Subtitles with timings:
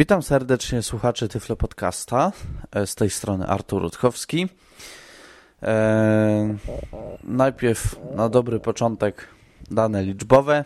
[0.00, 2.32] Witam serdecznie słuchaczy Tyflo Podcasta.
[2.72, 4.48] E, z tej strony Artur Rutkowski.
[5.62, 6.56] E,
[7.24, 9.28] najpierw na dobry początek
[9.70, 10.64] dane liczbowe.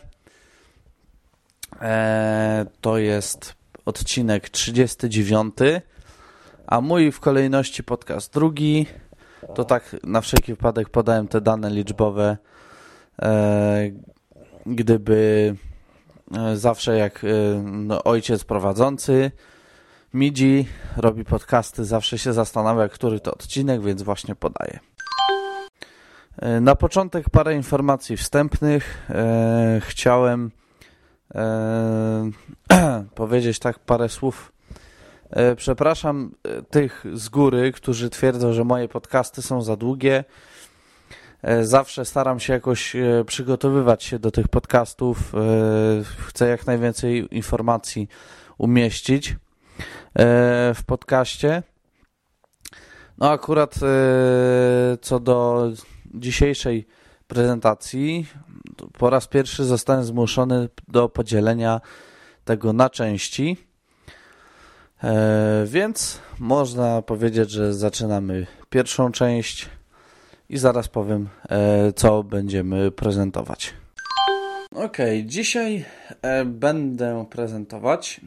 [1.81, 3.55] E, to jest
[3.85, 5.55] odcinek 39,
[6.67, 8.87] a mój w kolejności podcast drugi.
[9.55, 12.37] To tak na wszelki wypadek podałem te dane liczbowe,
[13.23, 13.91] e,
[14.67, 15.55] gdyby
[16.55, 17.29] zawsze jak e,
[17.63, 19.31] no, ojciec prowadzący
[20.15, 24.79] Midi robi podcasty, zawsze się zastanawia, który to odcinek, więc właśnie podaję.
[26.39, 29.11] E, na początek parę informacji wstępnych.
[29.11, 30.51] E, chciałem
[31.35, 32.31] e,
[33.15, 34.53] powiedzieć tak parę słów.
[35.31, 40.25] E, przepraszam e, tych z góry, którzy twierdzą, że moje podcasty są za długie.
[41.45, 45.35] E, zawsze staram się jakoś e, przygotowywać się do tych podcastów.
[45.35, 45.39] E,
[46.27, 48.09] chcę jak najwięcej informacji
[48.59, 49.37] umieścić
[50.75, 51.63] w podcaście.
[53.19, 53.75] No akurat
[55.01, 55.69] co do
[56.15, 56.87] dzisiejszej
[57.27, 58.27] prezentacji,
[58.99, 61.81] po raz pierwszy zostałem zmuszony do podzielenia
[62.45, 63.57] tego na części.
[65.65, 69.69] Więc można powiedzieć, że zaczynamy pierwszą część
[70.55, 73.75] i zaraz powiem, e, co będziemy prezentować.
[74.75, 75.85] Ok, dzisiaj
[76.23, 78.21] e, będę prezentować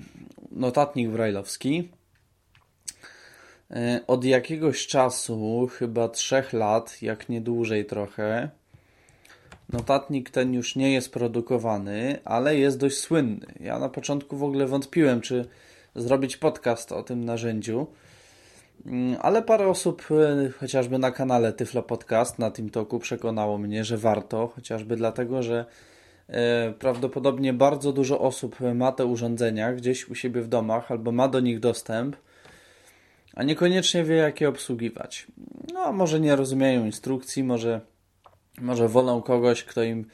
[0.51, 1.89] notatnik brajlowski.
[3.71, 8.49] E, Od jakiegoś czasu, chyba trzech lat, jak nie dłużej trochę,
[9.69, 13.45] notatnik ten już nie jest produkowany, ale jest dość słynny.
[13.59, 15.47] Ja na początku w ogóle wątpiłem, czy
[15.95, 17.87] zrobić podcast o tym narzędziu,
[19.21, 24.47] ale parę osób, e, chociażby na kanale Tyflo Podcast na TeamTalku przekonało mnie, że warto,
[24.47, 25.65] chociażby dlatego, że
[26.27, 31.27] e, prawdopodobnie bardzo dużo osób ma te urządzenia gdzieś u siebie w domach albo ma
[31.27, 32.15] do nich dostęp,
[33.35, 35.27] a niekoniecznie wie, jak je obsługiwać.
[35.73, 37.81] No, może nie rozumieją instrukcji, może,
[38.61, 40.05] może wolą kogoś, kto, im,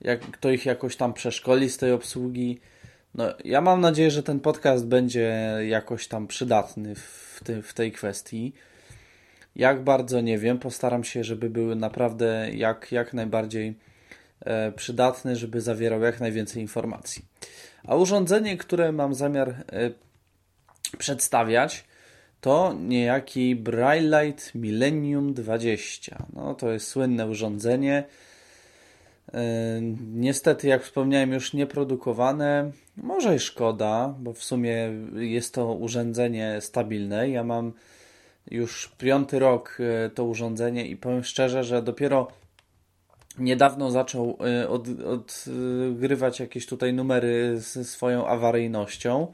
[0.00, 2.60] jak, kto ich jakoś tam przeszkoli z tej obsługi.
[3.14, 7.92] No, ja mam nadzieję, że ten podcast będzie jakoś tam przydatny w, ty, w tej
[7.92, 8.52] kwestii.
[9.56, 13.78] Jak bardzo nie wiem, postaram się, żeby był naprawdę jak, jak najbardziej
[14.40, 17.24] e, przydatny, żeby zawierał jak najwięcej informacji.
[17.84, 19.90] A urządzenie, które mam zamiar e,
[20.98, 21.84] przedstawiać,
[22.40, 26.26] to niejaki Braillite Millennium 20.
[26.32, 28.04] No, to jest słynne urządzenie.
[30.12, 32.70] Niestety, jak wspomniałem, już nieprodukowane.
[32.96, 37.28] Może i szkoda, bo w sumie jest to urządzenie stabilne.
[37.28, 37.72] Ja mam
[38.50, 42.28] już piąty rok e, to urządzenie i powiem szczerze, że dopiero
[43.38, 49.32] niedawno zaczął e, od, odgrywać jakieś tutaj numery ze swoją awaryjnością.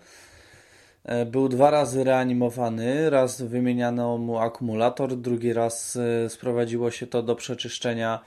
[1.04, 7.36] E, Był dwa razy reanimowany, raz wymieniano mu akumulator, drugi raz sprowadziło się to do
[7.36, 8.20] przeczyszczenia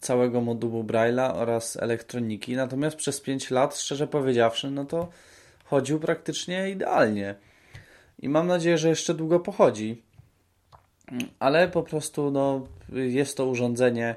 [0.00, 2.56] całego modułu Braille'a oraz elektroniki.
[2.56, 5.08] Natomiast przez 5 lat, szczerze powiedziawszy, no to
[5.64, 7.34] chodził praktycznie idealnie.
[8.18, 10.02] I mam nadzieję, że jeszcze długo pochodzi.
[11.38, 14.16] Ale po prostu no, jest to urządzenie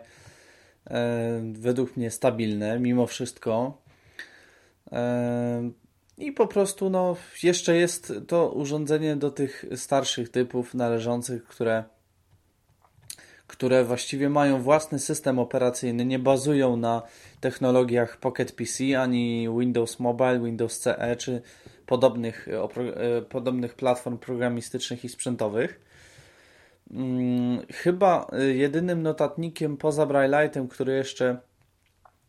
[0.90, 3.82] e, według mnie stabilne, mimo wszystko.
[4.92, 5.70] E,
[6.18, 11.84] I po prostu no, jeszcze jest to urządzenie do tych starszych typów należących, które
[13.48, 17.02] które właściwie mają własny system operacyjny, nie bazują na
[17.40, 21.42] technologiach Pocket PC ani Windows Mobile, Windows CE czy
[21.86, 25.80] podobnych, opro- e, podobnych platform programistycznych i sprzętowych.
[26.92, 31.38] Mm, Chyba e, jedynym notatnikiem poza Braille'item, który jeszcze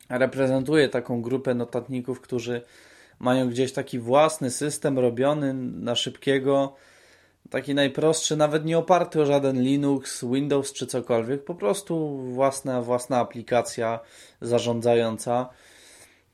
[0.09, 2.63] reprezentuje taką grupę notatników, którzy
[3.19, 6.75] mają gdzieś taki własny system robiony na szybkiego,
[7.51, 13.19] taki najprostszy, nawet nie oparty o żaden Linux, Windows czy cokolwiek, po prostu własna, własna
[13.19, 14.01] aplikacja
[14.41, 15.49] zarządzająca.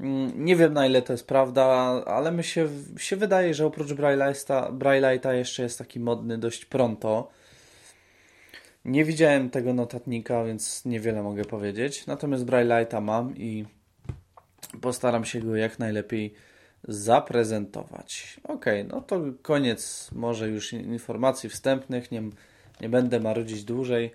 [0.00, 1.64] Mm, Nie wiem na ile to jest prawda,
[2.06, 2.68] ale mi się,
[2.98, 7.30] się wydaje, że oprócz Braille'a Braille'a jeszcze jest taki modny dość pronto.
[8.84, 12.06] Nie widziałem tego notatnika, więc niewiele mogę powiedzieć.
[12.06, 13.66] Natomiast Braille'a mam i
[14.80, 16.34] postaram się go jak najlepiej
[16.88, 18.40] zaprezentować.
[18.44, 22.10] Ok, no to koniec może już informacji wstępnych.
[22.10, 22.22] Nie,
[22.80, 24.12] nie będę marudzić dłużej.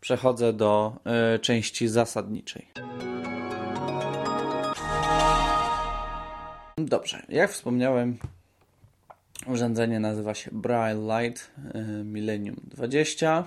[0.00, 0.96] Przechodzę do
[1.34, 2.66] y, części zasadniczej.
[6.78, 8.18] Dobrze, jak wspomniałem,
[9.46, 11.40] urządzenie nazywa się Braille Lite
[12.00, 13.44] y, Millennium 20.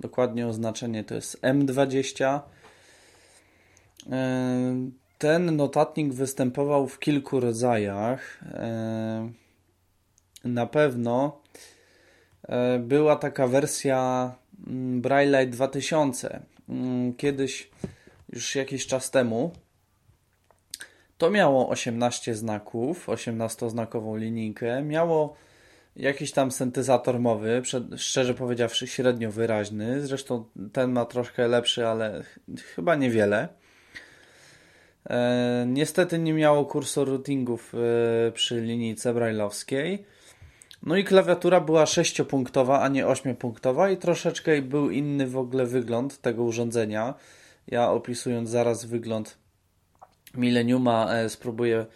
[0.00, 2.40] Dokładnie oznaczenie to jest M20.
[5.18, 8.40] Ten notatnik występował w kilku rodzajach.
[8.52, 9.30] E,
[10.44, 11.40] na pewno
[12.42, 14.34] e, była taka wersja
[14.66, 16.40] mm, Braille 2000.
[16.68, 17.70] Mm, kiedyś,
[18.32, 19.52] już jakiś czas temu,
[21.18, 24.82] to miało 18 znaków, 18-znakową linijkę.
[24.82, 25.36] Miało
[25.96, 27.62] jakiś tam syntezator mowy,
[27.96, 30.06] szczerze powiedziawszy, średnio wyraźny.
[30.06, 32.22] Zresztą ten ma troszkę lepszy, ale
[32.74, 33.48] chyba niewiele.
[35.10, 40.04] E, niestety nie miało kursor routingów e, przy linijce brailleowskiej.
[40.82, 46.20] No i klawiatura była sześciopunktowa, a nie ośmiopunktowa i troszeczkę był inny w ogóle wygląd
[46.20, 47.14] tego urządzenia.
[47.66, 49.38] Ja opisując zaraz wygląd
[50.34, 51.86] Millenniuma e, spróbuję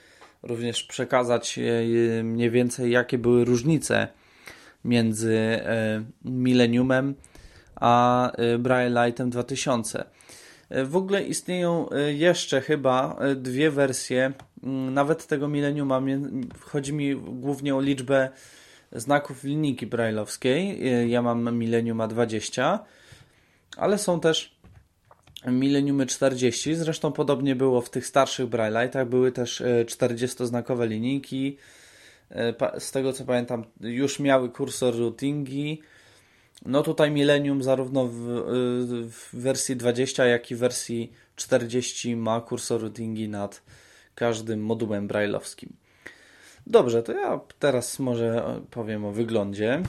[0.43, 1.59] również przekazać
[2.23, 4.09] mniej więcej jakie były różnice
[4.85, 5.61] między
[6.25, 7.15] Millenniumem
[7.75, 10.05] a Braille Lightem 2000.
[10.85, 14.33] W ogóle istnieją jeszcze chyba dwie wersje,
[14.91, 16.03] nawet tego Millenniuma.
[16.61, 18.29] Chodzi mi głównie o liczbę
[18.93, 20.81] znaków linijki brailleowskiej.
[21.11, 22.85] Ja mam Millenniuma 20,
[23.77, 24.57] ale są też
[25.47, 26.75] Millenniumy 40.
[26.75, 29.07] Zresztą podobnie było w tych starszych Braille'ach.
[29.07, 31.57] Były też 40-znakowe e, linijki.
[32.31, 35.83] E, z tego co pamiętam, już miały kursor routingi.
[36.67, 38.43] No tutaj Millennium zarówno w, e,
[39.09, 43.63] w wersji 20, jak i wersji 40 ma kursor routingi nad
[44.15, 45.73] każdym modułem brailleowskim.
[46.67, 49.83] Dobrze, to ja teraz może powiem o wyglądzie,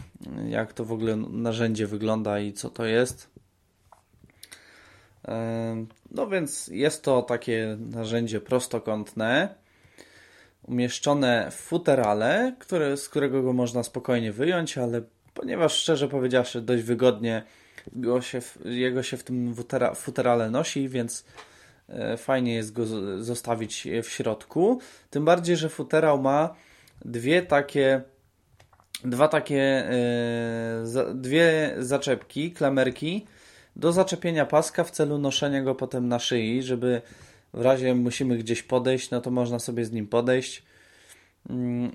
[0.49, 3.29] jak to w ogóle narzędzie wygląda i co to jest.
[6.11, 9.55] No więc jest to takie narzędzie prostokątne,
[10.63, 15.01] umieszczone w futerale, które, z którego go można spokojnie wyjąć, ale
[15.33, 17.43] ponieważ szczerze powiedziawszy dość wygodnie
[17.91, 21.25] go się, jego się w tym futera, futerale nosi, więc
[21.89, 22.85] e, fajnie jest go
[23.23, 24.79] zostawić w środku.
[25.09, 26.55] Tym bardziej, że futerał ma
[27.05, 28.01] dwie takie
[29.03, 30.83] dwa takie e,
[31.13, 33.25] dwie zaczepki, klamerki
[33.75, 37.01] do zaczepienia paska w celu noszenia go potem na szyi, żeby
[37.53, 40.63] w razie musimy gdzieś podejść, no to można sobie z nim podejść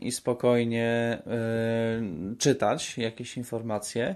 [0.00, 1.18] i spokojnie
[2.32, 4.14] y, czytać jakieś informacje,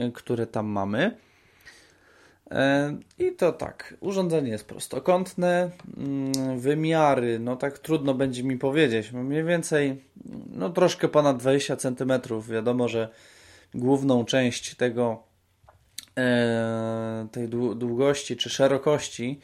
[0.00, 1.16] y, które tam mamy.
[2.50, 9.12] E, I to tak, urządzenie jest prostokątne, mm, wymiary, no tak trudno będzie mi powiedzieć,
[9.12, 10.04] mniej więcej,
[10.50, 12.12] no troszkę ponad 20 cm.
[12.48, 13.08] Wiadomo, że
[13.74, 15.28] główną część tego
[17.32, 19.40] tej długości czy szerokości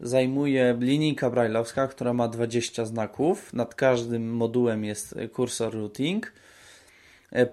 [0.00, 3.52] zajmuje linijka brajlowska, która ma 20 znaków.
[3.52, 6.32] Nad każdym modułem jest kursor routing.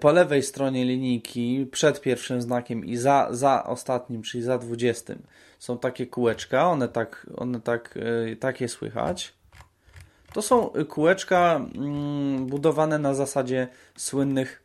[0.00, 5.14] Po lewej stronie linijki, przed pierwszym znakiem i za, za ostatnim, czyli za 20,
[5.58, 6.66] są takie kółeczka.
[6.66, 7.98] One tak, one tak,
[8.32, 9.32] e, takie słychać.
[10.32, 14.62] To są kółeczka mm, budowane na zasadzie słynnych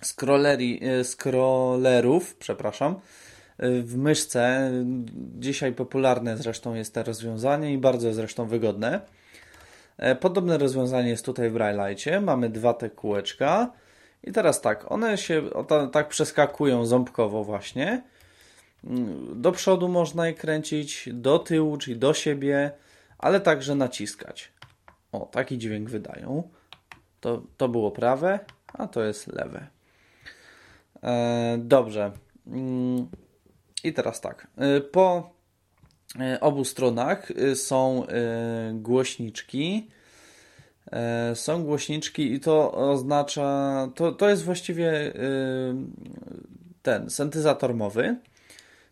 [0.00, 2.94] e, scrollerów, przepraszam,
[3.58, 4.72] w myszce.
[5.38, 9.00] Dzisiaj popularne zresztą jest to rozwiązanie i bardzo zresztą wygodne.
[9.96, 12.22] E, podobne rozwiązanie jest tutaj w Braille'cie.
[12.22, 13.72] Mamy dwa te kółeczka.
[14.24, 15.42] I teraz tak, one się
[15.92, 18.02] tak przeskakują ząbkowo właśnie.
[18.84, 22.70] Mm, do przodu można je kręcić, do tyłu, czyli do siebie,
[23.18, 24.52] ale także naciskać.
[25.12, 26.48] O, taki dźwięk wydają.
[27.20, 28.38] To, to było prawe,
[28.72, 29.66] a to jest lewe.
[31.02, 32.12] E, dobrze.
[33.84, 34.46] I teraz tak.
[34.56, 35.30] E, po
[36.20, 38.06] e, obu stronach są
[38.72, 39.88] głośniczki.
[41.34, 45.12] Są głośniczki i to oznacza, to, to jest właściwie
[46.82, 48.16] ten syntezator mowy.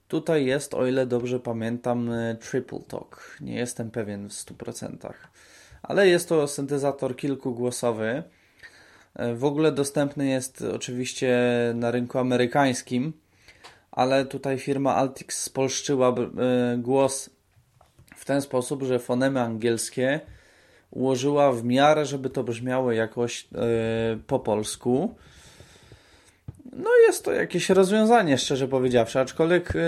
[0.09, 2.11] Tutaj jest, o ile dobrze pamiętam,
[2.51, 3.37] Triple Talk.
[3.41, 5.13] Nie jestem pewien w 100%.
[5.83, 8.23] Ale jest to syntezator kilkugłosowy.
[9.35, 11.39] W ogóle dostępny jest oczywiście
[11.75, 13.13] na rynku amerykańskim,
[13.97, 17.31] ale tutaj firma Altix spolszczyła e, głos
[18.17, 20.21] w ten sposób, że fonemy angielskie
[20.91, 23.59] ułożyła w miarę, żeby to brzmiało jakoś e,
[24.27, 25.15] po polsku.
[26.73, 29.81] No jest to jakieś rozwiązanie, szczerze powiedziawszy, aczkolwiek e,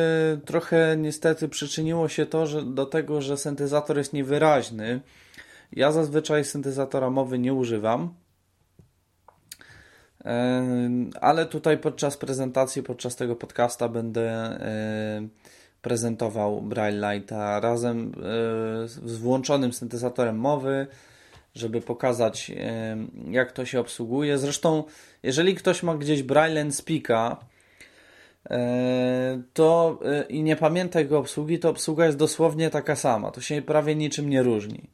[0.45, 5.00] trochę niestety przyczyniło się to że do tego, że syntezator jest niewyraźny.
[5.73, 8.15] Ja zazwyczaj syntezatora mowy nie używam,
[11.21, 14.59] ale tutaj podczas prezentacji, podczas tego podcasta będę
[15.83, 18.13] prezentował Braille Lighta razem
[18.87, 20.87] z włączonym syntezatorem mowy,
[21.55, 22.53] żeby pokazać
[23.31, 24.39] jak to się obsługuje.
[24.39, 24.85] Zresztą,
[25.23, 27.37] jeżeli ktoś ma gdzieś Braille Speaka,
[29.55, 33.31] to e, i nie pamięta jego obsługi, to obsługa jest dosłownie taka sama.
[33.31, 34.91] To się prawie niczym nie różni.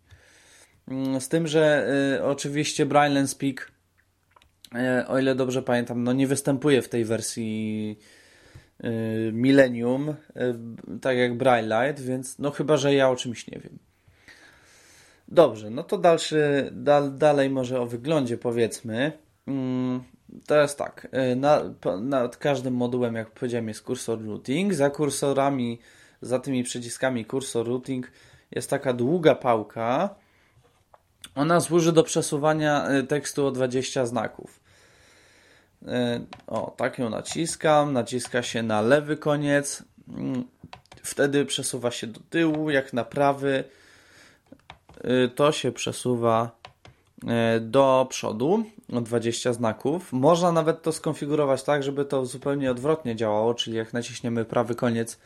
[0.89, 1.89] Mm, z tym, że
[2.19, 3.71] e, oczywiście Braille Speak
[5.09, 7.99] o ile dobrze pamiętam, no nie występuje w tej wersji
[9.33, 10.15] Millennium,
[11.01, 13.79] tak jak Light, więc no chyba, że ja o czymś nie wiem.
[15.29, 19.13] Dobrze, no to dalszy, dal, dalej może o wyglądzie powiedzmy.
[19.47, 20.03] Mm,
[20.47, 21.61] teraz tak, na,
[22.01, 24.75] nad każdym modułem, jak powiedziałem, jest kursor routing.
[24.75, 25.79] Za kursorami,
[26.23, 28.11] za tymi przyciskami kursor routing
[28.51, 30.15] jest taka długa pałka.
[31.35, 34.64] Ona służy do przesuwania y, tekstu o 20 znaków.
[35.85, 37.93] Y, o, tak ją naciskam.
[37.93, 39.83] Naciska się na lewy koniec.
[40.09, 40.45] Mm,
[41.03, 43.65] wtedy przesuwa się do tyłu, jak na prawy.
[45.05, 46.65] Y, to się przesuwa
[47.61, 50.13] do przodu o 20 znaków.
[50.13, 55.19] Można nawet to skonfigurować tak, żeby to zupełnie odwrotnie działało, czyli jak naciśniemy prawy koniec,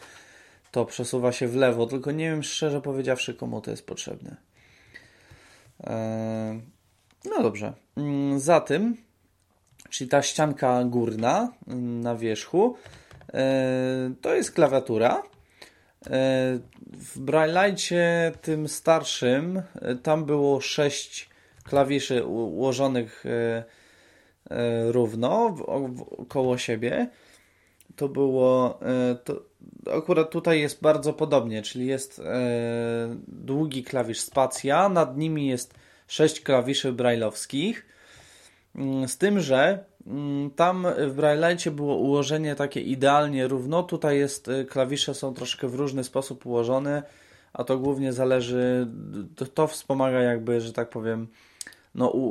[0.70, 4.36] to przesuwa się w lewo, tylko nie wiem szczerze powiedziawszy, komu to jest potrzebne.
[7.24, 7.72] No dobrze.
[7.96, 8.96] Mm, za tym,
[9.90, 12.76] czyli ta ścianka górna mm, na wierzchu,
[13.32, 13.40] eee,
[14.20, 15.22] to jest klawiatura.
[16.10, 16.60] Eee,
[16.92, 19.62] w Braille'cie tym starszym
[20.02, 21.30] tam było sześć
[21.64, 23.24] klawiszy ułożonych
[24.90, 25.56] równo
[26.28, 27.08] koło siebie.
[27.96, 28.80] To było
[29.24, 29.42] to,
[29.92, 35.74] akurat tutaj jest bardzo podobnie, czyli jest e, długi klawisz spacja, nad nimi jest
[36.06, 37.97] sześć klawiszy brajlowskich, mm,
[39.06, 44.64] z tym, że mm, tam w Braille'cie było ułożenie takie idealnie równo, tutaj jest, e,
[44.64, 47.02] klawisze są troszkę w różny sposób ułożone,
[47.52, 48.86] a to głównie zależy,
[49.36, 51.28] to, to wspomaga jakby, że tak powiem,
[51.94, 52.30] no, u,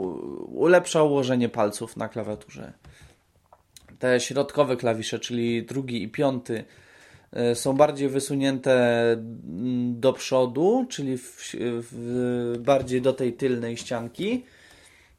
[0.60, 2.74] ulepsza ułożenie palców na klawiaturze.
[4.00, 6.66] Te środkowe klawisze, czyli drugi i piąty,
[7.32, 14.46] E, są bardziej wysunięte mm, do przodu, czyli w, w, bardziej do tej tylnej ścianki.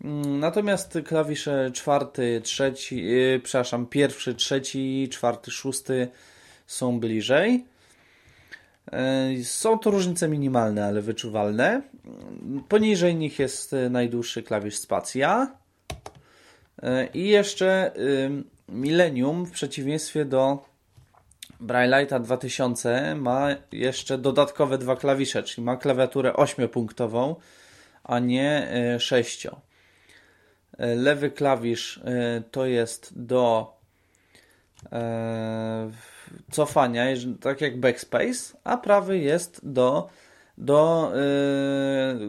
[0.04, 6.08] Mm, natomiast klawisze czwarty, trzeci, yy, przepraszam, pierwszy, trzeci, czwarty, szósty
[6.66, 7.64] są bliżej.
[9.36, 11.82] Yy, są to różnice minimalne, ale wyczuwalne.
[12.68, 15.56] Poniżej nich jest najdłuższy klawisz spacja.
[16.82, 17.92] Yy, I jeszcze
[18.68, 20.64] Millennium w przeciwieństwie do
[21.60, 27.34] Braille'a 2000 ma jeszcze dodatkowe dwa klawisze, czyli ma klawiaturę 8-punktową,
[28.04, 29.46] a nie 6.
[30.78, 33.78] E, e, lewy klawisz e, to jest do
[36.50, 37.04] cofania,
[37.40, 40.08] tak jak backspace, a prawy jest do
[40.58, 41.12] do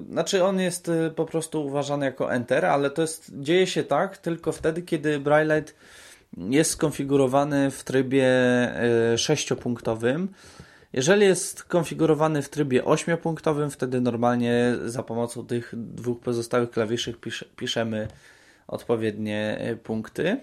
[0.10, 4.52] znaczy on jest po prostu uważany jako enter, ale to jest dzieje się tak tylko
[4.52, 5.64] wtedy, kiedy Braille
[6.38, 10.30] jest skonfigurowany w trybie e, sześciopunktowym.
[10.94, 17.14] Jeżeli jest skonfigurowany w trybie ośmiopunktowym, wtedy normalnie za pomocą tych dwóch pozostałych klawiszy
[17.56, 18.08] piszemy
[18.70, 20.38] odpowiednie e, punkty.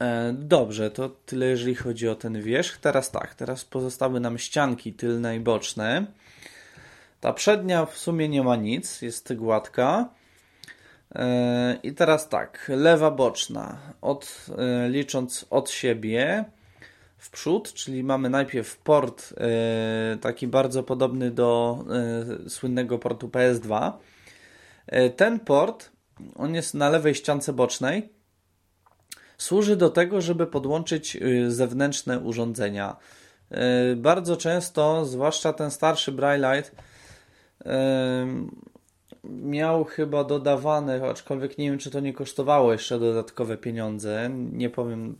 [0.00, 2.78] E, dobrze, to tyle jeżeli chodzi o ten wierzch.
[2.78, 6.06] Teraz tak, teraz pozostały nam ścianki tylne i boczne.
[7.20, 10.08] Ta przednia w sumie nie ma nic, jest gładka.
[11.14, 14.46] E, I teraz tak, lewa boczna, od,
[14.88, 16.44] licząc od siebie
[17.18, 19.34] w przód, czyli mamy najpierw port
[20.20, 21.78] taki bardzo podobny do
[22.48, 23.92] słynnego portu PS2.
[25.16, 25.89] Ten port,
[26.36, 28.08] on jest na lewej ściance bocznej,
[29.38, 32.96] służy do tego, żeby podłączyć zewnętrzne urządzenia.
[33.96, 36.70] Bardzo często, zwłaszcza ten starszy Braillite,
[39.24, 44.30] miał chyba dodawane, aczkolwiek nie wiem, czy to nie kosztowało jeszcze dodatkowe pieniądze.
[44.52, 45.16] Nie powiem,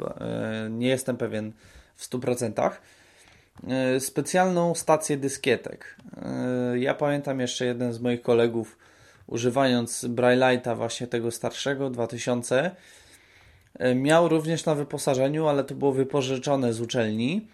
[0.70, 1.52] nie jestem pewien
[1.96, 2.70] w 100%.
[3.68, 5.96] E, specjalną stację dyskietek.
[6.74, 8.78] Ja pamiętam jeszcze jeden z moich kolegów,
[9.30, 12.70] używając Braille'a właśnie tego starszego, 2000,
[13.94, 17.46] miał również na wyposażeniu, ale to było wypożyczone z uczelni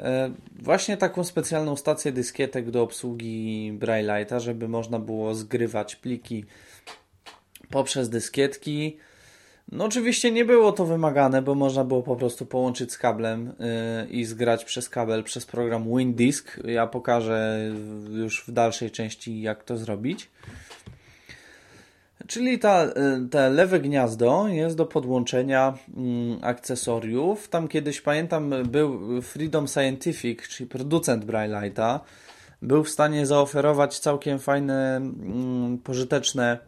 [0.00, 0.30] E,
[0.62, 6.44] właśnie taką specjalną stację dyskietek do obsługi Braille'a, żeby można było zgrywać pliki
[7.70, 8.96] poprzez dyskietki.
[9.72, 13.52] No oczywiście nie było to wymagane, bo można było po prostu połączyć z kablem
[14.00, 16.60] yy, i zgrać przez kabel przez program WinDisk.
[16.64, 17.70] Ja pokażę
[18.10, 20.30] już w dalszej części jak to zrobić.
[22.26, 27.48] Czyli ta, y, te lewe gniazdo jest do podłączenia mm, akcesoriów.
[27.48, 32.00] Tam kiedyś pamiętam był Freedom Scientific, czyli producent Braille'a,
[32.62, 36.58] był w stanie zaoferować całkiem fajne, mm, pożyteczne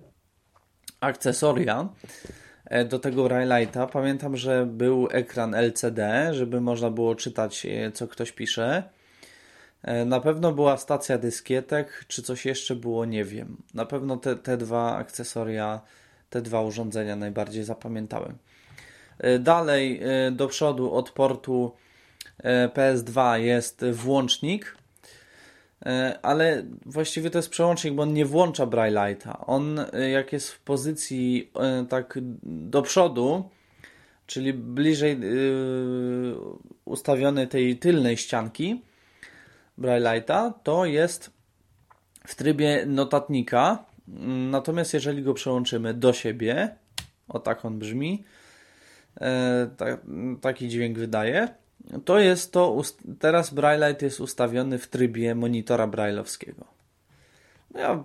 [1.00, 1.88] akcesoria
[2.64, 3.86] e, do tego Braille'a.
[3.86, 8.82] Pamiętam, że był ekran LCD, żeby można było czytać e, co ktoś pisze.
[9.82, 13.56] E, na pewno była stacja dyskietek, czy coś jeszcze było, nie wiem.
[13.74, 15.80] Na pewno te, te dwa akcesoria
[16.30, 18.38] te dwa urządzenia najbardziej zapamiętałem.
[19.40, 20.00] Dalej
[20.32, 21.72] do przodu od portu
[22.74, 24.76] PS2 jest włącznik,
[26.22, 29.44] ale właściwie to jest przełącznik, bo on nie włącza Braille'a.
[29.46, 29.80] On
[30.12, 31.50] jak jest w pozycji
[31.88, 33.50] tak do przodu,
[34.26, 35.20] czyli bliżej
[36.84, 38.82] ustawionej tej tylnej ścianki
[39.80, 41.30] Braille'a, to jest
[42.26, 43.84] w trybie notatnika.
[44.50, 46.74] Natomiast jeżeli go przełączymy do siebie,
[47.28, 48.24] o tak on brzmi,
[49.20, 49.70] e,
[50.40, 51.48] taki dźwięk wydaje,
[52.04, 52.82] to jest to,
[53.18, 56.64] teraz Braille'ite jest ustawiony w trybie monitora brailleowskiego.
[57.74, 58.04] No ja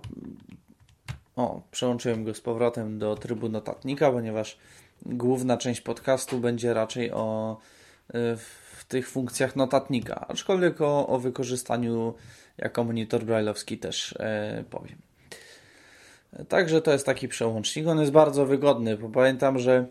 [1.36, 4.58] o, przełączyłem go z powrotem do trybu notatnika, ponieważ
[5.06, 7.58] główna część podcastu będzie raczej o
[8.14, 8.38] e,
[8.86, 12.14] w tych funkcjach notatnika, aczkolwiek o, o wykorzystaniu
[12.58, 14.98] jako monitor brailleowski też e, powiem.
[16.50, 17.88] Także to jest taki przełącznik.
[17.88, 19.86] On jest bardzo wygodny, bo pamiętam, że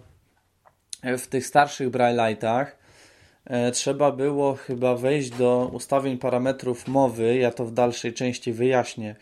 [1.18, 2.66] w tych starszych Braille'ach
[3.44, 7.36] e, trzeba było chyba wejść do ustawień parametrów mowy.
[7.36, 9.16] Ja to w dalszej części wyjaśnię,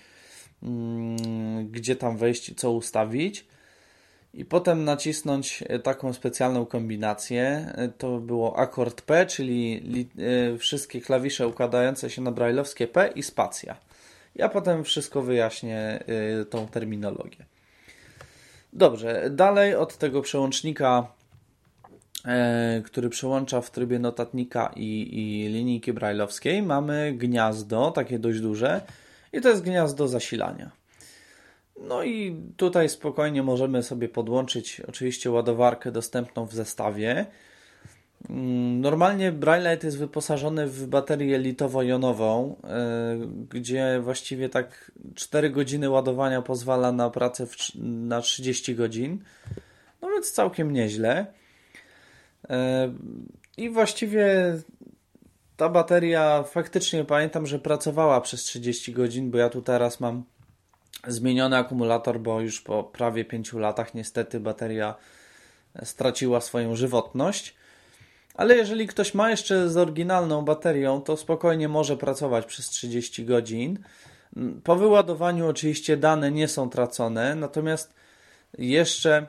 [0.62, 3.51] mm, gdzie tam wejść i co ustawić
[4.34, 7.72] i potem nacisnąć e, taką specjalną kombinację.
[7.74, 9.82] E, to było akord P, czyli
[10.54, 13.76] e, wszystkie klawisze układające się na brajlowskie P i spacja.
[14.34, 16.04] Ja potem wszystko wyjaśnię
[16.50, 17.44] tą terminologię.
[18.72, 21.06] Dobrze, dalej od tego przełącznika,
[22.84, 28.80] który przełącza w trybie notatnika i, i linijki brajlowskiej, mamy gniazdo, takie dość duże,
[29.32, 30.81] i to jest gniazdo zasilania.
[31.82, 37.26] No i tutaj spokojnie możemy sobie podłączyć oczywiście ładowarkę dostępną w zestawie.
[38.30, 43.18] Mm, normalnie Brailleite jest wyposażony w baterię litowo-jonową, e,
[43.50, 47.46] gdzie właściwie tak 4 godziny ładowania pozwala na pracę
[47.85, 49.24] na 30 godzin.
[50.02, 51.26] No więc całkiem nieźle.
[52.50, 52.92] E,
[53.57, 54.57] I właściwie
[55.57, 60.24] ta bateria faktycznie pamiętam, że pracowała przez 30 godzin, bo ja tu teraz mam
[61.06, 64.94] zmieniony akumulator, bo już po prawie 5 latach niestety bateria
[65.84, 67.54] straciła swoją żywotność.
[68.34, 73.78] Ale jeżeli ktoś ma jeszcze z oryginalną baterią, to spokojnie może pracować przez 30 godzin.
[74.64, 77.94] Po wyładowaniu oczywiście dane nie są tracone, natomiast
[78.58, 79.26] jeszcze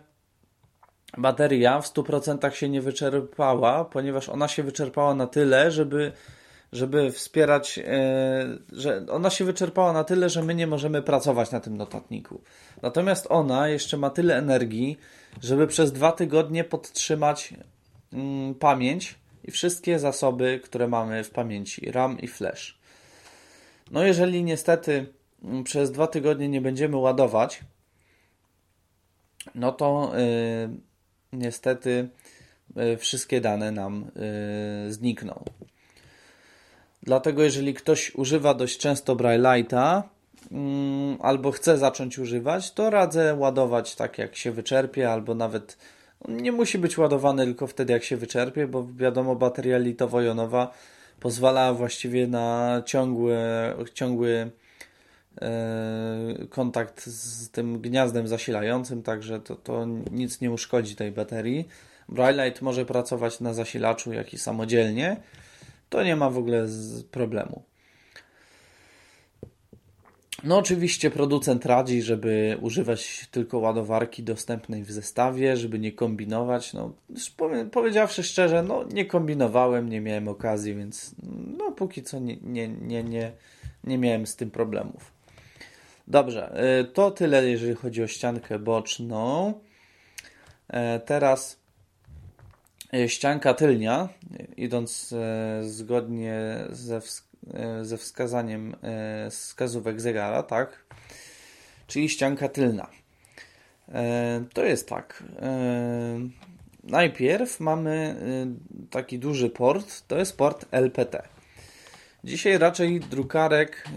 [1.18, 6.12] bateria w 100% się nie wyczerpała, ponieważ ona się wyczerpała na tyle, żeby
[6.74, 11.60] żeby wspierać, e, że ona się wyczerpała na tyle, że my nie możemy pracować na
[11.60, 12.42] tym notatniku.
[12.82, 14.98] Natomiast ona jeszcze ma tyle energii,
[15.42, 17.54] żeby przez dwa tygodnie podtrzymać
[18.14, 22.78] mm, pamięć i wszystkie zasoby, które mamy w pamięci, RAM i flash.
[23.92, 25.06] No jeżeli niestety
[25.44, 27.62] mm, przez dwa tygodnie nie będziemy ładować,
[29.56, 30.78] no to yy,
[31.34, 32.10] niestety
[32.76, 34.12] yy, wszystkie dane nam
[34.86, 35.44] yy, znikną.
[37.04, 40.02] Dlatego jeżeli ktoś używa dość często Braille'a
[40.52, 45.78] mm, albo chce zacząć używać, to radzę ładować tak jak się wyczerpie, albo nawet
[46.28, 50.68] nie musi być ładowany tylko wtedy jak się wyczerpie, bo wiadomo bateria litowo-jonowa
[51.20, 53.38] pozwala właściwie na ciągły,
[53.94, 54.52] ciągły
[55.42, 61.68] e, kontakt z tym gniazdem zasilającym, także to, to nic nie uszkodzi tej baterii.
[62.10, 65.18] Brailleite może pracować na zasilaczu, jak i samodzielnie
[65.94, 66.68] to nie ma w ogóle
[67.12, 67.64] problemu.
[70.44, 76.74] No oczywiście producent radzi, żeby używać tylko ładowarki dostępnej w zestawie, żeby nie kombinować.
[76.74, 76.94] No,
[77.72, 81.16] powiedziawszy szczerze, no nie kombinowałem, nie miałem okazji, więc
[81.58, 83.32] no póki co nie, nie, nie, nie,
[83.84, 85.12] nie miałem z tym problemów.
[86.08, 89.54] Dobrze, y, to tyle jeżeli chodzi o ściankę boczną.
[90.68, 91.63] E, teraz
[93.08, 94.10] ścianka tylnia,
[94.58, 97.02] idąc e, zgodnie ze,
[97.54, 98.76] e, ze wskazaniem
[99.30, 100.86] wskazówek zegara, tak?
[101.88, 102.88] Czyli ścianka tylna.
[104.54, 105.24] To jest tak.
[106.84, 108.16] Najpierw mamy
[108.90, 111.24] taki duży port, to jest port LPT.
[112.24, 113.88] Dzisiaj raczej drukarek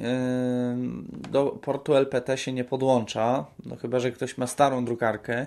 [1.30, 5.46] do portu LPT się nie podłącza, no chyba że ktoś ma starą drukarkę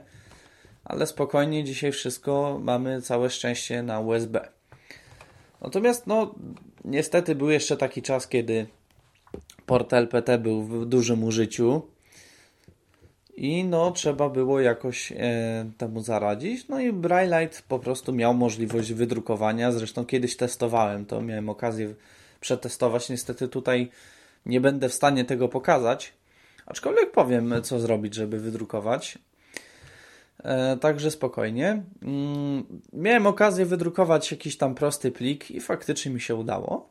[0.85, 4.49] ale spokojnie dzisiaj wszystko mamy całe szczęście na USB.
[5.61, 6.35] Natomiast no
[6.85, 8.67] niestety był jeszcze taki czas, kiedy
[9.65, 11.81] port LPT był w dużym użyciu
[13.39, 15.15] i no trzeba było jakoś e,
[15.77, 16.67] temu zaradzić.
[16.67, 19.71] No i Braillite po prostu miał możliwość wydrukowania.
[19.71, 21.93] Zresztą kiedyś testowałem to, miałem okazję
[22.39, 23.09] przetestować.
[23.09, 23.91] Niestety tutaj
[24.45, 26.13] nie będę w stanie tego pokazać,
[26.65, 29.17] aczkolwiek powiem co zrobić, żeby wydrukować.
[30.43, 31.83] E, także spokojnie.
[32.01, 36.89] Mm, miałem okazję wydrukować jakiś tam prosty plik i faktycznie mi się udało.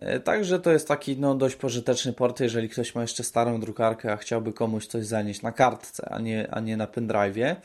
[0.00, 4.12] E, także to jest taki no, dość pożyteczny port, jeżeli ktoś ma jeszcze starą drukarkę,
[4.12, 7.56] a chciałby komuś coś zanieść na kartce, a nie, a nie na pendrive'ie.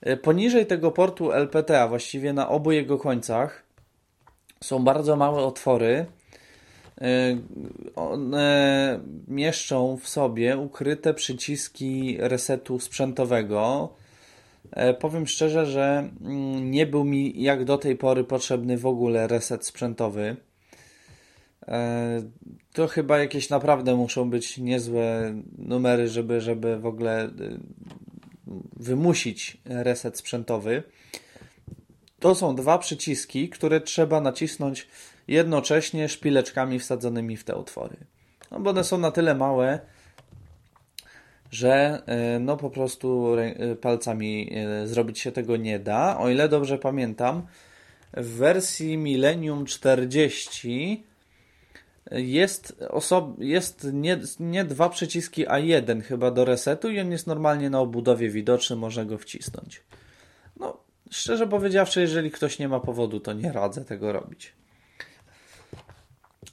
[0.00, 3.62] E, poniżej tego portu LPT, a właściwie na obu jego końcach,
[4.60, 6.06] są bardzo małe otwory.
[7.94, 13.94] One mieszczą w sobie ukryte przyciski resetu sprzętowego.
[15.00, 19.66] Powiem szczerze, że mm, nie był mi jak do tej pory potrzebny w ogóle reset
[19.66, 20.36] sprzętowy.
[21.68, 22.22] E,
[22.72, 27.30] to chyba jakieś naprawdę muszą być niezłe numery, żeby, żeby w ogóle
[28.76, 30.82] wymusić reset sprzętowy.
[32.20, 34.88] To są dwa przyciski, które trzeba nacisnąć
[35.28, 37.96] jednocześnie szpileczkami wsadzonymi w te otwory.
[38.50, 39.80] No bo one są na tyle małe,
[41.50, 42.02] że
[42.36, 43.36] y, no po prostu
[43.72, 44.52] y, palcami
[44.84, 46.18] zrobić się tego nie da.
[46.18, 47.46] O ile dobrze pamiętam,
[48.14, 51.04] w wersji Millennium 40
[52.10, 57.26] jest, osob- jest nie, nie dwa przyciski, a jeden chyba do resetu i on jest
[57.26, 59.82] normalnie na obudowie widoczny, można go wcisnąć.
[60.56, 60.80] No,
[61.10, 64.52] szczerze powiedziawszy, jeżeli ktoś nie ma powodu, to nie radzę tego robić.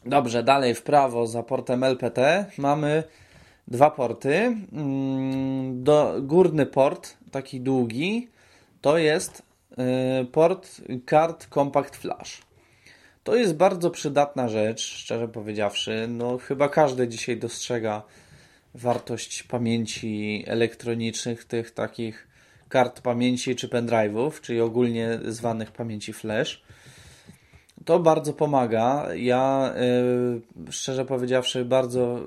[0.05, 3.03] Dobrze, dalej w prawo za portem LPT mamy
[3.67, 4.35] dwa porty.
[4.73, 8.27] Mm, do, górny port, taki długi,
[8.81, 9.43] to jest
[10.21, 12.41] y, port kart Compact Flash.
[13.23, 16.07] To jest bardzo przydatna rzecz, szczerze powiedziawszy.
[16.09, 18.03] No, chyba każdy dzisiaj dostrzega
[18.73, 22.27] wartość pamięci elektronicznych, tych takich
[22.69, 26.63] kart pamięci czy pendrive'ów, czyli ogólnie zwanych pamięci flash.
[27.85, 29.07] To bardzo pomaga.
[29.15, 29.73] Ja
[30.65, 32.19] yy, szczerze powiedziawszy bardzo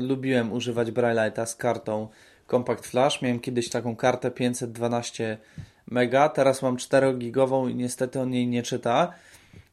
[0.00, 2.08] lubiłem używać Braille'a z kartą
[2.50, 3.22] Compact Flash.
[3.22, 5.38] Miałem kiedyś taką kartę 512
[5.86, 9.12] mega, teraz mam 4 gigową i niestety on jej nie czyta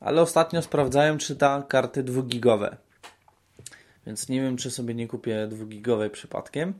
[0.04, 2.78] ale ostatnio sprawdzałem, czy ta karty dwugigowe.
[4.08, 6.74] Więc nie wiem, czy sobie nie kupię dwugigowej przypadkiem.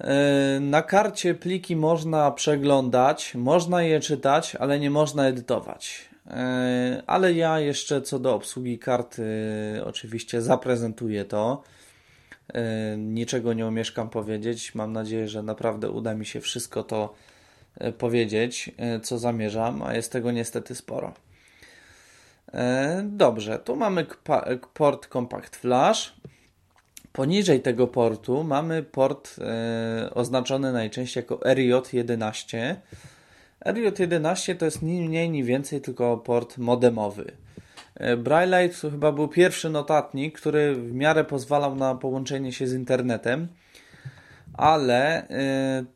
[0.00, 6.09] E, na karcie pliki można przeglądać, można je czytać, ale nie można edytować.
[6.30, 9.24] E, ale ja jeszcze co do obsługi karty
[9.84, 11.62] oczywiście zaprezentuję to.
[12.54, 14.74] E, niczego nie omieszkam powiedzieć.
[14.74, 17.14] Mam nadzieję, że naprawdę uda mi się wszystko to
[17.98, 18.70] powiedzieć,
[19.02, 21.14] co zamierzam, a jest tego niestety sporo.
[22.54, 24.06] E, dobrze, tu mamy
[24.74, 26.14] port Compact Flash.
[27.12, 32.74] Poniżej tego portu mamy port e, oznaczony najczęściej jako RJ11.
[33.66, 37.32] RJ11 to jest ni mniej, ni więcej tylko port modemowy.
[37.94, 43.48] E, Braillite chyba był pierwszy notatnik, który w miarę pozwalał na połączenie się z internetem,
[44.52, 45.26] ale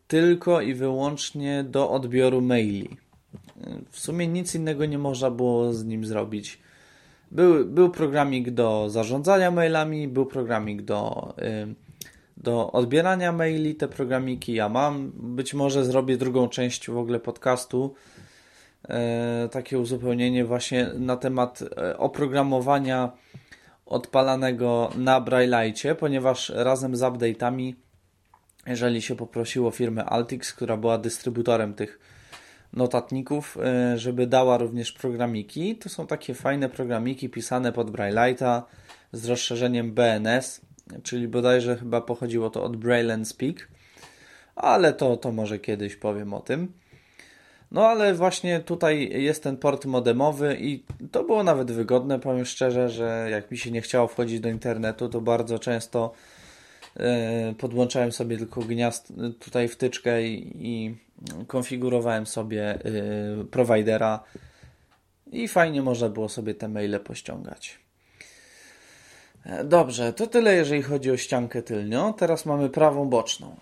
[0.09, 2.97] tylko i wyłącznie do odbioru maili.
[3.91, 6.59] W sumie nic innego nie można było z nim zrobić.
[7.31, 11.35] Był, był programik do zarządzania mailami, był programik do,
[12.37, 13.75] do odbierania maili.
[13.75, 15.13] Te programiki ja mam.
[15.15, 17.95] Być może zrobię drugą część w ogóle podcastu.
[18.89, 23.13] E, takie uzupełnienie właśnie na temat e, oprogramowania
[23.87, 27.75] odpalanego na Braille'cie, ponieważ razem z update'ami,
[28.67, 31.99] jeżeli się poprosiło firmę Altix, która była dystrybutorem tych
[32.73, 35.77] notatników, e, żeby dała również programiki.
[35.77, 38.63] To są takie fajne programiki pisane pod Braille'a
[39.13, 40.61] z rozszerzeniem BNS,
[41.03, 43.69] czyli bodajże chyba pochodziło to od Braille and Speak,
[44.57, 46.73] ale to, to może kiedyś powiem o tym.
[47.71, 52.89] No ale właśnie tutaj jest ten port modemowy i to było nawet wygodne, powiem szczerze,
[52.89, 56.13] że jak mi się nie chciało wchodzić do internetu, to bardzo często
[56.97, 60.97] e, podłączałem sobie tylko gniazd tutaj wtyczkę i, i
[61.47, 64.25] konfigurowałem sobie y, providera
[65.33, 67.84] i fajnie można było sobie te maile pościągać.
[69.47, 72.13] E, dobrze, to tyle jeżeli chodzi o ściankę tylnią.
[72.13, 73.57] Teraz mamy prawą boczną.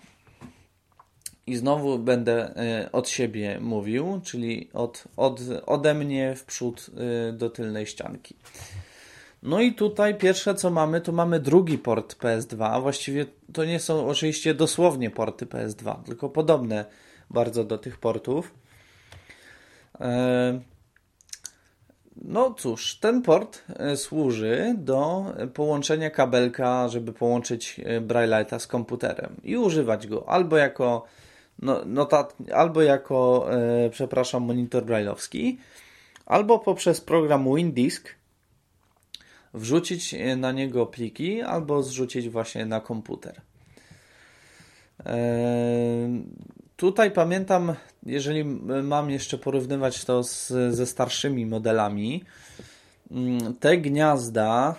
[1.47, 2.53] I znowu będę
[2.85, 6.89] y, od siebie mówił, czyli od, od, ode mnie w przód
[7.29, 8.35] y, do tylnej ścianki.
[9.43, 12.81] No i tutaj pierwsze co mamy, to mamy drugi port PS2.
[12.81, 16.85] Właściwie to nie są oczywiście dosłownie porty PS2, tylko podobne
[17.29, 18.53] bardzo do tych portów.
[22.17, 28.67] E, no cóż, ten port e, służy do połączenia kabelka, żeby połączyć e, Braille'a z
[28.67, 31.05] komputerem i używać go albo jako
[31.61, 35.57] no, notat, albo jako, e, przepraszam, monitor brailleowski,
[36.25, 38.15] albo poprzez program WinDisk
[39.53, 43.41] wrzucić na niego pliki, albo zrzucić właśnie na komputer.
[46.83, 47.73] Tutaj pamiętam,
[48.05, 48.45] jeżeli
[48.83, 52.23] mam jeszcze porównywać to z, ze starszymi modelami,
[53.11, 54.75] mm, te gniazda,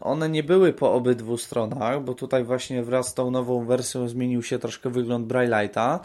[0.00, 4.42] one nie były po obydwu stronach, bo tutaj właśnie wraz z tą nową wersją zmienił
[4.42, 5.98] się troszkę wygląd Braille'a.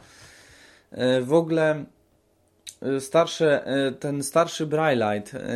[1.22, 1.86] W ogóle
[3.00, 3.66] starsze,
[4.00, 5.48] ten starszy Braillite,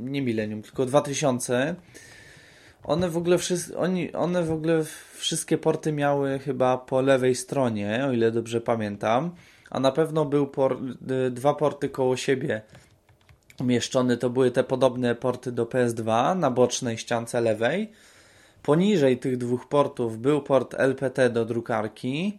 [0.00, 1.74] nie Millennium, tylko 2000,
[2.84, 3.36] one w ogóle,
[3.76, 9.30] oni, one w ogóle wszystkie porty miały chyba po lewej stronie, o ile dobrze pamiętam,
[9.70, 10.78] a na pewno był por,
[11.30, 12.62] dwa porty koło siebie
[13.60, 17.90] umieszczone, to były te podobne porty do PS2 na bocznej ściance lewej.
[18.62, 22.38] Poniżej tych dwóch portów był port LPT do drukarki,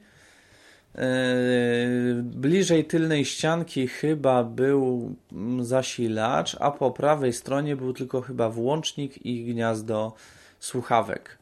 [2.24, 5.16] bliżej tylnej ścianki chyba był
[5.60, 10.14] zasilacz, a po prawej stronie był tylko chyba włącznik i gniazdo
[10.60, 11.38] słuchawek.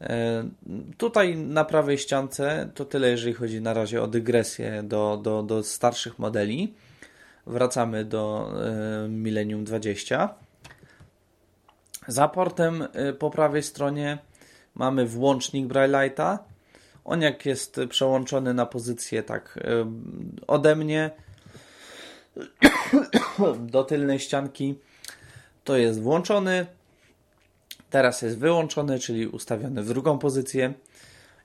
[0.00, 0.06] Yy,
[0.98, 5.62] tutaj na prawej ściance to tyle, jeżeli chodzi na razie o dygresję do, do, do
[5.62, 6.74] starszych modeli.
[7.46, 8.52] Wracamy do
[9.02, 10.34] yy, Millennium 20.
[12.08, 12.88] Za portem
[13.18, 14.18] po prawej stronie
[14.74, 16.38] mamy włącznik Braille'a
[17.06, 19.58] on jak jest przełączony na pozycję tak
[20.46, 21.10] ode mnie
[23.72, 24.74] do tylnej ścianki,
[25.64, 26.66] to jest włączony.
[27.90, 30.74] Teraz jest wyłączony, czyli ustawiony w drugą pozycję.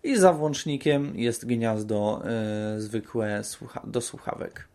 [0.04, 2.24] I za włącznikiem jest gniazdo
[2.76, 4.68] y, zwykłe słucha do słuchawek.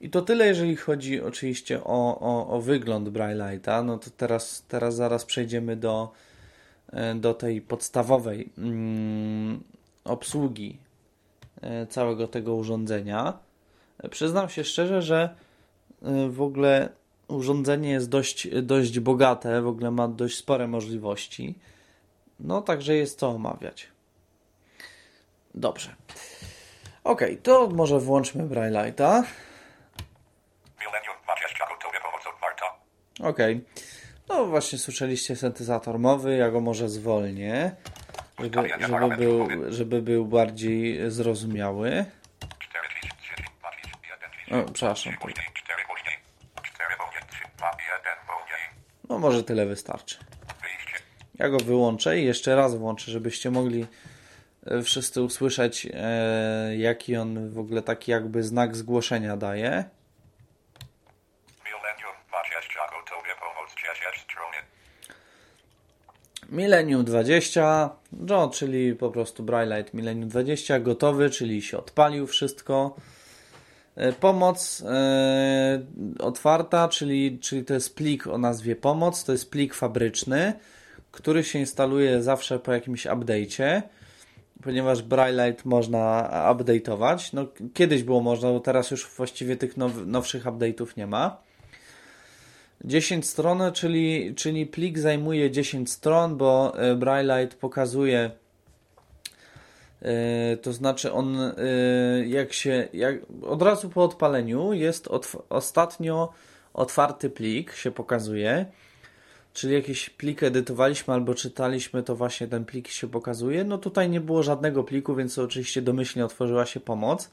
[0.00, 3.84] I to tyle, jeżeli chodzi oczywiście o, o, o wygląd Braille'a.
[3.84, 6.12] No to teraz, teraz zaraz przejdziemy do
[7.14, 9.62] do tej podstawowej mm,
[10.04, 10.78] obsługi
[11.60, 13.38] e, całego tego urządzenia.
[13.98, 15.34] E, przyznam się szczerze, że
[16.30, 16.88] w ogóle
[17.28, 21.54] urządzenie jest dość, dość bogate, w ogóle ma dość spore możliwości.
[22.40, 23.88] No, także jest co omawiać.
[25.54, 25.94] Dobrze.
[27.04, 29.22] Ok, to może włączmy Braille'a.
[33.22, 33.38] Ok.
[34.30, 37.72] No właśnie słyszeliście syntezator mowy, ja go może zwolnię,
[38.38, 42.04] żeby, żeby, był, żeby był bardziej zrozumiały.
[44.50, 45.12] O, przepraszam.
[49.08, 50.16] No może tyle wystarczy.
[51.38, 53.86] Ja go wyłączę i jeszcze raz włączę, żebyście mogli
[54.66, 59.84] e, wszyscy usłyszeć, e, jaki on w ogóle taki jakby znak zgłoszenia daje.
[66.50, 72.96] Millennium 20, no, czyli po prostu Braillite Millennium 20, gotowy, czyli się odpalił wszystko.
[73.96, 75.80] E, pomoc e,
[76.18, 80.52] otwarta, czyli, czyli to jest plik o nazwie pomoc, to jest plik fabryczny,
[81.10, 83.82] który się instaluje zawsze po jakimś update'cie,
[84.62, 87.30] ponieważ Braillite można update'ować.
[87.32, 91.49] No, kiedyś było można, bo teraz już właściwie tych now, nowszych update'ów nie ma.
[92.84, 98.30] 10 stron, czyli, czyli plik zajmuje 10 stron, bo e, Braillite pokazuje
[100.02, 101.52] e, to znaczy on e,
[102.26, 106.32] jak się jak, od razu po odpaleniu jest otw ostatnio
[106.74, 108.66] otwarty plik się pokazuje
[109.52, 113.64] czyli jakiś plik edytowaliśmy albo czytaliśmy, to właśnie ten plik się pokazuje.
[113.64, 117.30] No tutaj nie było żadnego pliku, więc oczywiście domyślnie otworzyła się pomoc.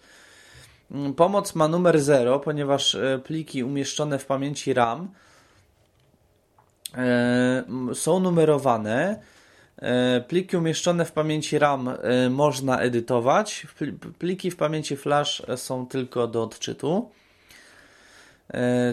[0.91, 5.09] Mm, pomoc ma numer 0, ponieważ pliki umieszczone w pamięci RAM
[7.93, 9.19] są numerowane.
[9.81, 13.67] E, pliki umieszczone w pamięci RAM e, można edytować.
[14.19, 17.11] Pliki w pamięci flash są tylko do odczytu.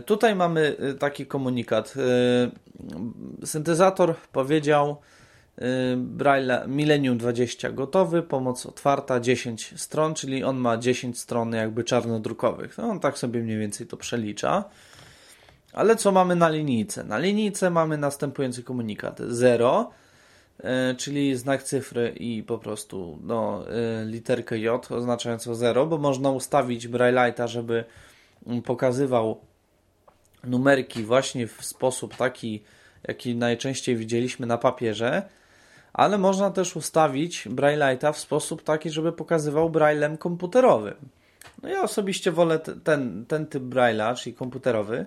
[0.06, 1.94] Tutaj mamy taki komunikat.
[3.44, 4.96] Syntezator powiedział
[5.96, 12.78] Braille Millennium 20 gotowy, pomoc otwarta 10 stron, czyli on ma 10 stron jakby czarnodrukowych.
[12.78, 14.64] No, on tak sobie mniej więcej to przelicza.
[15.74, 17.04] Ale co mamy na linijce?
[17.04, 19.90] Na linijce mamy następujący komunikat: 0,
[20.58, 26.30] e, czyli znak cyfry i po prostu no, e, literkę J oznaczającą 0, bo można
[26.30, 27.84] ustawić Braille'a, żeby
[28.64, 29.40] pokazywał
[30.44, 32.62] numerki właśnie w sposób taki,
[33.08, 35.22] jaki najczęściej widzieliśmy na papierze,
[35.92, 40.94] ale można też ustawić Braille'a w sposób taki, żeby pokazywał Braillem komputerowym.
[41.62, 45.06] No ja osobiście wolę ten, ten typ Braille'a, czyli komputerowy,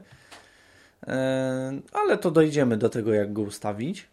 [1.93, 4.08] ale to dojdziemy do tego, jak go ustawić.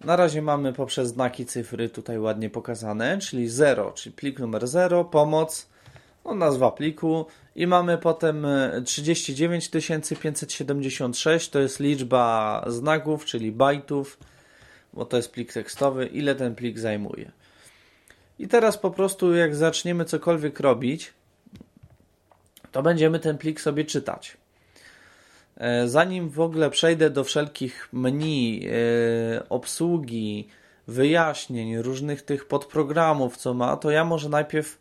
[0.00, 5.04] Na razie mamy poprzez znaki cyfry tutaj ładnie pokazane, czyli 0, czyli plik numer 0,
[5.04, 5.68] pomoc,
[6.24, 8.46] no nazwa pliku i mamy potem
[8.84, 14.18] 39 e, 576, to jest liczba znaków, czyli bajtów,
[14.92, 17.32] bo to jest plik tekstowy, ile ten plik zajmuje.
[18.38, 21.12] I teraz po prostu jak zaczniemy cokolwiek robić,
[22.72, 24.36] to będziemy ten plik sobie czytać.
[25.56, 30.48] E, zanim w ogóle przejdę do wszelkich menu, e, obsługi,
[30.88, 34.78] wyjaśnień, różnych tych podprogramów, co ma, to ja może najpierw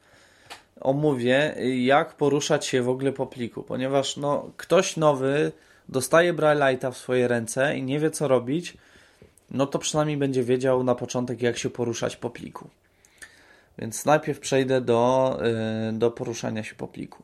[0.82, 5.52] omówię, jak poruszać się w ogóle po pliku, ponieważ no, ktoś nowy
[5.90, 8.78] dostaje Braille'a w swoje ręce i nie wie co robić,
[9.52, 12.70] no to przynajmniej będzie wiedział na początek, jak się poruszać po pliku.
[13.78, 15.38] Więc najpierw przejdę do,
[15.90, 17.24] y, do poruszania się po pliku.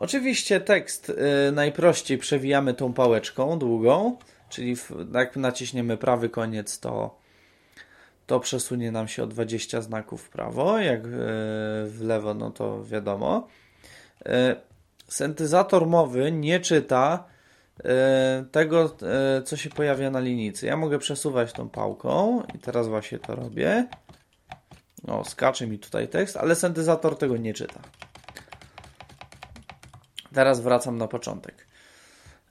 [0.00, 1.10] Oczywiście tekst
[1.48, 4.16] y, najprościej przewijamy tą pałeczką długą,
[4.48, 4.76] czyli
[5.14, 7.18] jak naciśniemy prawy koniec, to,
[8.26, 11.08] to przesunie nam się o 20 znaków w prawo, jak y,
[11.86, 13.48] w lewo, no to wiadomo.
[15.08, 17.24] Syntezator mowy nie czyta
[18.52, 18.96] tego,
[19.44, 20.66] co się pojawia na linijce.
[20.66, 23.88] Ja mogę przesuwać tą pałką i teraz właśnie to robię.
[25.08, 27.80] O, skacze mi tutaj tekst, ale syntezator tego nie czyta.
[30.34, 31.66] Teraz wracam na początek.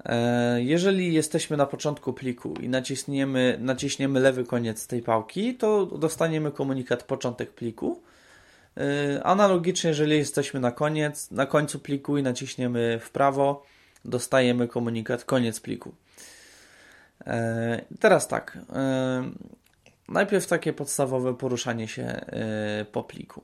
[0.06, 6.52] E, jeżeli jesteśmy na początku pliku i naciśniemy, naciśniemy lewy koniec tej pałki, to dostaniemy
[6.52, 8.02] komunikat początek pliku.
[8.78, 13.66] E, analogicznie, jeżeli jesteśmy na koniec, na końcu pliku i naciśniemy w prawo,
[14.06, 15.94] dostajemy komunikat koniec pliku.
[17.28, 18.58] E, teraz tak.
[20.10, 22.22] Najpierw takie podstawowe poruszanie się
[22.92, 23.44] po pliku.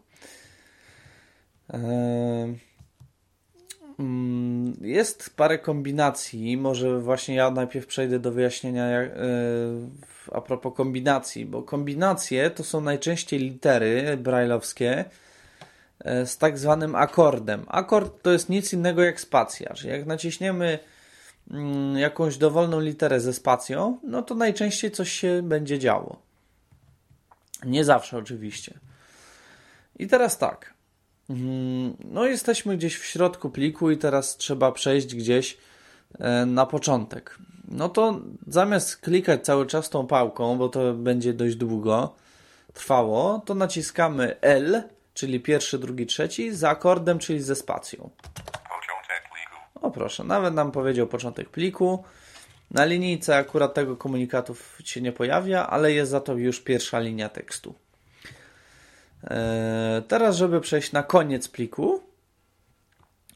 [4.00, 6.58] E, mm, jest parę kombinacji.
[6.58, 9.10] Może właśnie ja najpierw przejdę do wyjaśnienia e,
[10.32, 15.06] a propos kombinacji, bo kombinacje to są najczęściej litery brajlowskie
[16.26, 17.66] z tak zwanym akordem.
[17.68, 20.80] Akord to jest nic innego jak spacja, czyli jak naciśniemy
[21.52, 26.22] mm, jakąś dowolną literę ze spacją, no to najczęściej coś się będzie działo.
[27.66, 28.80] Nie zawsze oczywiście.
[30.00, 30.75] I teraz tak.
[31.30, 35.58] Mm, no, jesteśmy gdzieś w środku pliku i teraz trzeba przejść gdzieś
[36.20, 37.38] e, na początek.
[37.68, 42.16] No to zamiast klikać cały czas tą pałką, bo to będzie dość długo
[42.74, 44.84] trwało, to naciskamy L,
[45.14, 48.10] czyli pierwszy, drugi, trzeci, z akordem, czyli ze spacją.
[49.82, 52.04] O proszę, nawet nam powiedział początek pliku.
[52.72, 57.30] Na linijce akurat tego komunikatu się nie pojawia, ale jest za to już pierwsza linia
[57.30, 57.76] tekstu.
[59.30, 62.04] E, teraz, żeby przejść na koniec pliku,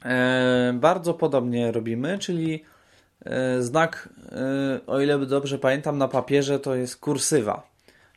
[0.06, 2.64] e, bardzo podobnie robimy, czyli
[3.26, 4.10] e, znak,
[4.88, 7.68] o ile dobrze pamiętam, na papierze to jest kursywa,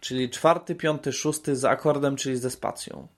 [0.00, 3.08] czyli czwarty, piąty, szósty z akordem, czyli ze spacją.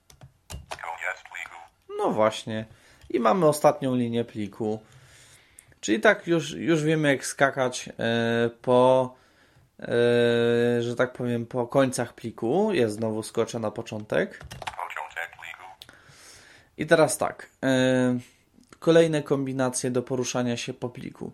[1.97, 2.65] No właśnie.
[3.09, 4.79] I mamy ostatnią linię pliku.
[5.79, 7.89] Czyli tak już, już wiemy jak skakać
[8.61, 9.15] po,
[10.79, 12.73] że tak powiem, po końcach pliku.
[12.73, 14.39] Ja znowu skoczę na początek.
[16.77, 17.49] I teraz tak.
[17.63, 18.17] E,
[18.79, 21.33] kolejne kombinacje do poruszania się po pliku.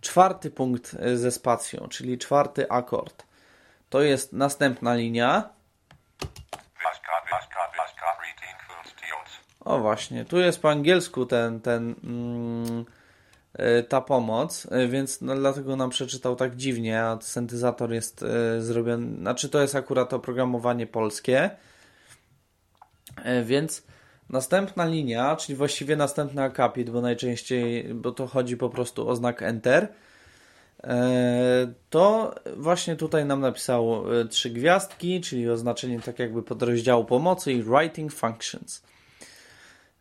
[0.00, 3.26] Czwarty punkt ze spacją, czyli czwarty akord.
[3.90, 5.48] To jest następna linia.
[9.60, 12.97] O właśnie, tu jest po angielsku ten, ten mm, E,
[13.88, 19.16] ta pomoc, e, więc no, dlatego nam przeczytał tak dziwnie, a syntezator jest e, zrobiony,
[19.16, 21.50] znaczy to jest akurat oprogramowanie polskie,
[23.44, 23.82] więc
[24.30, 29.42] następna linia, czyli właściwie następny akapit, bo najczęściej, bo to chodzi po prostu o znak
[29.42, 29.88] Enter,
[31.90, 38.12] to właśnie tutaj nam napisało trzy gwiazdki, czyli oznaczenie tak jakby podrozdziału pomocy i writing
[38.12, 38.82] functions.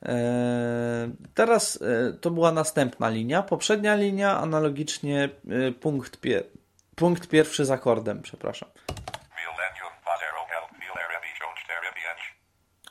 [0.05, 3.43] E, teraz e, to była następna linia.
[3.43, 6.43] Poprzednia linia analogicznie e, punkt, pie
[6.95, 8.69] punkt pierwszy z akordem, przepraszam.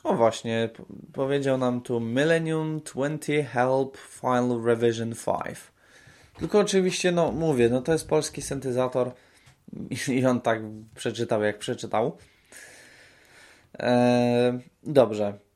[0.03, 0.69] O właśnie,
[1.13, 5.57] powiedział nam tu Millennium 20 Help Final Revision 5.
[6.39, 9.11] Tylko oczywiście, no mówię, no to jest polski syntezator
[10.07, 10.59] i on tak
[10.95, 12.17] przeczytał, jak przeczytał.
[13.79, 15.46] Eee, dobrze.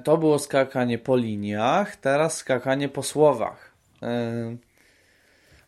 [0.00, 3.72] To było skakanie po liniach, teraz skakanie po słowach.
[4.02, 4.08] Yy,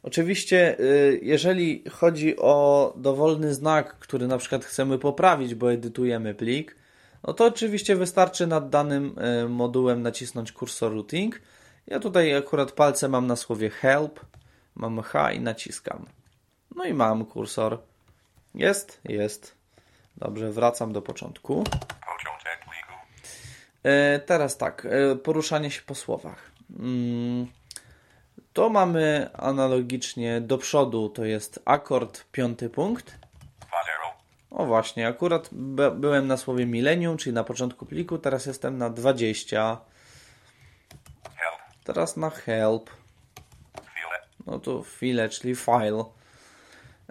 [0.03, 6.77] oczywiście, yy, jeżeli chodzi o dowolny znak, który na przykład chcemy poprawić, bo edytujemy plik,
[7.27, 11.41] no to oczywiście wystarczy nad danym yy, modułem nacisnąć kursor routing.
[11.87, 14.21] Ja tutaj akurat palce mam na słowie help,
[14.75, 16.07] mam H i naciskam.
[16.77, 17.79] No i mam kursor.
[18.55, 19.01] Jest?
[19.05, 19.55] Jest.
[20.17, 21.65] Dobrze, wracam do początku.
[23.85, 26.51] E, teraz tak, e, poruszanie się po słowach.
[26.79, 27.47] Mm,
[28.53, 33.07] to mamy analogicznie do przodu, to jest akord piąty punkt.
[34.51, 35.51] O właśnie, akurat
[35.95, 39.81] byłem na słowie milenium, czyli na początku pliku, teraz jestem na 20.
[41.37, 41.61] Help.
[41.85, 42.91] Teraz na help.
[44.47, 46.05] No to file, czyli file.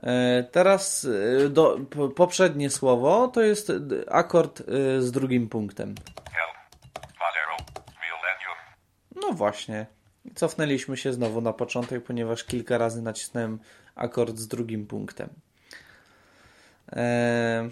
[0.04, 1.08] E, Teraz
[1.50, 3.72] do, po- poprzednie słowo to jest
[4.12, 4.64] akord
[5.00, 5.96] z drugim punktem.
[6.32, 6.56] Help.
[7.20, 7.58] Fazero.
[8.02, 8.58] Millennium.
[9.34, 9.86] Właśnie.
[10.36, 13.60] Cofnęliśmy się znowu na początek, ponieważ kilka razy nacisnąłem
[13.96, 15.30] akord z drugim punktem.
[16.92, 17.70] Eee,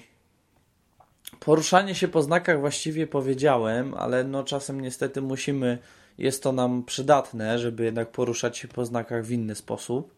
[1.39, 5.77] poruszanie się po znakach właściwie powiedziałem, ale no czasem niestety musimy,
[6.17, 10.15] jest to nam przydatne, żeby jednak poruszać się po znakach w inny sposób.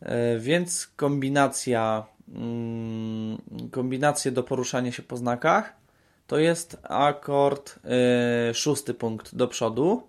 [0.00, 3.38] E, Więc kombinacja, mm,
[3.70, 5.83] kombinacje do poruszania się po znakach
[6.26, 10.08] to jest akord e, szósty punkt do przodu.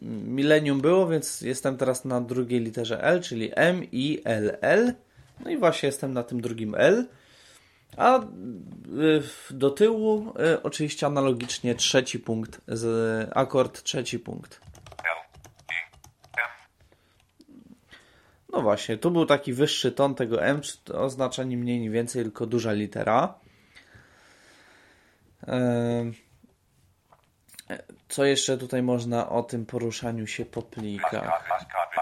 [0.00, 4.94] Millennium było, więc jestem teraz na drugiej literze L, czyli M, I, L, L.
[5.40, 7.06] No i właśnie jestem na tym drugim L.
[7.96, 8.24] A y,
[9.50, 14.60] do tyłu y, oczywiście analogicznie trzeci punkt, z akord trzeci punkt.
[15.04, 15.18] L.
[15.68, 15.74] E.
[16.42, 16.48] M.
[18.56, 22.22] No właśnie, tu był taki wyższy ton tego M, to oznacza ni mniej, ni więcej,
[22.22, 23.34] tylko duża litera.
[28.08, 31.48] Co jeszcze tutaj można o tym poruszaniu się po plikach?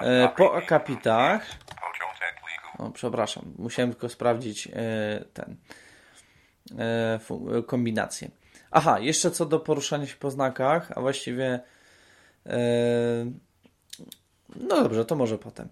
[0.01, 1.47] E, Po akapitach,
[2.79, 4.71] o, przepraszam, musiałem tylko sprawdzić e,
[5.33, 5.57] ten
[6.79, 8.31] e, kombinację.
[8.71, 11.61] Aha, jeszcze co do poruszania się po znakach, a właściwie
[14.57, 15.69] no dobrze, to może potem.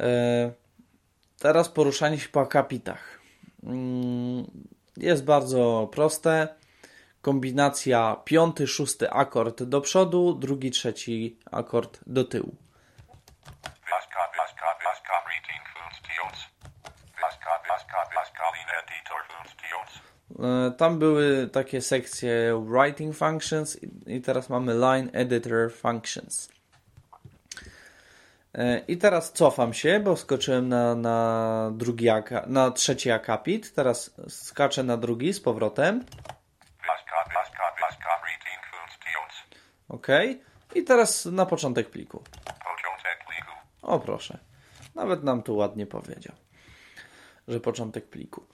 [0.00, 0.52] E,
[1.38, 3.20] Teraz poruszanie się po akapitach.
[3.62, 4.44] Mm,
[4.96, 6.48] Jest bardzo proste.
[7.22, 12.56] Kombinacja piąty, szósty akord do przodu, drugi, trzeci akord do tyłu.
[20.38, 26.59] E, Tam były takie sekcje Writing Functions i teraz mamy Line Editor Functions.
[28.54, 32.06] E, I teraz cofam się, bo skoczyłem na, na, drugi
[32.46, 33.74] na trzeci akapit.
[33.74, 36.04] Teraz skaczę na drugi z powrotem.
[39.88, 40.06] OK.
[40.74, 42.22] I teraz na początek pliku.
[43.82, 44.38] O proszę.
[44.94, 46.34] Nawet nam tu ładnie powiedział,
[47.48, 48.44] że początek pliku.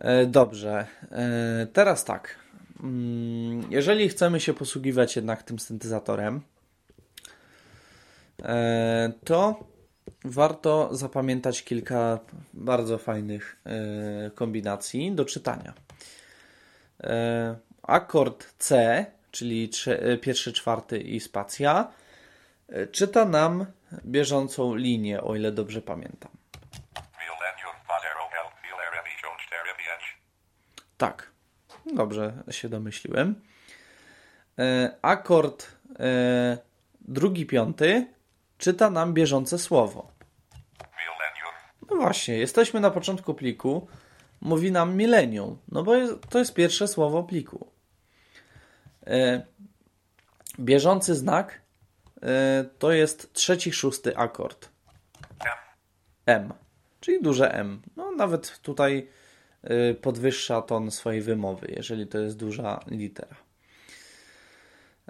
[0.00, 0.86] E, Dobrze.
[1.10, 2.38] E, Teraz tak.
[2.82, 6.40] Mm, Jeżeli chcemy się posługiwać jednak tym syntezatorem,
[9.24, 9.64] to
[10.24, 12.18] warto zapamiętać kilka
[12.54, 15.74] bardzo fajnych e, kombinacji do czytania.
[17.00, 21.92] E, Akord C, czyli e, pierwszy, czwarty i spacja,
[22.68, 23.66] e, czyta nam
[24.04, 26.30] bieżącą linię, o ile dobrze pamiętam.
[30.98, 31.30] Tak,
[31.94, 33.42] dobrze się domyśliłem.
[34.58, 35.66] E, akord
[35.98, 36.58] e,
[37.00, 38.06] drugi, piąty
[38.62, 40.12] czyta nam bieżące słowo.
[41.90, 43.88] No właśnie, jesteśmy na początku pliku.
[44.40, 45.92] Mówi nam milenium, no bo
[46.30, 47.66] to jest pierwsze słowo pliku.
[49.06, 49.42] E,
[50.58, 51.60] bieżący znak
[52.22, 54.68] e, to jest trzeci, szósty akord.
[56.26, 56.52] M.
[57.00, 57.82] Czyli duże M.
[57.96, 59.08] No nawet tutaj
[59.90, 63.36] y, podwyższa ton swojej wymowy, jeżeli to jest duża litera.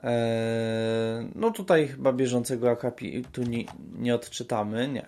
[0.02, 5.02] Eee, No tutaj chyba bieżącego akapitu nie, nie odczytamy, nie.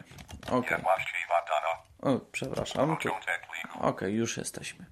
[0.51, 2.15] Ok, Niewłaściwa dana.
[2.17, 2.97] o, przepraszam.
[2.97, 3.09] Tu,
[4.07, 4.85] już jesteśmy.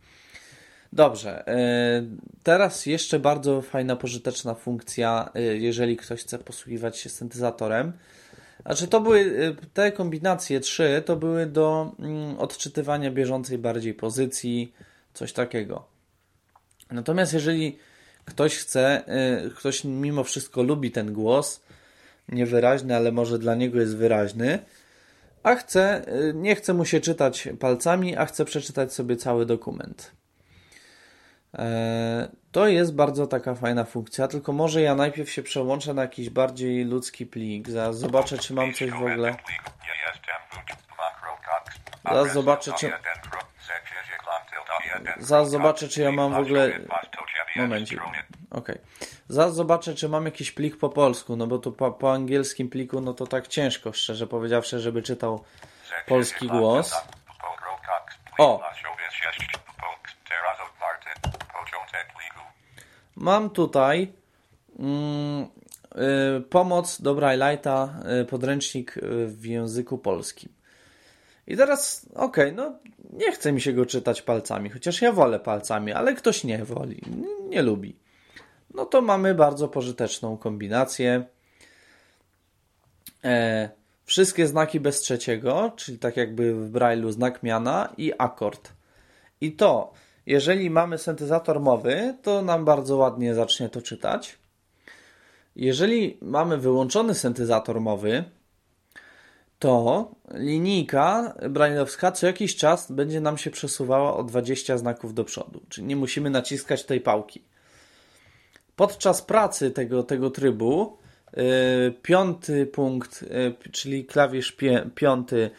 [0.93, 1.47] Dobrze.
[1.49, 2.03] e,
[2.43, 7.93] Teraz jeszcze bardzo fajna, pożyteczna funkcja, e, jeżeli ktoś chce posługiwać się syntezatorem.
[8.67, 9.21] Znaczy, to były
[9.61, 14.75] e, te kombinacje trzy, to były do mm, odczytywania bieżącej bardziej pozycji,
[15.15, 15.85] coś takiego.
[16.91, 17.79] Natomiast jeżeli
[18.25, 21.61] ktoś chce, e, ktoś mimo wszystko lubi ten głos,
[22.29, 24.59] niewyraźny, ale może dla niego jest wyraźny,
[25.43, 30.13] a chce, y, nie chce mu się czytać palcami, a chce przeczytać sobie cały dokument.
[31.55, 36.31] E, To jest bardzo taka fajna funkcja, tylko może ja najpierw się przełączę na jakiś
[36.31, 37.69] bardziej ludzki plik.
[37.71, 39.37] Zaraz zobaczę, czy mam coś w ogóle.
[42.05, 42.87] Zaraz zobaczę, czy-
[45.19, 46.81] Zaraz zobaczę, czy ja mam w ogóle.
[47.57, 48.01] Momencik.
[48.51, 48.79] Okej.
[49.29, 53.01] Zaraz zobaczę, czy mam jakiś plik po polsku, no bo tu po, po angielskim pliku,
[53.01, 55.45] no to tak ciężko, szczerze powiedziawszy, żeby czytał
[56.07, 56.95] polski głos.
[58.39, 58.61] O.
[63.17, 64.13] Mam tutaj
[64.79, 65.47] mm,
[66.37, 67.89] y, pomoc do Braille'a,
[68.23, 70.53] y, podręcznik y, w języku polskim.
[71.47, 72.79] I teraz, okej, okay, no
[73.13, 77.01] nie chce mi się go czytać palcami, chociaż ja wolę palcami, ale ktoś nie woli,
[77.49, 77.97] nie, lubi.
[78.75, 81.25] No to mamy bardzo pożyteczną kombinację.
[83.25, 83.71] E,
[84.05, 88.73] wszystkie znaki bez trzeciego, czyli tak jakby w Braille'u znak miana i akord.
[89.41, 89.93] I to,
[90.27, 94.39] jeżeli mamy syntezator mowy, to nam bardzo ładnie zacznie to czytać.
[95.57, 98.25] Jeżeli mamy wyłączony syntezator mowy,
[99.63, 105.63] to linijka brailleowska co jakiś czas będzie nam się przesuwała o 20 znaków do przodu,
[105.69, 107.43] czyli nie musimy naciskać tej pałki.
[108.77, 110.97] Podczas pracy tego, tego trybu
[111.37, 111.43] yy,
[112.03, 114.57] piąty punkt, yy, czyli klawisz
[114.95, 115.51] piąty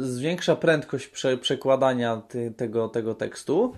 [0.00, 2.22] zwiększa prędkość prze, przekładania
[2.56, 3.74] tego, tego tekstu.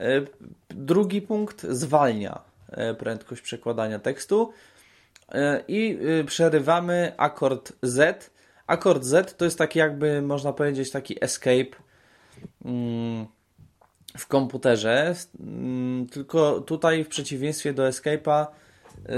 [0.00, 0.26] Yy,
[0.68, 2.40] drugi punkt zwalnia
[2.76, 4.52] yy, prędkość przekładania tekstu
[5.34, 8.37] yy, i yy, przerywamy akord Z
[8.68, 11.76] Akord Z to jest taki jakby, można powiedzieć, taki escape
[12.64, 13.26] mm,
[14.18, 18.46] w komputerze, mm, tylko tutaj w przeciwieństwie do escape'a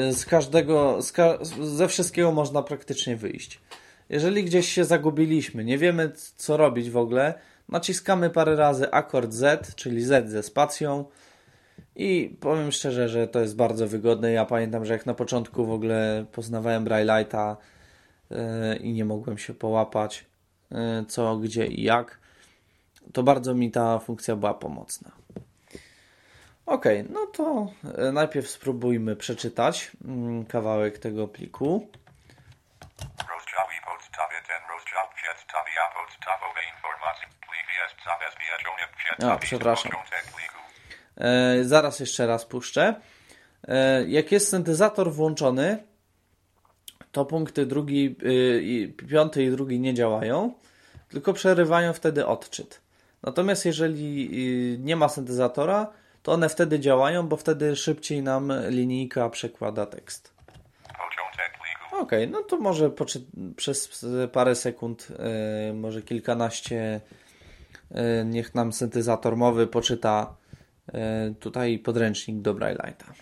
[0.08, 3.60] y, z każdego, z ka ze wszystkiego można praktycznie wyjść.
[4.08, 7.34] Jeżeli gdzieś się zagubiliśmy, nie wiemy co robić w ogóle,
[7.68, 11.04] naciskamy parę razy akord Z, czyli Z ze spacją
[11.96, 14.32] i powiem szczerze, że to jest bardzo wygodne.
[14.32, 17.56] Ja pamiętam, że jak na początku w ogóle poznawałem Braille'a,
[18.80, 20.24] i nie mogłem się połapać
[20.72, 22.18] e, co, gdzie i jak,
[23.12, 25.10] to bardzo mi ta funkcja była pomocna.
[26.66, 27.66] Ok, no to
[27.98, 31.88] e, najpierw spróbujmy przeczytać mm, kawałek tego pliku.
[39.34, 39.92] O, przepraszam.
[41.62, 43.00] zaraz jeszcze raz puszczę.
[44.06, 45.89] jak jest syntezator włączony,
[47.12, 50.54] to punkty drugi, yy, piąty i drugi nie działają,
[51.08, 52.80] tylko przerywają wtedy odczyt.
[53.22, 55.92] Natomiast jeżeli yy, nie ma syntezatora,
[56.22, 60.34] to one wtedy działają, bo wtedy szybciej nam linijka przekłada tekst.
[61.92, 62.90] Ok, no to może
[63.56, 65.08] przez parę sekund,
[65.66, 67.00] yy, może kilkanaście,
[67.90, 70.36] yy, niech nam syntezator mowy poczyta
[70.92, 73.12] yy, tutaj podręcznik do Braille'a.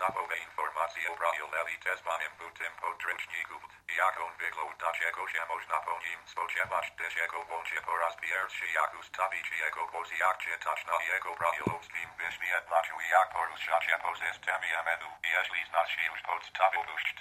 [0.00, 1.02] podstawowe informacje
[2.84, 3.62] podręczników.
[4.02, 4.96] Jaką wyglądać
[5.32, 7.38] się można po nim spodziewać też jego
[7.88, 9.82] po raz pierwszy jak ustawić jego
[10.24, 11.30] jak czytać na jego
[12.20, 13.28] wyświetlaczu i jak
[13.86, 15.08] się po systemie menu.
[15.36, 16.20] Jeśli znasz już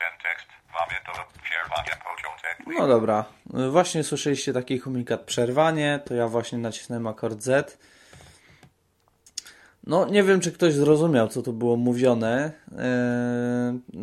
[0.01, 1.13] ten tekst, mamy do
[1.45, 2.55] przerwania początek.
[2.77, 3.17] No dobra,
[3.75, 7.77] właśnie słyszeliście taki komunikat przerwanie, to ja właśnie nacisnąłem akord Z.
[9.89, 12.51] No, nie wiem, czy ktoś zrozumiał, co tu było mówione.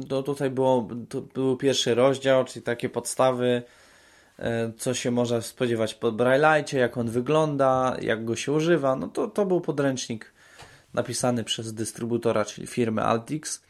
[0.09, 3.63] To tutaj było, to był pierwszy rozdział, czyli takie podstawy,
[4.39, 8.97] e, co się można spodziewać po Braille'cie, jak on wygląda, jak go się używa.
[8.97, 10.33] No to, to był podręcznik
[10.95, 13.63] napisany przez dystrybutora, czyli firmę Altix.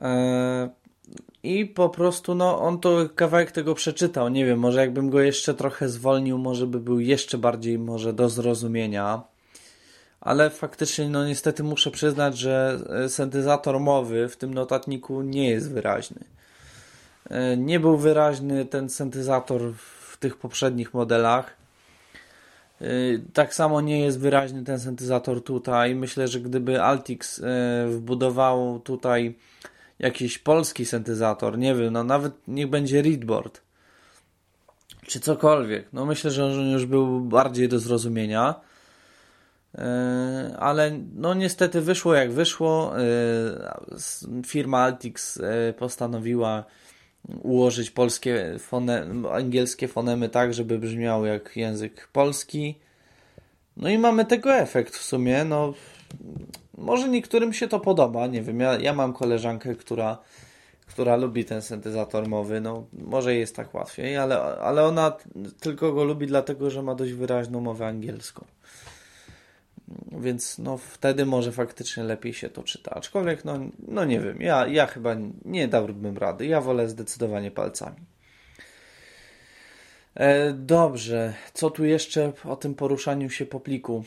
[0.00, 0.68] Eee,
[1.42, 4.28] I po prostu, no, on to kawałek tego przeczytał.
[4.28, 8.28] Nie wiem, może jakbym go jeszcze trochę zwolnił, może by był jeszcze bardziej może do
[8.28, 9.31] zrozumienia
[10.22, 15.72] ale faktycznie, no niestety muszę przyznać, że e, syntezator mowy w tym notatniku nie jest
[15.72, 16.20] wyraźny.
[17.30, 21.56] E, nie był wyraźny ten syntezator w tych poprzednich modelach.
[22.80, 22.86] E,
[23.32, 25.94] tak samo nie jest wyraźny ten syntezator tutaj.
[25.94, 27.42] Myślę, że gdyby Altix
[27.88, 29.34] wbudował tutaj
[29.98, 33.60] jakiś polski syntezator, nie wiem, no nawet niech będzie readboard,
[35.06, 38.54] czy cokolwiek, no myślę, że on już był bardziej do zrozumienia
[40.58, 42.92] ale no niestety wyszło jak wyszło.
[42.98, 43.02] E,
[44.46, 46.64] firma Altix e, postanowiła
[47.42, 48.56] ułożyć polskie
[49.32, 52.78] angielskie fonemy tak, żeby brzmiały jak język polski.
[53.76, 55.44] No i mamy tego efekt w sumie.
[55.44, 55.74] No,
[56.78, 58.60] może niektórym się to podoba, nie wiem.
[58.60, 60.18] Ja, ja mam koleżankę, która,
[60.86, 62.60] która lubi ten syntezator mowy.
[62.60, 65.16] No, może jest tak łatwiej, ale, ale ona
[65.60, 68.44] tylko go lubi dlatego, że ma dość wyraźną mowę angielską.
[70.20, 72.90] Więc no wtedy może faktycznie lepiej się to czyta.
[72.90, 76.46] Aczkolwiek no, no nie wiem, ja, ja chyba nie dałbym rady.
[76.46, 77.96] Ja wolę zdecydowanie palcami.
[80.14, 84.04] E, dobrze, co tu jeszcze o tym poruszaniu się po pliku?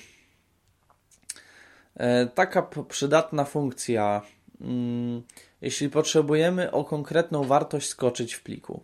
[1.97, 4.21] E, taka przydatna funkcja,
[4.61, 5.23] mm,
[5.61, 8.83] jeśli potrzebujemy o konkretną wartość skoczyć w pliku.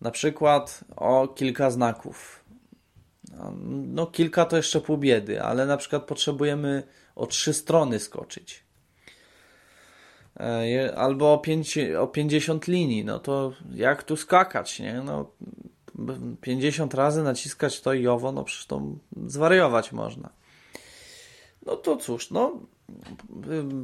[0.00, 2.44] Na przykład o kilka znaków
[3.86, 6.82] no kilka to jeszcze pół biedy, ale na przykład potrzebujemy
[7.16, 8.64] o trzy strony skoczyć.
[10.40, 15.02] E, Albo o, 5, o 50 linii, no to jak tu skakać, nie?
[15.04, 15.30] No,
[15.94, 18.82] b- 50 razy naciskać to i owo, no przecież to
[19.26, 20.30] zwariować można.
[21.66, 22.60] No to cóż, no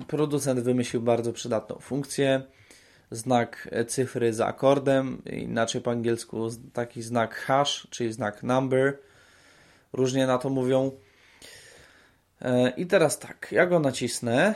[0.09, 2.43] producent wymyślił bardzo przydatną funkcję.
[3.11, 8.99] Znak cyfry za akordem, inaczej po angielsku taki znak hash, czyli znak number.
[9.93, 10.91] Różnie na to mówią.
[12.43, 14.55] E, I teraz tak, ja go nacisnę.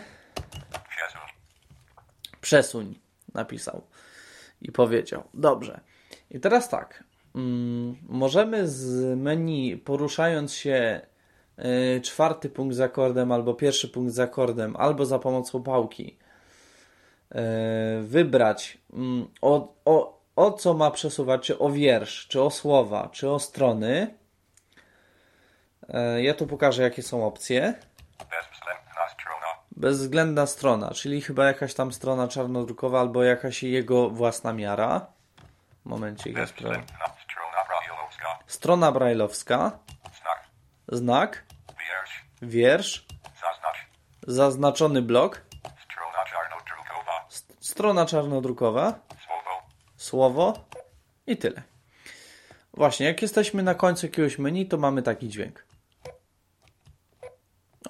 [2.41, 2.99] Przesuń.
[3.34, 3.82] Napisał
[4.62, 5.22] i powiedział.
[5.34, 5.80] Dobrze.
[6.30, 7.05] I teraz tak.
[7.34, 11.01] Mm, możemy z menu, poruszając się
[11.97, 16.16] y, czwarty punkt z akordem, albo pierwszy punkt z akordem, albo za pomocą pałki,
[17.32, 17.37] y,
[18.03, 23.30] wybrać mm, o, o, o co ma przesuwać, czy o wiersz, czy o słowa, czy
[23.30, 24.14] o strony.
[25.89, 27.74] Y, ja tu pokażę, jakie są opcje.
[28.18, 29.47] Bezwzględna strona.
[29.76, 35.07] Bezwzględna strona, czyli chyba jakaś tam strona czarnodrukowa albo jakaś jego własna miara.
[35.84, 36.78] Momencik, ja sprawdzę.
[36.78, 38.39] Bezwzględna strona brajlowska.
[38.47, 39.78] Strona brajlowska,
[40.18, 40.45] Znak.
[40.89, 41.45] znak,
[41.78, 42.24] Wiersz.
[42.43, 43.87] wiersz, Zaznacz.
[44.26, 45.43] zaznaczony blok,
[45.84, 47.26] Strona czarnodrukowa.
[47.61, 48.93] strona czarnodrukowa,
[49.26, 49.62] Słowo.
[49.97, 50.64] słowo
[51.26, 51.62] i tyle.
[52.74, 55.66] Właśnie, jak jesteśmy na końcu jakiegoś menu, to mamy taki dźwięk.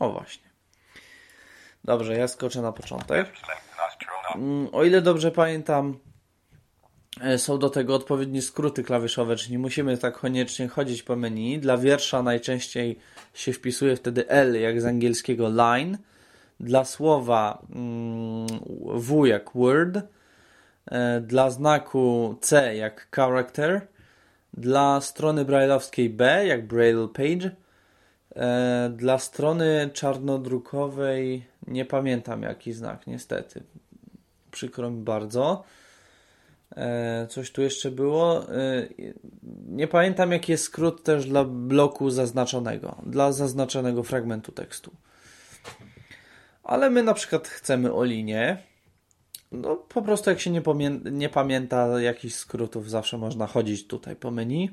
[0.01, 0.47] O właśnie.
[1.85, 3.33] Dobrze, ja skoczę na początek.
[4.35, 5.99] Mm, O ile dobrze pamiętam,
[7.21, 11.59] e, są do tego odpowiednie skróty klawiszowe, czyli nie musimy tak koniecznie chodzić po menu.
[11.59, 12.99] Dla wiersza najczęściej
[13.35, 15.99] się wpisuje wtedy L, jak z angielskiego line.
[16.61, 18.47] Dla słowa mm,
[18.95, 19.99] W jak word.
[20.87, 23.87] E, Dla znaku C jak character.
[24.55, 27.51] Dla strony brailleowskiej B jak braille page.
[28.37, 33.63] E, Dla strony czarnodrukowej nie pamiętam jaki znak, niestety.
[34.51, 35.65] Przykro mi bardzo.
[36.77, 38.53] E, Coś tu jeszcze było.
[38.55, 38.89] E,
[39.67, 44.91] Nie pamiętam jaki jest skrót też dla bloku zaznaczonego, dla zaznaczonego fragmentu tekstu.
[46.63, 48.59] Ale my na przykład chcemy o linię.
[49.53, 50.63] No po prostu jak się nie,
[51.13, 54.71] nie pamięta jakichś skrótów, zawsze można chodzić tutaj po menu.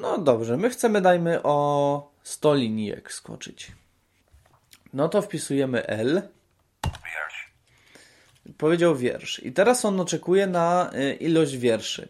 [0.00, 3.72] No dobrze, my chcemy dajmy o 100 linijek skoczyć.
[4.92, 6.22] No to wpisujemy L.
[6.84, 7.52] Wiersz.
[8.58, 9.44] Powiedział wiersz.
[9.44, 12.08] I teraz on oczekuje na y, ilość wierszy.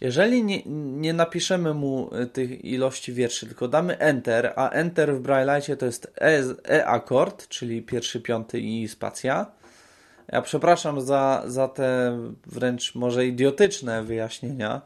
[0.00, 0.62] Jeżeli nie,
[1.00, 5.86] nie napiszemy mu y, tych ilości wierszy, tylko damy Enter, a Enter w Braille'cie to
[5.86, 9.46] jest E, e akord, czyli pierwszy, piąty i spacja.
[10.28, 14.80] Ja przepraszam za, za te wręcz może idiotyczne wyjaśnienia,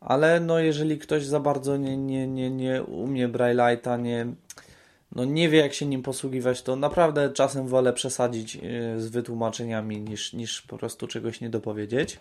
[0.00, 4.26] ale no jeżeli ktoś za bardzo nie, nie, nie, nie umie Braille'ita, nie,
[5.12, 8.60] no nie wie jak się nim posługiwać, to naprawdę czasem wolę przesadzić y,
[9.00, 12.18] z wytłumaczeniami niż, niż po prostu czegoś nie dopowiedzieć.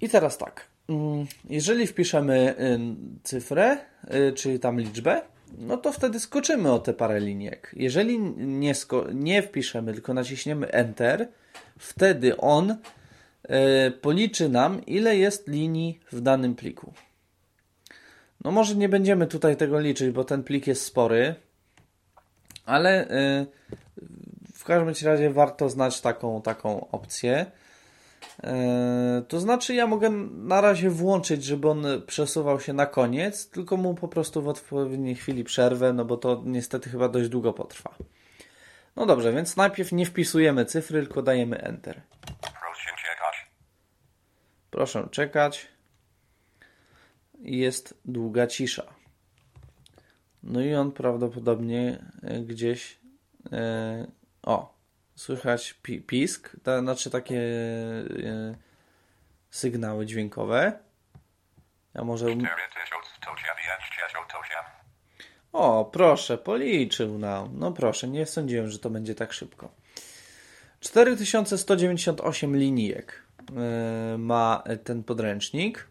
[0.00, 0.66] I teraz tak.
[0.88, 2.78] mm, Jeżeli wpiszemy y,
[3.22, 3.78] cyfrę,
[4.14, 5.22] y, czyli tam liczbę,
[5.58, 7.74] no to wtedy skoczymy o te parę linijek.
[7.76, 8.74] Jeżeli nie,
[9.14, 11.28] nie wpiszemy, tylko naciśniemy Enter,
[11.78, 12.76] wtedy on
[14.00, 16.92] policzy nam, ile jest linii w danym pliku.
[18.44, 21.34] No może nie będziemy tutaj tego liczyć, bo ten plik jest spory,
[22.66, 23.46] ale y,
[24.54, 27.46] w każdym razie warto znać taką, taką opcję.
[28.38, 28.46] Y,
[29.28, 33.94] To znaczy ja mogę na razie włączyć, żeby on przesuwał się na koniec, tylko mu
[33.94, 37.94] po prostu w odpowiedniej chwili przerwę, no bo to niestety chyba dość długo potrwa.
[38.96, 42.00] No dobrze, więc najpierw nie wpisujemy cyfry, tylko dajemy Enter.
[44.76, 45.68] Proszę czekać.
[47.40, 48.94] Jest długa cisza.
[50.42, 52.98] No i on prawdopodobnie e, gdzieś.
[53.52, 54.06] E,
[54.42, 54.74] o,
[55.14, 58.54] słychać pi pisk, to znaczy takie e,
[59.50, 60.78] sygnały dźwiękowe.
[61.94, 62.26] Ja może.
[62.26, 64.56] um- 4198.
[65.52, 67.50] O, proszę, policzył nam.
[67.52, 69.70] No proszę, nie sądziłem, że to będzie tak szybko.
[70.80, 73.25] 4198 linijek
[74.18, 75.88] ma ten podręcznik.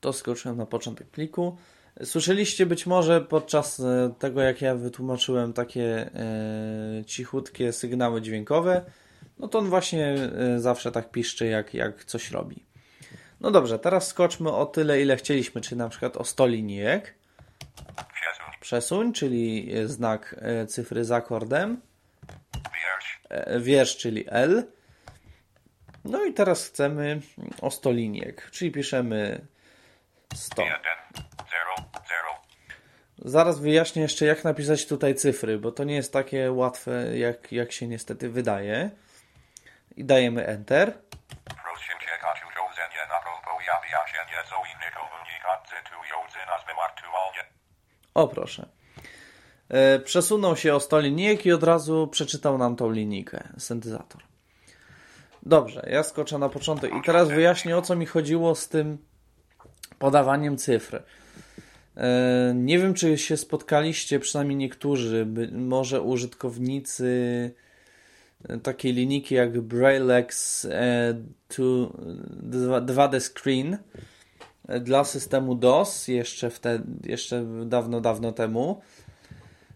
[0.00, 1.56] To skoczyłem na początek pliku.
[2.04, 8.84] Słyszeliście być może podczas e, tego, jak ja wytłumaczyłem takie e, cichutkie sygnały dźwiękowe,
[9.38, 12.64] no to on właśnie e, zawsze tak piszczy, jak, jak coś robi.
[13.40, 17.14] No dobrze, teraz skoczmy o tyle, ile chcieliśmy, czyli na przykład o 100 linijek.
[18.60, 19.12] Przesuń.
[19.12, 21.80] Czyli e, znak e, cyfry z akordem.
[23.28, 24.66] E, wiersz, czyli L.
[26.04, 27.20] No i teraz chcemy
[27.60, 29.46] o 100 linijek, czyli piszemy
[30.34, 30.62] 100.
[30.62, 30.74] 1.
[31.14, 31.88] 0.
[32.08, 32.40] 0.
[33.18, 37.72] zaraz wyjaśnię jeszcze, jak napisać tutaj cyfry, bo to nie jest takie łatwe, jak, jak
[37.72, 38.90] się niestety wydaje.
[39.96, 40.98] I dajemy Enter.
[48.14, 48.68] O proszę.
[49.68, 54.33] E, przesunął się o 100 linijek i od razu przeczytał nam tą linijkę, syntezator.
[55.46, 58.98] Dobrze, ja skoczę na początek i teraz wyjaśnię o co mi chodziło z tym
[59.98, 61.02] podawaniem cyfr.
[61.96, 67.54] E, nie wiem, czy się spotkaliście, przynajmniej niektórzy, może użytkownicy
[68.62, 71.14] takiej linijki jak Braillex e,
[71.48, 73.78] 2D Screen
[74.80, 78.80] dla systemu DOS jeszcze, wtedy, jeszcze dawno, dawno temu.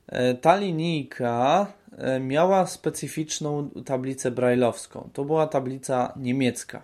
[0.06, 1.77] E, ta linijka e,
[2.20, 5.10] miała specyficzną tablicę brailleowską.
[5.12, 6.82] To była tablica niemiecka.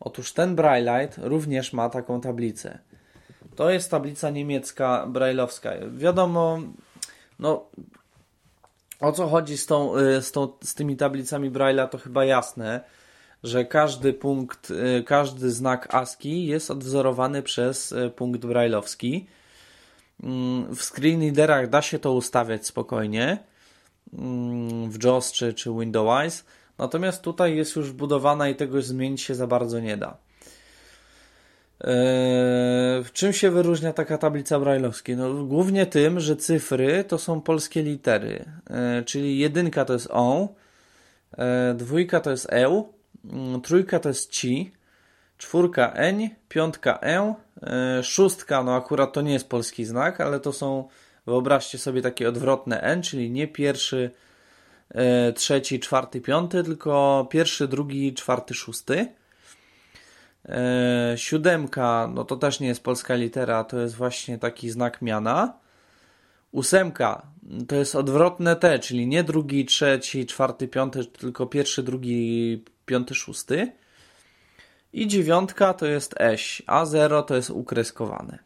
[0.00, 2.78] Otóż ten Braillite również ma taką tablicę.
[3.56, 5.72] To jest tablica niemiecka brailleowska.
[5.96, 6.58] Wiadomo,
[7.38, 7.66] no,
[9.00, 12.80] o co chodzi z, tą, e, z, tą, z tymi tablicami Braille'a, to chyba jasne,
[13.42, 14.72] że każdy punkt,
[15.06, 19.26] każdy znak ASCII jest odwzorowany przez punkt brailleowski.
[20.22, 23.38] Mm, w screen readerach da się to ustawiać spokojnie
[24.88, 26.44] w JAWS czy, czy Windows,
[26.78, 30.16] natomiast tutaj jest już wbudowana i tego zmienić się za bardzo nie da.
[31.80, 35.12] Eee, czym się wyróżnia taka tablica brajlowska?
[35.16, 40.48] No, głównie tym, że cyfry to są polskie litery, eee, czyli jedynka to jest O,
[41.38, 42.82] eee, dwójka to jest E,
[43.32, 44.72] mm, trójka to jest CI,
[45.38, 50.52] czwórka N, piątka E, e, szóstka, no akurat to nie jest polski znak, ale to
[50.52, 50.88] są,
[51.26, 54.10] wyobraźcie sobie takie odwrotne N, czyli nie pierwszy,
[54.90, 59.06] e, trzeci, czwarty, piąty, tylko pierwszy, drugi, czwarty, szósty.
[60.48, 65.58] E, siódemka, no to też nie jest polska litera, to jest właśnie taki znak miana.
[66.52, 67.26] Ósemka
[67.68, 73.72] to jest odwrotne T, czyli nie drugi, trzeci, czwarty, piąty, tylko pierwszy, drugi, piąty, szósty.
[74.92, 78.45] I dziewiątka to jest eś, a 0 to jest ukreskowane.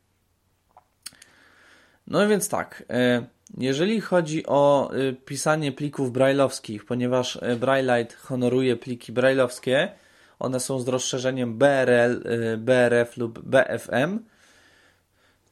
[2.10, 3.26] No więc tak, e,
[3.58, 9.92] jeżeli chodzi o e, pisanie plików brailleowskich, ponieważ e, Braillite honoruje pliki brailleowskie,
[10.38, 12.22] one są z rozszerzeniem BRL,
[12.58, 14.18] BRF lub BFM,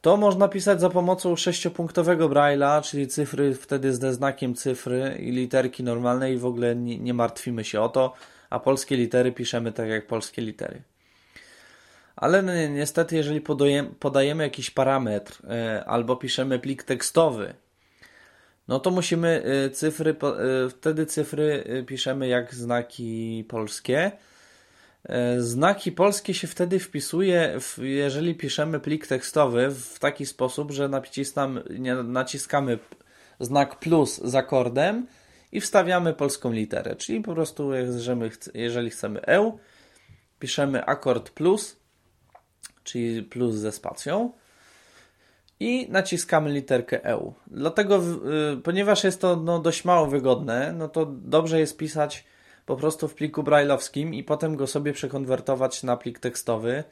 [0.00, 5.82] to można pisać za pomocą sześciopunktowego Braille'a, czyli cyfry wtedy ze znakiem cyfry i literki
[5.82, 8.14] normalne i w ogóle nie martwimy się o to
[8.50, 10.82] a polskie litery piszemy tak jak polskie litery.
[12.18, 13.40] Ale niestety, jeżeli
[14.00, 17.54] podajemy, jakiś parametr e, albo piszemy plik tekstowy,
[18.68, 24.12] no to musimy e, cyfry, e, wtedy cyfry piszemy jak znaki polskie.
[25.38, 30.88] Znaki polskie się wtedy wpisuje, jeżeli piszemy plik tekstowy w taki sposób, że
[32.04, 32.78] naciskamy
[33.40, 35.06] znak plus z akordem
[35.52, 37.70] i wstawiamy polską literę, czyli po prostu
[38.54, 39.58] jeżeli chcemy E,
[40.38, 41.77] piszemy akord plus,
[42.88, 44.32] czyli plus ze spacją
[45.60, 47.32] i naciskamy literkę E.
[47.46, 48.02] Dlatego,
[48.52, 52.24] y, ponieważ jest to no, dość mało wygodne, no to dobrze jest pisać
[52.66, 56.84] po prostu w pliku brailleowskim i potem go sobie przekonwertować na plik tekstowy.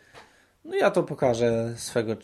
[0.65, 2.17] No ja to pokażę swego,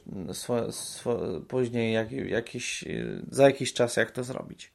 [1.49, 2.85] później jak, jakiś,
[3.31, 4.73] za jakiś czas, jak to zrobić.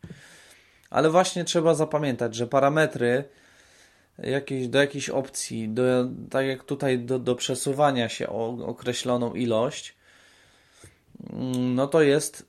[0.89, 3.23] Ale właśnie trzeba zapamiętać, że parametry
[4.19, 5.83] jakieś, do jakiejś opcji, do,
[6.29, 9.95] tak jak tutaj do, do przesuwania się o określoną ilość,
[11.33, 12.45] mm, no to jest,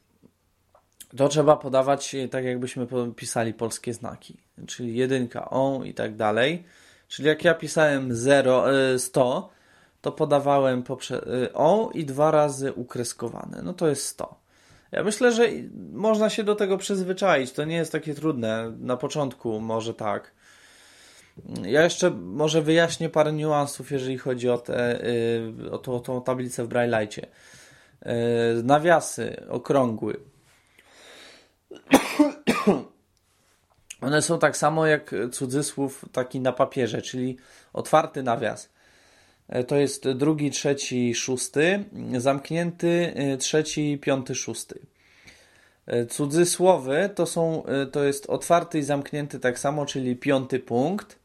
[1.16, 6.64] to trzeba podawać tak jakbyśmy pisali polskie znaki, czyli jedynka, o i tak dalej.
[7.08, 8.64] Czyli jak ja pisałem 0,
[8.98, 9.58] 100, e,
[10.00, 13.62] to podawałem e, o i dwa razy ukreskowane.
[13.62, 14.38] No to jest 100.
[14.92, 15.48] Ja myślę, że
[15.92, 17.52] można się do tego przyzwyczaić.
[17.52, 18.72] To nie jest takie trudne.
[18.80, 20.32] Na początku może tak.
[21.62, 26.22] Ja jeszcze może wyjaśnię parę niuansów, jeżeli chodzi o, te, y, o, to, o tą
[26.22, 27.22] tablicę w Braille'cie.
[27.22, 27.26] Y,
[28.62, 30.20] nawiasy okrągły.
[34.00, 37.36] One są tak samo jak cudzysłów taki na papierze, czyli
[37.72, 38.68] otwarty nawias
[39.48, 41.84] E, to jest drugi, trzeci, szósty,
[42.16, 44.80] zamknięty trzeci, piąty, szósty.
[46.10, 47.62] Cudzysłowy to, są,
[47.92, 51.17] to jest otwarty i zamknięty tak samo, czyli piąty punkt.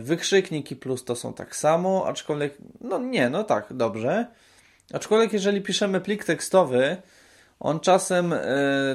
[0.00, 4.26] Wykrzykniki plus to są tak samo, aczkolwiek, no nie, no tak, dobrze.
[4.92, 6.96] Aczkolwiek jeżeli piszemy plik tekstowy,
[7.60, 8.34] on czasem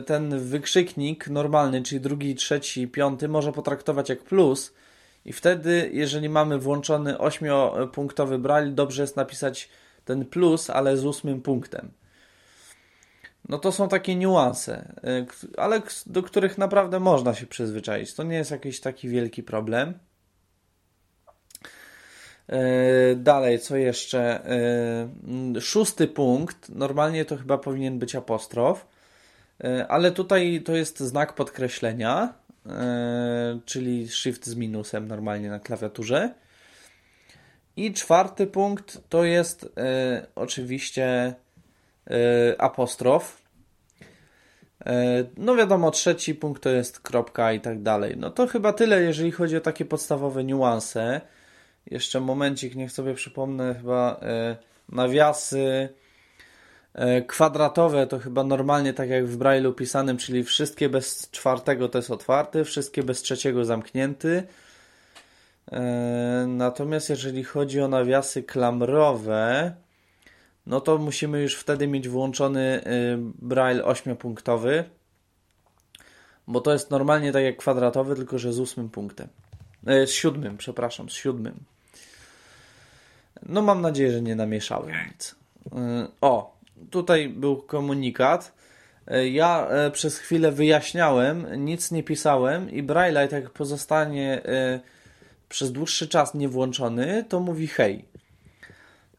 [0.05, 4.73] ten wykrzyknik normalny, czyli drugi, trzeci, piąty, może potraktować jak plus,
[5.25, 9.69] i wtedy, jeżeli mamy włączony ośmiopunktowy braille, dobrze jest napisać
[10.05, 11.91] ten plus, ale z ósmym punktem.
[13.51, 14.93] No to są takie niuanse,
[15.57, 18.13] ale do których naprawdę można się przyzwyczaić.
[18.13, 19.93] To nie jest jakiś taki wielki problem.
[23.15, 24.43] Dalej, co jeszcze?
[25.61, 26.69] Szósty punkt.
[26.69, 28.87] Normalnie to chyba powinien być apostrof,
[29.87, 32.33] ale tutaj to jest znak podkreślenia,
[33.65, 36.33] czyli shift z minusem normalnie na klawiaturze.
[37.75, 39.69] I czwarty punkt to jest
[40.35, 41.35] oczywiście
[42.57, 43.40] apostrof.
[44.85, 48.17] E, no wiadomo, trzeci punkt to jest kropka i tak dalej.
[48.17, 51.21] No to chyba tyle, jeżeli chodzi o takie podstawowe niuanse.
[51.85, 54.55] Jeszcze momencik, niech sobie przypomnę, chyba e,
[54.89, 55.89] nawiasy
[56.93, 61.97] e, kwadratowe to chyba normalnie tak jak w Braille'u pisanym, czyli wszystkie bez czwartego to
[61.97, 64.43] jest otwarty, wszystkie bez trzeciego zamknięty.
[66.47, 69.73] Natomiast jeżeli chodzi o nawiasy klamrowe,
[70.65, 74.83] no to musimy już wtedy mieć włączony y, braille 8-punktowy,
[76.47, 79.27] bo to jest normalnie tak jak kwadratowy, tylko że z ósmym punktem.
[79.85, 81.55] E, z siódmym, przepraszam, z siódmym.
[83.45, 85.35] No mam nadzieję, że nie namieszałem nic.
[85.71, 86.57] E, o,
[86.89, 88.61] tutaj był komunikat.
[89.31, 94.41] Ja przez chwilę wyjaśniałem, nic nie pisałem i Braille tak pozostanie
[95.49, 98.05] przez dłuższy czas nie włączony, to mówi hej.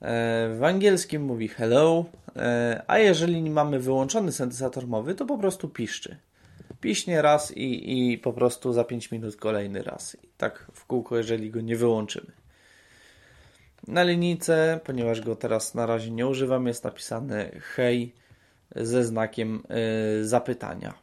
[0.02, 2.04] E, w angielskim mówi hello,
[2.36, 6.16] e, a jeżeli mamy wyłączony syntezator mowy, to po prostu piszczy.
[6.80, 10.16] Piśnie raz i, i po prostu za 5 minut kolejny raz.
[10.22, 12.32] I tak w kółko, jeżeli go nie wyłączymy.
[13.88, 18.14] Na linijce, ponieważ go teraz na razie nie używam, jest napisane hej
[18.76, 19.62] ze znakiem
[20.20, 20.94] y, zapytania.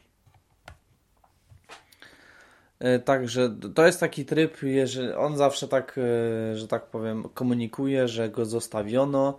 [2.79, 8.07] E, także to jest taki tryb, że on zawsze tak, e, że tak powiem, komunikuje,
[8.07, 9.37] że go zostawiono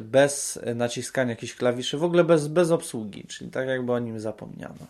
[0.00, 4.86] bez naciskania jakichś klawiszy, w ogóle bez, bez obsługi, czyli tak jakby o nim zapomniano.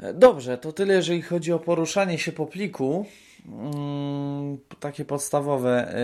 [0.00, 3.06] E, dobrze, to tyle, jeżeli chodzi o poruszanie się po pliku.
[3.46, 5.94] Mm, takie podstawowe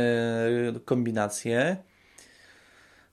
[0.84, 1.76] kombinacje.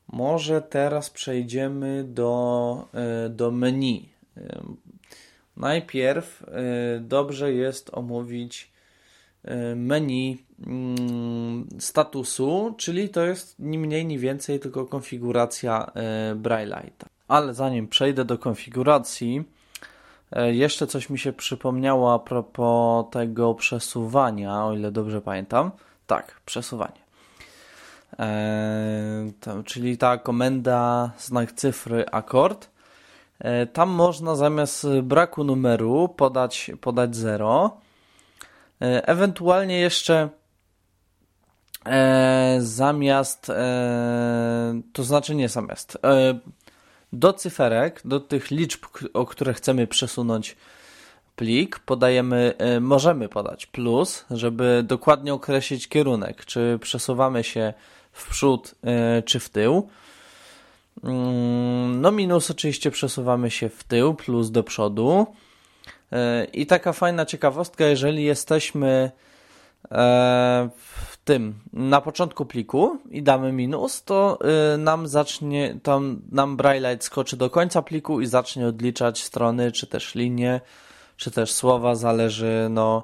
[0.08, 2.88] Może teraz przejdziemy do,
[3.30, 4.10] do menu
[5.58, 6.46] Najpierw y,
[7.02, 8.72] dobrze jest omówić
[9.46, 15.92] y, menu mm, statusu, czyli to jest ni mniej, ni więcej tylko konfiguracja
[16.32, 17.06] y, Braille'a.
[17.28, 19.44] Ale zanim przejdę do konfiguracji,
[20.52, 25.72] jeszcze coś mi się przypomniało a propos tego przesuwania, o ile dobrze pamiętam.
[26.08, 27.08] Tak, przesuwanie.
[28.20, 32.70] Eee, to, czyli ta komenda znak cyfry akord
[33.74, 37.78] tam można zamiast braku numeru podać, podać 0.
[38.82, 40.30] E, ewentualnie jeszcze
[41.86, 46.40] e, zamiast, e, to znaczy nie zamiast, e,
[47.14, 50.56] do cyferek, do tych liczb, o które chcemy przesunąć
[51.36, 57.74] plik, podajemy, e, możemy podać plus, żeby dokładnie określić kierunek, czy przesuwamy się
[58.12, 58.76] w przód,
[59.26, 59.90] czy w tył.
[61.04, 65.28] Mm, no minus oczywiście przesuwamy się w tył, plus do przodu.
[66.12, 69.12] E, I taka fajna ciekawostka, jeżeli jesteśmy
[69.92, 74.40] e, w tym, na początku pliku i damy minus, to
[74.74, 79.88] e, nam zacznie, tam nam Braille skoczy do końca pliku i zacznie odliczać strony, czy
[79.88, 80.62] też linie,
[81.18, 83.04] czy też słowa, zależy, no,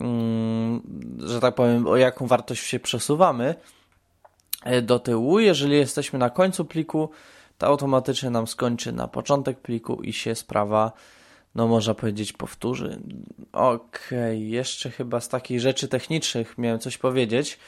[0.00, 0.82] mm,
[1.18, 3.54] że tak powiem, o jaką wartość się przesuwamy.
[4.64, 5.38] E, do tyłu.
[5.38, 7.10] Jeżeli jesteśmy na końcu pliku,
[7.58, 10.92] to automatycznie nam skończy na początek pliku i się sprawa,
[11.54, 13.00] no można powiedzieć, powtórzy.
[13.52, 14.38] Okej, okay.
[14.38, 17.58] jeszcze chyba z takich rzeczy technicznych miałem coś powiedzieć.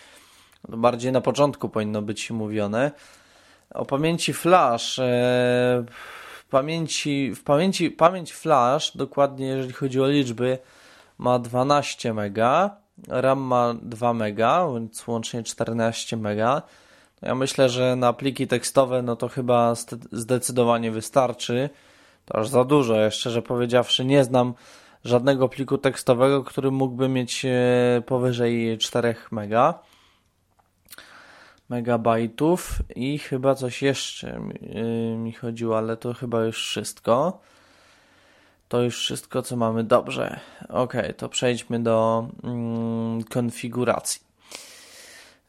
[0.68, 2.90] Bardziej na początku powinno być mówione.
[3.74, 4.99] O pamięci flash.
[4.99, 5.03] E,
[6.38, 10.59] w pamięci, w pamięci, pamięć flash, dokładnie jeżeli chodzi o liczby,
[11.18, 12.38] ma 12 MB,
[13.09, 14.38] RAM ma 2 MB,
[14.74, 16.62] więc łącznie 14 MB.
[17.24, 19.74] Ja myślę, że na pliki tekstowe no to chyba
[20.12, 21.70] zdecydowanie wystarczy.
[22.24, 22.94] To aż za dużo.
[22.94, 24.54] Ja szczerze powiedziawszy nie znam
[25.04, 29.78] żadnego pliku tekstowego, który mógłby mieć e, powyżej 4 mega
[31.68, 34.40] megabajtów i chyba coś jeszcze
[35.16, 37.40] mi chodziło, ale to chyba już wszystko.
[38.68, 39.84] To już wszystko, co mamy.
[39.84, 40.40] Dobrze.
[40.68, 44.34] Ok, to przejdźmy do mm, konfiguracji.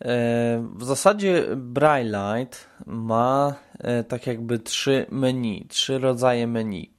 [0.01, 6.91] E, w zasadzie Braillite ma e, tak jakby trzy menu, trzy rodzaje menu.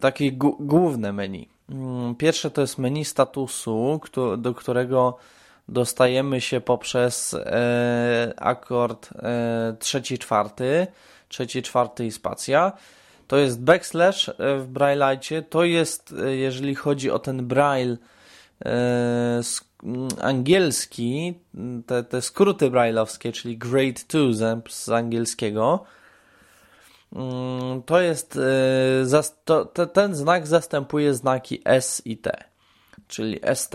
[0.00, 1.48] Takie główne menu.
[1.68, 4.00] Mm, pierwsze to jest menu statusu,
[4.38, 5.18] do którego
[5.68, 9.10] dostajemy się poprzez e, akord
[9.78, 10.86] trzeci, czwarty,
[11.28, 12.72] trzeci, czwarty i spacja.
[13.26, 15.42] To jest backslash w Braille'cie.
[15.50, 17.96] To jest, jeżeli chodzi o ten Braille
[20.20, 21.34] angielski,
[21.86, 25.84] te, te skróty braille'owskie, czyli Grade 2 z, angielskiego,
[27.12, 28.38] mm, to jest
[29.44, 32.44] to, ten znak zastępuje znaki S i T,
[33.08, 33.74] czyli ST.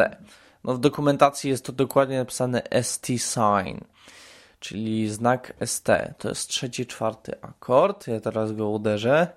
[0.63, 3.77] No w dokumentacji jest to dokładnie napisane ST sign,
[4.59, 5.87] czyli znak ST.
[6.17, 8.07] To jest trzeci, czwarty akord.
[8.07, 9.27] Ja teraz go uderzę.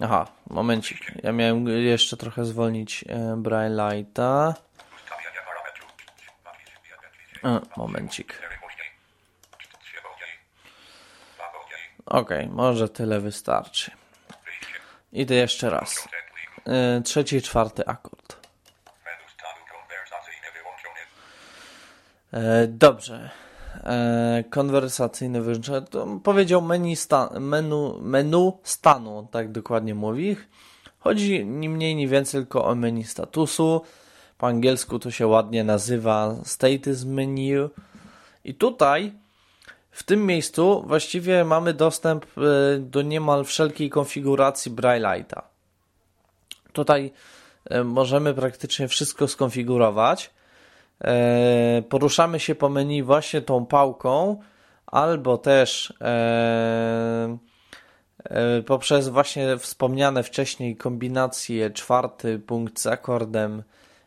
[0.00, 0.98] Aha, momencik.
[1.22, 4.54] Ja miałem jeszcze trochę zwolnić e, Braille Lighta.
[7.76, 8.42] Momencik.
[12.06, 13.90] Ok, może tyle wystarczy.
[15.12, 16.08] Idę jeszcze raz.
[16.66, 18.36] E, trzeci czwarty akord.
[22.32, 23.30] E, dobrze.
[23.74, 25.86] E, konwersacyjny wyłączenie.
[26.22, 30.36] Powiedział menu, sta, menu, menu stanu, tak dokładnie mówi.
[30.98, 33.82] Chodzi ni mniej, ni więcej tylko o menu statusu.
[34.38, 37.70] Po angielsku to się ładnie nazywa status menu.
[38.44, 39.12] I tutaj
[39.90, 45.42] w tym miejscu właściwie mamy dostęp e, do niemal wszelkiej konfiguracji Braille'a.
[46.72, 47.12] Tutaj
[47.84, 50.30] możemy praktycznie wszystko skonfigurować.
[51.04, 54.40] E, poruszamy się po menu właśnie tą pałką,
[54.86, 57.38] albo też e,
[58.24, 63.62] e, poprzez właśnie wspomniane wcześniej kombinacje czwarty punkt z akordem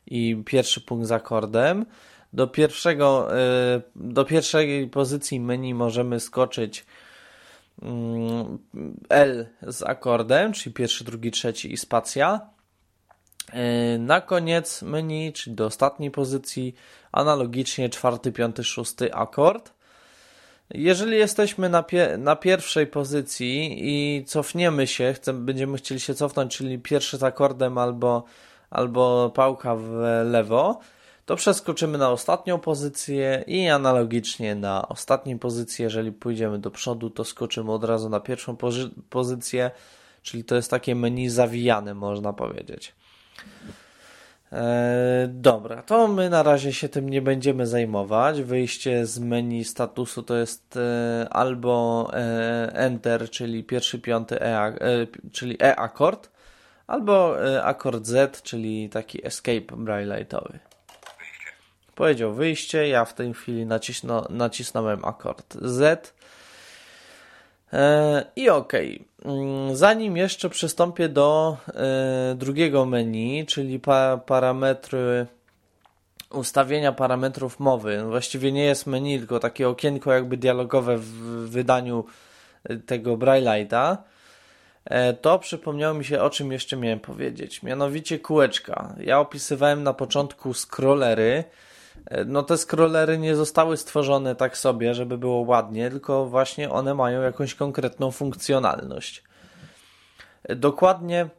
[0.08, 1.86] i pierwszy punkt z akordem.
[2.34, 3.28] Do, pierwszego,
[3.96, 6.86] do pierwszej pozycji menu możemy skoczyć
[7.82, 8.58] mm,
[9.10, 12.55] L z akordem, czyli pierwszy, drugi, trzeci i spacja.
[13.54, 16.76] E, na koniec menu, czyli do ostatniej pozycji,
[17.12, 19.74] analogicznie czwarty, piąty, szósty akord.
[20.74, 26.58] Jeżeli jesteśmy na, pie na pierwszej pozycji i cofniemy się, chcemy, będziemy chcieli się cofnąć,
[26.58, 28.24] czyli pierwszy z akordem albo,
[28.70, 29.92] albo pałka w
[30.26, 30.80] lewo,
[31.26, 37.24] to przeskoczymy na ostatnią pozycję i analogicznie na ostatniej pozycji, jeżeli pójdziemy do przodu, to
[37.24, 38.58] skoczymy od razu na pierwszą
[39.10, 39.72] pozycję,
[40.22, 42.96] czyli to jest takie menu zawijane, można powiedzieć.
[44.52, 48.42] E, dobra, to my na razie się tym nie będziemy zajmować.
[48.42, 54.74] Wyjście z menu statusu to jest e, albo e, Enter, czyli pierwszy, piąty E,
[55.32, 56.30] czyli E akord,
[56.88, 60.58] albo akord Z, czyli taki Escape Braille'owy.
[61.96, 66.25] Powiedział wyjście, ja w tej chwili nacisno, nacisnąłem akord Z E,
[68.36, 68.74] I ok.
[69.26, 73.80] Mm, zanim jeszcze przystąpię do e, drugiego menu, czyli
[74.26, 75.26] parametry
[76.32, 78.04] ustawienia parametrów mowy.
[78.04, 81.10] Właściwie nie jest menu, tylko takie okienko jakby dialogowe w
[81.50, 82.06] wydaniu
[82.64, 83.98] e, tego Braille'a.
[85.22, 87.64] To przypomniało mi się o czym jeszcze miałem powiedzieć.
[87.64, 88.96] Mianowicie kółeczka.
[89.00, 91.75] Ja opisywałem na początku scrollery, E,
[92.26, 97.22] no te scrollery nie zostały stworzone tak sobie, żeby było ładnie, tylko właśnie one mają
[97.22, 99.24] jakąś konkretną funkcjonalność.
[100.44, 101.30] E, dokładnie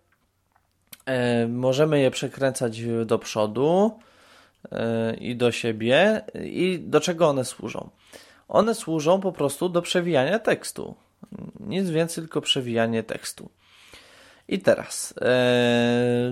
[1.06, 3.98] e, możemy je przekręcać do przodu
[5.20, 6.24] i do siebie.
[6.44, 7.90] I do czego one służą?
[8.48, 10.94] One służą po prostu do przewijania tekstu.
[11.60, 13.50] Nic więcej, tylko przewijanie tekstu.
[14.48, 15.14] I teraz,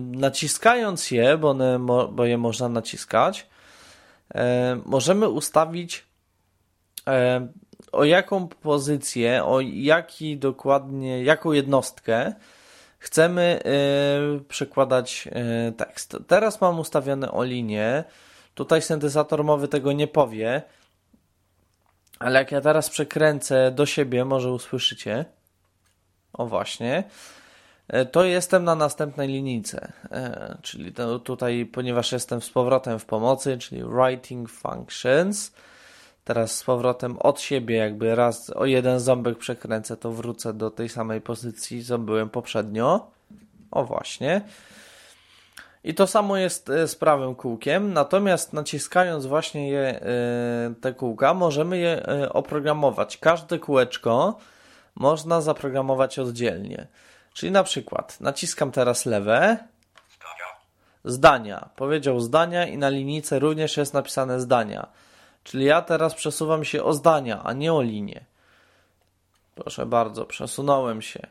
[0.01, 1.79] naciskając je, bo, one,
[2.13, 3.54] bo je można naciskać, E,
[4.85, 6.05] możemy ustawić
[7.07, 7.49] e,
[7.93, 12.35] o jaką pozycję, o jaki dokładnie, jaką jednostkę
[12.99, 15.29] chcemy e, przekładać
[15.77, 16.17] tekst.
[16.27, 18.05] Teraz mam ustawione o linię.
[18.55, 20.63] Tutaj syntezator mowy tego nie powie,
[22.19, 25.25] ale jak ja teraz przekręcę do siebie, może usłyszycie.
[26.33, 27.05] O właśnie.
[27.89, 30.93] E, to jestem na następnej linijce, e, czyli
[31.25, 35.53] tutaj, ponieważ jestem z powrotem w pomocy, czyli writing functions,
[36.25, 40.89] teraz z powrotem od siebie jakby raz o jeden ząbek przekręcę, to wrócę do tej
[40.89, 43.11] samej pozycji, co byłem poprzednio.
[43.71, 44.41] O właśnie.
[45.85, 50.01] I to samo jest e, z prawym kółkiem, natomiast naciskając właśnie je,
[50.81, 53.19] te kółka, możemy je oprogramować.
[53.19, 54.39] Każde kółeczko
[54.95, 56.87] można zaprogramować oddzielnie.
[57.35, 59.59] Czyli na przykład naciskam teraz lewe.
[61.05, 61.69] Zdania.
[61.77, 64.87] Powiedział zdania i na linijce również jest napisane zdania.
[65.45, 68.25] Czyli ja teraz przesuwam się o zdania, a nie o linię.
[69.55, 71.27] Proszę bardzo, przesunąłem się.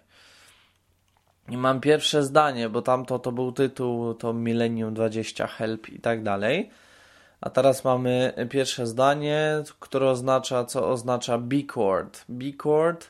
[1.50, 6.24] I mam pierwsze zdanie, bo tamto to był tytuł, to Millennium 20 Help i tak
[6.24, 6.70] dalej.
[7.42, 12.26] A teraz mamy pierwsze zdanie, które oznacza, co oznacza B-chord.
[12.30, 13.10] B-chord,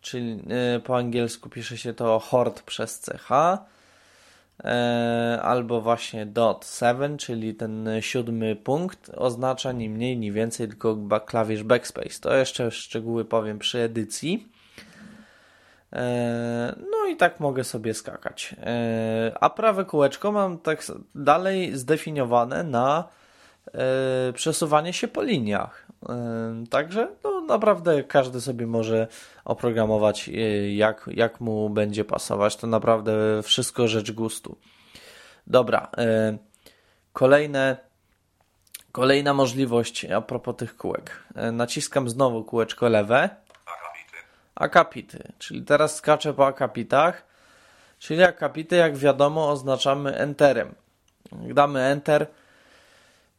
[0.00, 0.42] czyli
[0.76, 3.30] y, po angielsku pisze się to chord przez CH,
[4.64, 10.96] e, albo właśnie dot 7, czyli ten siódmy punkt, oznacza ni mniej, ni więcej tylko
[11.26, 12.20] klawisz backspace.
[12.20, 14.48] To jeszcze szczegóły powiem przy edycji.
[15.92, 18.56] E, no i tak mogę sobie skakać.
[18.62, 20.82] E, a prawe kółeczko mam tak
[21.14, 23.04] dalej zdefiniowane na
[23.66, 25.88] e, przesuwanie się po liniach.
[26.70, 29.08] Także no, naprawdę każdy sobie może
[29.44, 30.30] oprogramować
[30.70, 32.56] jak, jak mu będzie pasować.
[32.56, 34.56] To naprawdę wszystko rzecz gustu.
[35.46, 35.90] Dobra.
[37.12, 37.76] Kolejne,
[38.92, 41.24] kolejna możliwość a propos tych kółek.
[41.52, 43.30] Naciskam znowu kółeczko lewe
[44.54, 45.32] akapity.
[45.38, 47.24] Czyli teraz skaczę po akapitach.
[47.98, 50.74] Czyli akapity, jak wiadomo, oznaczamy enterem.
[51.32, 52.26] Damy enter,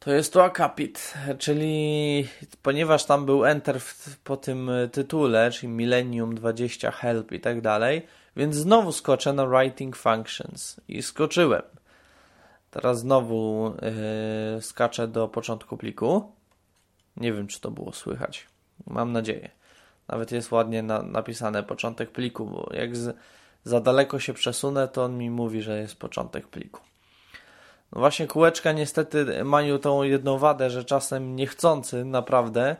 [0.00, 1.14] to jest to akapit.
[1.38, 2.28] Czyli
[2.62, 8.06] ponieważ tam był enter w, po tym tytule, czyli Millennium 20 Help i tak dalej,
[8.36, 11.62] więc znowu skoczę na Writing Functions i skoczyłem.
[12.70, 13.72] Teraz znowu
[14.54, 16.32] yy, skaczę do początku pliku.
[17.16, 18.46] Nie wiem, czy to było słychać.
[18.86, 19.50] Mam nadzieję.
[20.08, 23.16] Nawet jest ładnie na, napisane początek pliku, bo jak z,
[23.64, 26.89] za daleko się przesunę, to on mi mówi, że jest początek pliku.
[27.92, 32.76] No właśnie kółeczka niestety mają tą jedną wadę, że czasem niechcący naprawdę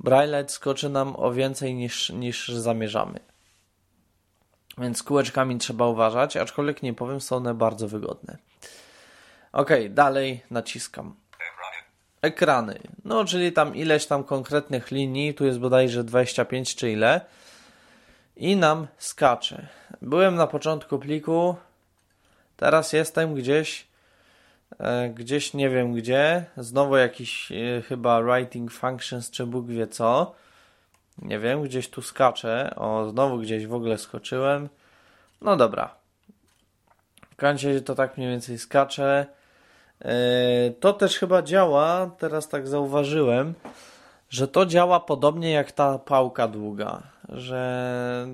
[0.00, 3.20] Braille skoczy nam o więcej niż, niż zamierzamy.
[4.78, 8.38] Więc kółeczkami trzeba uważać, aczkolwiek nie powiem, są one bardzo wygodne.
[9.52, 11.14] Ok, dalej naciskam
[12.24, 12.78] ekrany.
[13.04, 17.20] No, czyli tam ileś tam konkretnych linii, tu jest bodajże 25 czy ile.
[18.36, 19.66] I nam skacze.
[20.02, 21.56] Byłem na początku pliku,
[22.56, 23.86] teraz jestem gdzieś,
[25.14, 26.44] gdzieś nie wiem gdzie.
[26.56, 30.34] Znowu jakiś e, chyba writing functions, czy Bóg wie co.
[31.18, 32.74] Nie wiem, gdzieś tu skaczę.
[32.76, 34.68] O, znowu gdzieś w ogóle skoczyłem.
[35.40, 35.94] No dobra.
[37.30, 39.26] W końcu to tak mniej więcej skacze.
[40.00, 40.14] E,
[40.80, 43.54] to też chyba działa, teraz tak zauważyłem,
[44.30, 48.26] że to działa podobnie jak ta pałka długa, że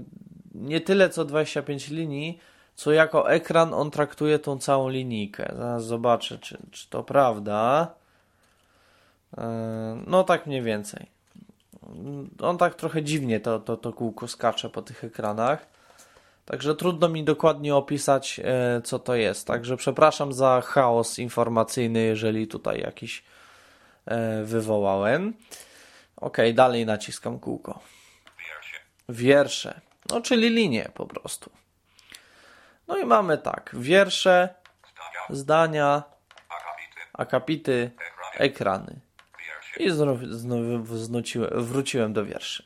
[0.54, 2.38] nie tyle co 25 linii,
[2.80, 5.54] co jako ekran on traktuje tą całą linijkę.
[5.56, 7.94] Zaraz zobaczę, czy, czy to prawda.
[9.38, 11.06] E, no tak mniej więcej.
[12.42, 15.66] On tak trochę dziwnie to, to, to kółko skacze po tych ekranach.
[16.44, 19.46] Także trudno mi dokładnie opisać, e, co to jest.
[19.46, 23.24] Także przepraszam za chaos informacyjny, jeżeli tutaj jakiś
[24.06, 25.34] e, wywołałem.
[26.16, 27.80] Ok, dalej naciskam kółko.
[29.08, 29.80] Wiersze.
[30.10, 31.59] No, czyli linie po prostu.
[32.90, 33.70] No i mamy tak.
[33.74, 34.54] Wiersze,
[35.30, 36.02] zdania,
[37.12, 37.90] akapity,
[38.34, 39.00] ekrany.
[39.78, 40.20] I znów,
[41.00, 42.64] znów wróciłem do wierszy.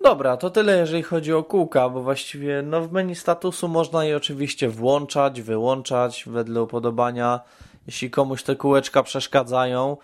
[0.00, 4.16] Dobra, to tyle jeżeli chodzi o kółka, bo właściwie no, w menu statusu można je
[4.16, 7.40] oczywiście włączać, wyłączać wedle upodobania.
[7.86, 9.96] Jeśli komuś te kółeczka przeszkadzają,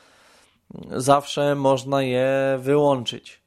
[0.91, 3.44] zawsze można je wyłączyć.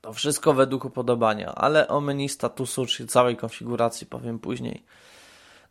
[0.00, 4.84] To wszystko według upodobania, ale o menu statusu, czyli całej konfiguracji powiem później.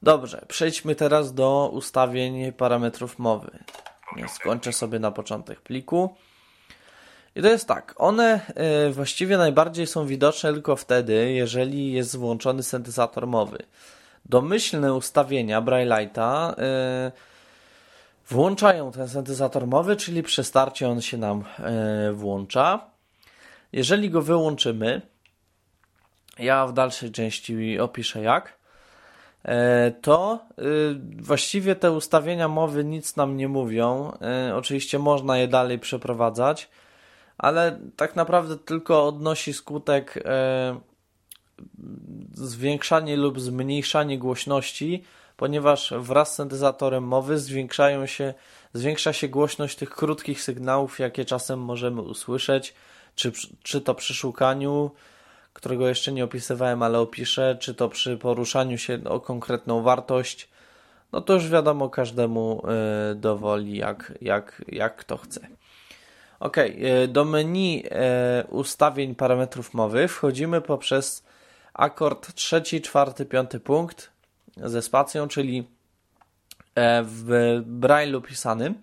[0.04, 3.60] Dobrze, przejdźmy teraz do ustawień parametrów mowy.
[4.28, 6.16] Skończę sobie na początek pliku.
[7.36, 8.42] I to jest tak, one
[8.88, 13.58] y, właściwie najbardziej są widoczne tylko wtedy, jeżeli jest włączony syntezator mowy.
[14.26, 17.12] Domyślne ustawienia Braille'a y,
[18.30, 21.44] włączają ten syntezator mowy, czyli przy starcie on się nam
[22.10, 22.90] y, włącza.
[23.74, 25.02] Jeżeli go wyłączymy,
[26.40, 28.60] ja w dalszej części opiszę jak,
[30.02, 30.40] to
[31.18, 34.12] właściwie te ustawienia mowy nic nam nie mówią.
[34.56, 36.70] Oczywiście można je dalej przeprowadzać
[37.40, 40.80] ale tak naprawdę tylko odnosi skutek e,
[42.34, 45.04] zwiększanie lub zmniejszanie głośności,
[45.38, 48.34] ponieważ wraz z syntezatorem mowy zwiększają się,
[48.74, 52.74] zwiększa się głośność tych krótkich sygnałów, jakie czasem możemy usłyszeć,
[53.20, 53.32] czy,
[53.64, 54.91] czy to przy szukaniu,
[55.54, 60.50] którego jeszcze nie opisywałem, ale opiszę, czy to przy poruszaniu się o konkretną wartość.
[61.12, 62.64] No to już wiadomo każdemu
[63.12, 65.48] y, dowoli, jak, jak, jak kto chce.
[66.40, 66.58] Ok,
[67.08, 71.24] do menu e, ustawień parametrów mowy wchodzimy poprzez
[71.74, 74.12] akord trzeci, czwarty, piąty punkt
[74.58, 75.68] ze spacją, czyli
[76.76, 77.28] e, w
[77.80, 78.82] Braille'u pisanym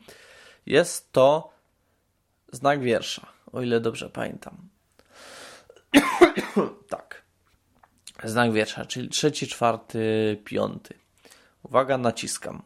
[0.67, 1.51] jest to
[2.53, 4.57] znak wiersza, o ile dobrze pamiętam.
[6.89, 7.23] tak.
[8.25, 10.95] Znak wiersza, czyli trzeci, czwarty, piąty.
[11.63, 12.63] Uwaga, naciskam.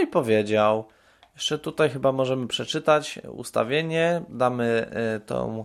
[0.00, 0.88] i powiedział.
[1.34, 4.22] Jeszcze tutaj chyba możemy przeczytać ustawienie.
[4.28, 5.64] Damy e, tą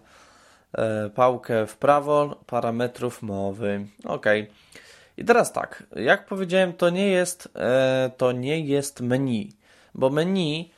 [0.73, 3.87] e, pałkę w prawo parametrów mowy.
[4.03, 4.25] OK.
[5.17, 9.53] I teraz tak, jak powiedziałem, to nie jest, e, to nie jest menu,
[9.93, 10.71] bo menu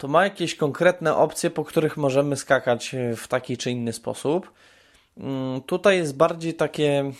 [0.00, 4.52] to ma jakieś konkretne opcje, po których możemy skakać w taki czy inny sposób.
[5.16, 7.14] Mm, tutaj jest bardziej takie mm,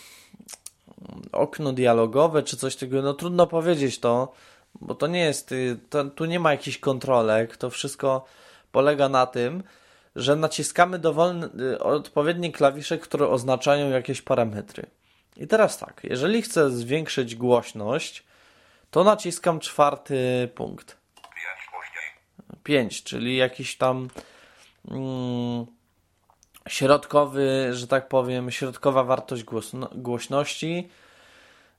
[1.32, 3.02] okno dialogowe czy coś takiego.
[3.02, 4.32] No trudno powiedzieć to,
[4.80, 7.56] bo to nie jest, y, to, tu nie ma jakichś kontrolek.
[7.56, 8.24] To wszystko
[8.72, 9.62] polega na tym,
[10.16, 11.48] że naciskamy dowolne,
[11.80, 14.86] odpowiednie klawisze, które oznaczają jakieś parametry.
[15.36, 18.24] I teraz tak, jeżeli chcę zwiększyć głośność,
[18.90, 20.99] to naciskam czwarty punkt.
[22.62, 24.08] 5, czyli jakiś tam
[24.90, 25.66] mm,
[26.68, 30.88] środkowy, że tak powiem, środkowa wartość głośno, głośności.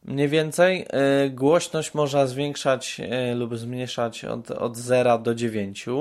[0.04, 0.88] Mniej więcej
[1.26, 3.00] y, głośność można zwiększać
[3.32, 5.88] y, lub zmniejszać od, od 0 do 9.
[5.88, 5.92] Y,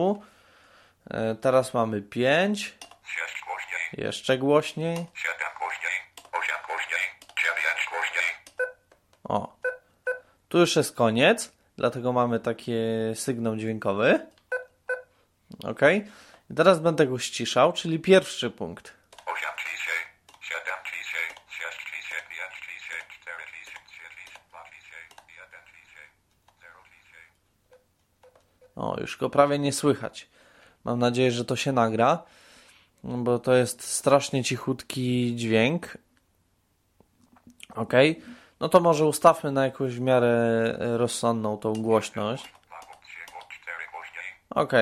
[1.40, 2.74] teraz mamy 5.
[3.92, 4.94] Jeszcze głośniej.
[4.94, 5.06] 7
[5.58, 5.92] głośniej.
[6.32, 7.00] 8 głośniej.
[7.42, 8.30] 9 głośniej.
[9.24, 9.56] O.
[10.48, 12.72] Tu już jest koniec, dlatego mamy taki
[13.14, 14.26] sygnał dźwiękowy.
[15.64, 15.80] Ok?
[16.50, 18.94] I teraz będę go ściszał, czyli pierwszy punkt.
[19.26, 20.00] 8 ciszej,
[20.40, 25.04] 7 ciszej, 6 ciszej, 5 ciszej, 4 ciszej, 3 ciszej, 2 ciszej,
[25.36, 26.08] 1 ciszej,
[26.60, 27.24] 0 ciszej.
[28.76, 30.28] O, już go prawie nie słychać.
[30.84, 32.22] Mam nadzieję, że to się nagra,
[33.04, 35.98] bo to jest strasznie cichutki dźwięk.
[37.74, 37.92] Ok?
[38.60, 42.52] No to może ustawmy na jakąś w miarę rozsądną tą głośność.
[44.50, 44.72] Ok.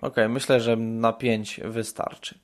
[0.00, 2.38] Ok, myślę, że na 5 wystarczy.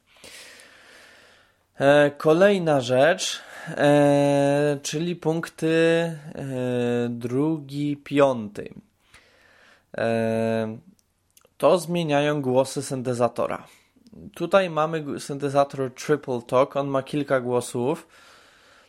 [1.80, 6.16] E, kolejna rzecz, e, czyli punkty e,
[7.10, 8.74] drugi, piąty.
[11.58, 13.66] To zmieniają głosy syntezatora.
[14.34, 18.08] Tutaj mamy syntezator Triple Talk, on ma kilka głosów,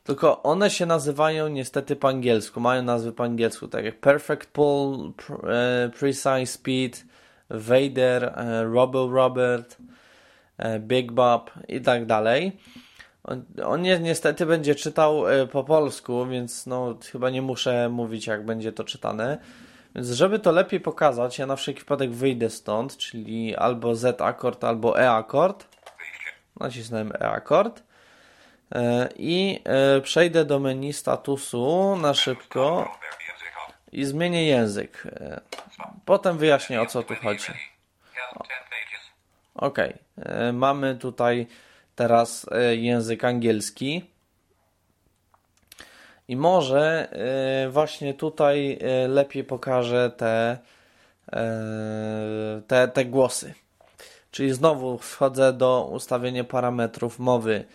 [0.03, 5.13] tylko one się nazywają niestety po angielsku, mają nazwy po angielsku, tak jak Perfect Pull,
[5.99, 7.03] Precise Speed,
[7.53, 9.77] Vader, e, Robo Robert,
[10.57, 12.57] e, Big Bob i tak dalej.
[13.63, 18.71] On, niestety będzie czytał e, po polsku, więc no, chyba nie muszę mówić, jak będzie
[18.71, 19.37] to czytane.
[19.95, 24.63] Więc żeby to lepiej pokazać, ja na wszelki wypadek wyjdę stąd, czyli albo Z akord,
[24.63, 25.67] albo E akord.
[26.59, 27.83] Nacisnąłem E akord.
[29.15, 29.63] I
[30.03, 32.87] przejdę do menu statusu na szybko
[33.93, 35.03] i zmienię język.
[36.05, 37.53] Potem wyjaśnię o co tu chodzi.
[39.55, 39.79] Ok,
[40.17, 41.47] e, mamy tutaj
[41.95, 44.05] teraz e, język angielski.
[46.27, 47.09] I może
[47.65, 50.57] e, właśnie tutaj lepiej pokażę te,
[52.67, 53.53] te, te głosy.
[54.31, 57.65] Czyli znowu wchodzę do ustawienia parametrów mowy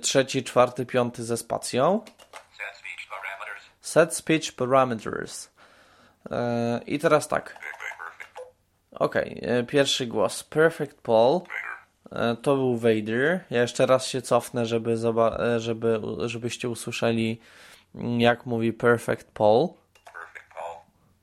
[0.00, 2.00] trzeci, czwarty, piąty ze spacją.
[3.90, 5.50] Set speech parameters.
[6.86, 7.56] I teraz tak.
[8.92, 10.44] Ok, e, pierwszy głos.
[10.44, 11.40] Perfect Paul.
[12.12, 13.44] E, to był Vader.
[13.50, 17.40] Ja jeszcze raz się cofnę, żeby, e, żeby, żebyście usłyszeli,
[17.94, 19.68] mm, jak mówi Perfect Paul.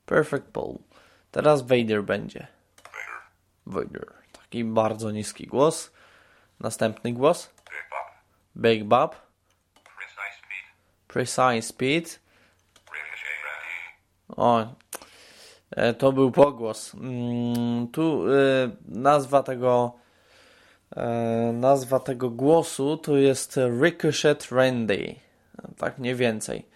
[0.06, 0.78] Perfect Paul.
[1.30, 2.46] Teraz Vader będzie.
[3.66, 4.12] Vader.
[4.32, 5.92] Taki bardzo niski głos.
[6.60, 7.50] Następny głos.
[8.56, 9.16] Big Bob.
[11.08, 12.27] Precise Speed.
[14.38, 14.66] O,
[15.70, 16.94] e, to był pogłos.
[16.94, 19.92] Mm, tu e, nazwa tego
[20.96, 21.06] e,
[21.52, 25.14] nazwa tego głosu to jest Ricochet Randy.
[25.76, 26.66] Tak mniej więcej.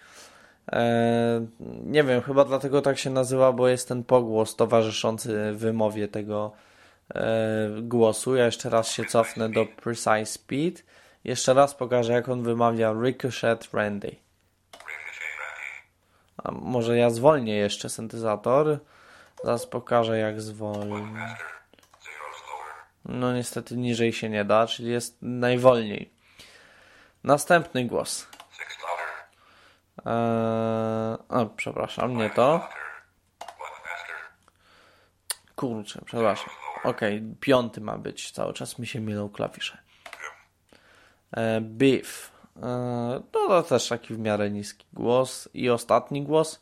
[1.85, 6.51] Nie wiem, chyba dlatego tak się nazywa, bo jest ten pogłos towarzyszący wymowie tego
[7.81, 8.35] głosu.
[8.35, 10.83] Ja jeszcze raz się cofnę do Precise Speed.
[11.23, 14.22] Jeszcze raz pokażę, jak on wymawia Ricochet Randy.
[16.43, 18.79] A może ja zwolnię jeszcze syntezator.
[19.43, 21.35] Zaraz pokażę jak zwolnię.
[23.05, 26.13] No niestety niżej się nie da, czyli jest najwolniej.
[27.23, 28.27] Następny głos.
[30.05, 32.67] Eee, o, przepraszam, nie to.
[35.55, 36.49] Kurczę, przepraszam.
[36.83, 37.01] Ok,
[37.39, 38.31] piąty ma być.
[38.31, 39.77] Cały czas mi się mylą klawisze.
[41.33, 42.32] Eee, beef.
[42.57, 45.49] E, no to też taki w miarę niski głos.
[45.53, 46.59] I ostatni głos.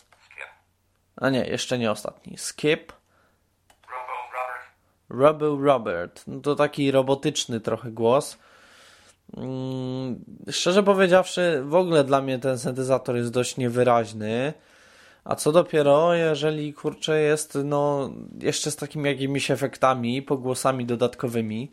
[1.16, 2.38] A nie, jeszcze nie ostatni.
[2.38, 2.94] Skip.
[5.10, 6.24] Robo Robert.
[6.28, 8.38] No to taki robotyczny trochę głos.
[9.38, 14.54] Mm, szczerze powiedziawszy, w ogóle dla mnie ten syntezator jest dość niewyraźny.
[15.24, 18.10] A co dopiero, jeżeli kurczę jest no
[18.40, 21.72] jeszcze z takimi jakimiś efektami, pogłosami dodatkowymi,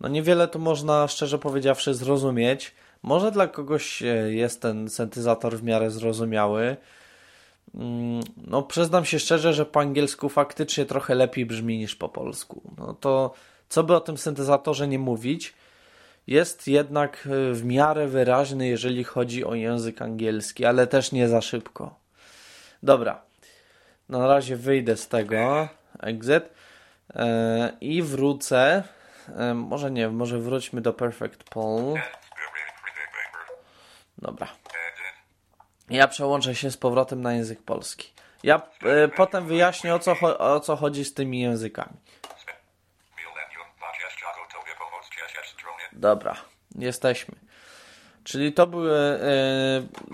[0.00, 2.74] no niewiele tu można szczerze powiedziawszy zrozumieć.
[3.02, 6.76] Może dla kogoś e, jest ten syntezator w miarę zrozumiały.
[7.74, 12.62] Mm, no przyznam się szczerze, że po angielsku faktycznie trochę lepiej brzmi niż po polsku.
[12.78, 13.34] No to
[13.68, 15.54] co by o tym syntezatorze nie mówić,
[16.26, 21.40] jest jednak e, w miarę wyraźny, jeżeli chodzi o język angielski, ale też nie za
[21.40, 21.94] szybko.
[22.82, 23.22] Dobra,
[24.08, 25.68] na razie wyjdę z tego,
[26.00, 26.44] exit,
[27.14, 27.22] yy,
[27.80, 28.82] i wrócę,
[29.54, 31.98] może nie, może wróćmy do Perfect Poll.
[34.18, 34.48] Dobra.
[35.90, 38.12] Ja przełączę się z powrotem na język polski.
[38.42, 41.96] Ja yy, potem wyjaśnię o co, o co chodzi z tymi językami.
[45.92, 46.36] Dobra,
[46.74, 47.34] jesteśmy.
[48.24, 49.18] Czyli to była e,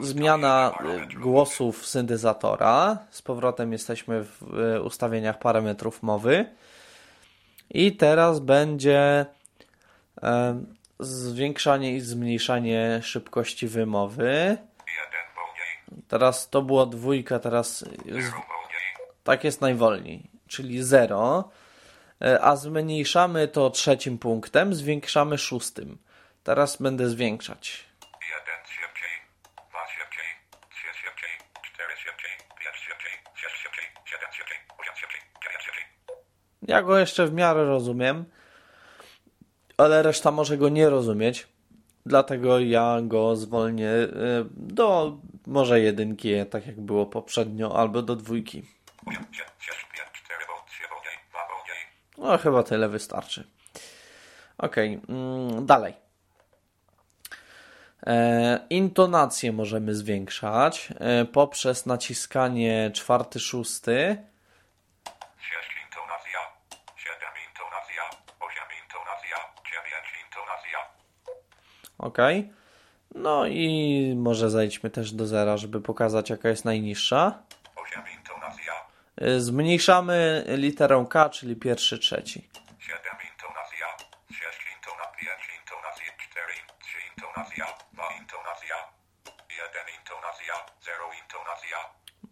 [0.00, 0.78] zmiana
[1.20, 2.98] głosów syntezatora.
[3.10, 6.46] Z powrotem jesteśmy w e, ustawieniach parametrów mowy.
[7.70, 9.26] I teraz będzie
[10.98, 14.56] zwiększanie i zmniejszanie szybkości wymowy.
[16.08, 17.84] Teraz to było dwójka, teraz
[19.24, 21.50] tak jest najwolniej, czyli 0.
[22.22, 25.98] E, a zmniejszamy to trzecim punktem, zwiększamy szóstym.
[26.44, 27.84] Teraz będę zwiększać.
[36.68, 38.24] Ja go jeszcze w miarę rozumiem,
[39.76, 41.48] ale reszta może go nie rozumieć.
[42.06, 44.10] Dlatego ja go zwolnię y,
[44.56, 48.62] do może jedynki, tak jak było poprzednio, albo do dwójki.
[52.18, 53.44] No chyba tyle wystarczy.
[54.58, 55.94] Ok, mm, dalej.
[58.06, 64.16] E, intonację możemy zwiększać e, poprzez naciskanie czwarty, szósty
[71.98, 72.18] Ok.
[73.14, 77.42] No i może zejdźmy też do zera, żeby pokazać jaka jest najniższa.
[79.22, 82.48] Y, zmniejszamy literę K, czyli pierwszy, trzeci.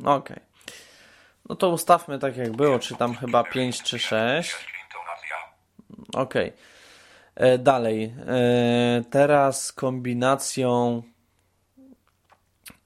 [0.05, 0.31] Ok.
[1.49, 4.55] No to ustawmy tak jak było, czy tam chyba 5 czy 6.
[6.15, 6.35] Ok.
[7.35, 8.15] E, dalej.
[8.27, 11.03] E, teraz kombinacją.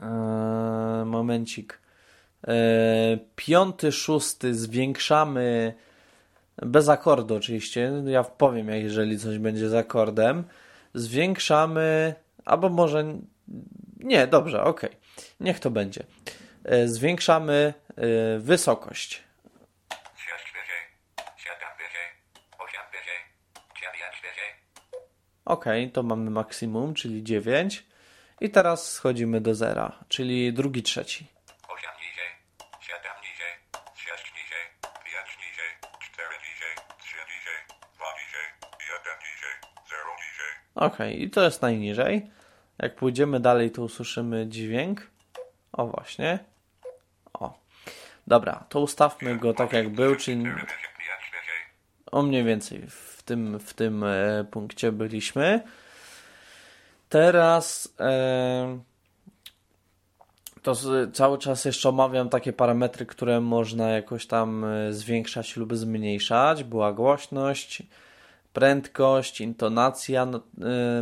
[0.02, 0.06] E,
[1.06, 1.80] momencik.
[3.36, 5.74] Piąty, szósty zwiększamy
[6.62, 7.92] bez akordu oczywiście.
[8.06, 10.44] Ja powiem, jeżeli coś będzie z akordem.
[10.94, 12.14] Zwiększamy,
[12.44, 13.04] albo może
[14.00, 14.80] nie, dobrze, ok.
[15.40, 16.02] Niech to będzie.
[16.84, 17.74] Zwiększamy
[18.38, 19.25] wysokość.
[25.46, 27.84] Ok, to mamy maksimum, czyli 9.
[28.40, 31.26] I teraz schodzimy do zera, czyli drugi, trzeci.
[31.68, 32.30] 8 niżej,
[32.80, 33.52] 7 niżej,
[33.94, 34.64] 6 niżej,
[35.04, 35.70] 5 niżej,
[36.00, 37.58] 4 niżej, 3 niżej,
[37.96, 38.46] 2 niżej,
[38.94, 39.54] 1 niżej,
[39.90, 40.52] 0 niżej.
[40.74, 42.30] Ok, i to jest najniżej.
[42.78, 45.06] Jak pójdziemy dalej, to usłyszymy dźwięk.
[45.72, 46.38] O, właśnie.
[47.32, 47.58] O.
[48.26, 50.44] Dobra, to ustawmy go tak jak był, czyli
[52.12, 55.62] o mniej więcej w tym, w tym e, punkcie byliśmy.
[57.08, 58.78] Teraz e,
[60.62, 60.74] to
[61.12, 66.64] cały czas jeszcze omawiam takie parametry, które można jakoś tam e, zwiększać lub zmniejszać.
[66.64, 67.82] Była głośność,
[68.52, 70.40] prędkość, intonacja, no,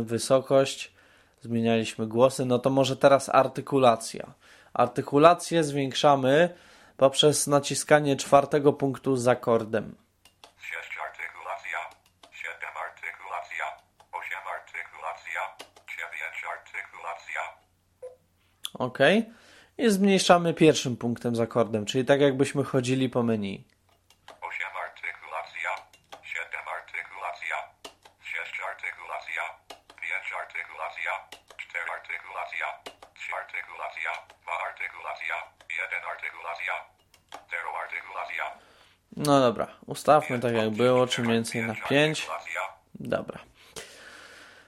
[0.01, 0.95] wysokość.
[1.41, 2.45] Zmienialiśmy głosy.
[2.45, 4.33] No to może teraz artykulacja.
[4.73, 6.49] Artykulację zwiększamy
[6.97, 9.95] poprzez naciskanie czwartego punktu z akordem.
[18.79, 18.99] OK.
[19.77, 23.63] I zmniejszamy pierwszym punktem z akordem, czyli tak jakbyśmy chodzili po menu.
[24.41, 25.69] 8 artykulacja,
[26.23, 26.45] 7
[26.77, 27.57] artykulacja,
[28.21, 29.43] 6 artykulacja,
[30.01, 31.11] 5 artykulacja,
[31.57, 32.67] 4 artykulacja,
[33.15, 34.11] 3 artykulacja,
[34.43, 35.35] 2 artykulacja,
[35.69, 36.73] 1 artykulacja,
[37.51, 38.43] 0 artykulacja.
[39.17, 42.27] No dobra, ustawmy tak jak było, czym więcej na 5.
[42.95, 43.39] Dobra.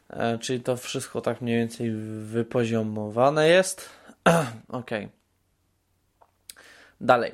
[0.09, 3.89] E, czyli to wszystko tak mniej więcej wypoziomowane jest.
[4.69, 4.91] ok.
[7.01, 7.31] Dalej.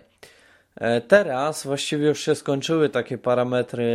[0.76, 3.86] E, teraz właściwie już się skończyły takie parametry,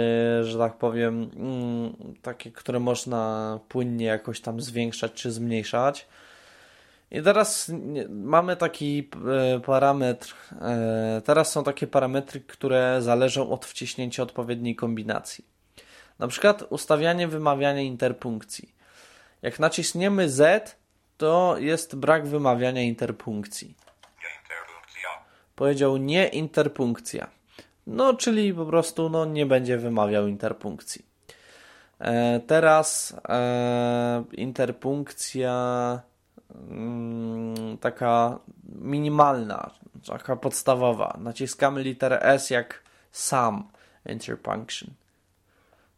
[0.43, 6.07] że tak powiem, mm, takie, które można płynnie jakoś tam zwiększać czy zmniejszać.
[7.11, 7.73] I teraz
[8.09, 9.09] mamy taki
[9.57, 10.35] e, parametr.
[11.25, 15.58] Teraz są takie parametry, które zależą od wciśnięcia odpowiedniej kombinacji.
[16.19, 18.75] Na przykład ustawianie wymawiania interpunkcji.
[19.43, 20.77] Jak naciśniemy Z,
[21.17, 23.75] to jest brak wymawiania interpunkcji.
[25.55, 27.29] Powiedział nie interpunkcja.
[27.87, 31.05] No, czyli po prostu no, nie będzie wymawiał interpunkcji.
[31.99, 35.53] E, teraz e, interpunkcja
[36.71, 39.71] mm, taka minimalna,
[40.07, 41.17] taka podstawowa.
[41.21, 42.83] Naciskamy literę S jak
[43.13, 43.69] sam
[44.07, 44.91] interpunction.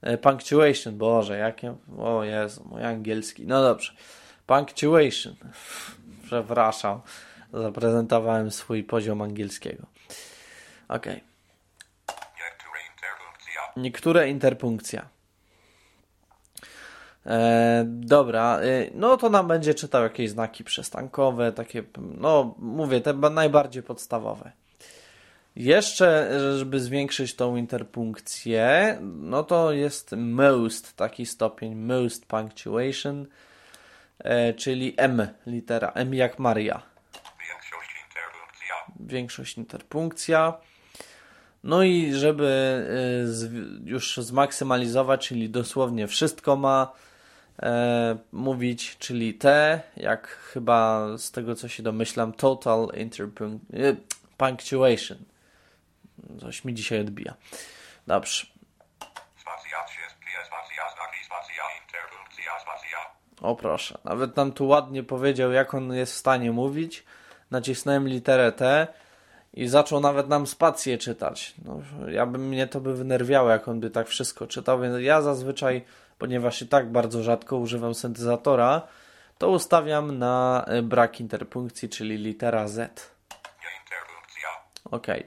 [0.02, 3.46] E, punctuation, Boże, jakie, o Jezu, mój angielski.
[3.46, 3.92] No dobrze.
[4.46, 5.34] Punctuation.
[6.26, 7.00] Przepraszam,
[7.52, 9.86] zaprezentowałem swój poziom angielskiego.
[10.88, 11.06] Ok.
[13.76, 15.08] Niektóre interpunkcja.
[17.26, 23.12] E, dobra, e, no to nam będzie czytał jakieś znaki przystankowe, takie, no mówię, te
[23.12, 24.52] najbardziej podstawowe.
[25.56, 33.26] Jeszcze, żeby zwiększyć tą interpunkcję, no to jest most, taki stopień, most punctuation,
[34.18, 36.82] e, czyli M, litera M jak Maria.
[37.40, 38.74] Większość interpunkcja.
[39.00, 40.54] Większość interpunkcja.
[41.64, 42.86] No i żeby
[43.84, 46.92] już zmaksymalizować, czyli dosłownie wszystko ma
[47.62, 55.18] e, mówić, czyli T, jak chyba z tego co się domyślam, total interpunctuation.
[56.40, 57.34] Coś mi dzisiaj odbija.
[58.06, 58.46] Dobrze.
[63.42, 67.04] O proszę, nawet nam tu ładnie powiedział, jak on jest w stanie mówić.
[67.50, 68.86] Nacisnąłem literę T
[69.54, 71.54] i zaczął nawet nam spację czytać.
[71.64, 75.22] No, ja bym mnie to by wynerwiało, jak on by tak wszystko czytał, więc ja
[75.22, 75.84] zazwyczaj,
[76.18, 78.82] ponieważ i tak bardzo rzadko używam syntezatora,
[79.38, 83.10] to ustawiam na brak interpunkcji, czyli litera Z.
[84.90, 85.08] Ok.
[85.08, 85.24] Eee,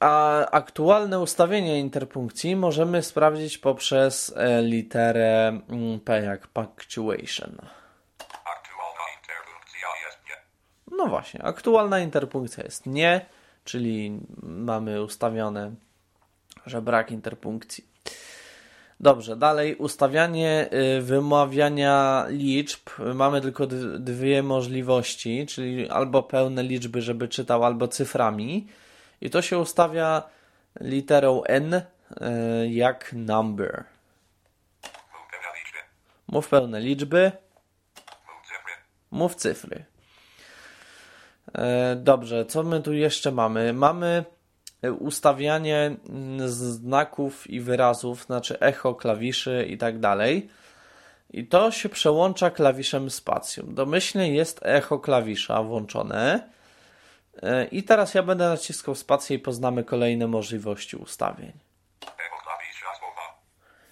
[0.00, 7.56] a aktualne ustawienie interpunkcji możemy sprawdzić poprzez e, literę mm, P jak punctuation.
[8.44, 10.36] Aktualna interpunkcja jest nie.
[10.98, 13.26] No właśnie, aktualna interpunkcja jest nie,
[13.64, 15.74] czyli mamy ustawione,
[16.66, 17.93] że brak interpunkcji.
[19.04, 20.68] Dobrze, dalej ustawianie
[20.98, 22.90] y, wymawiania liczb.
[23.14, 23.66] Mamy tylko
[23.98, 28.66] dwie możliwości, czyli albo pełne liczby, żeby czytał, albo cyframi.
[29.20, 30.22] I to się ustawia
[30.80, 31.82] literą N y,
[32.68, 33.84] jak number.
[35.12, 35.78] Mów pełne liczby.
[36.28, 37.32] Mów pełne liczby,
[38.26, 38.72] Mów cyfry.
[39.10, 39.84] mów cyfry.
[41.54, 43.72] E, Dobrze, co my tu jeszcze mamy?
[43.72, 44.24] Mamy
[44.92, 50.48] ustawianie mm, znaków i wyrazów, znaczy echo klawiszy i tak dalej.
[51.30, 53.74] I to się przełącza klawiszem spacjum.
[53.74, 56.50] Domyślnie jest echo klawisza włączone.
[57.42, 61.52] E, I teraz ja będę naciskał spację i poznamy kolejne możliwości ustawień.
[62.02, 63.40] Echo klawisza słowa.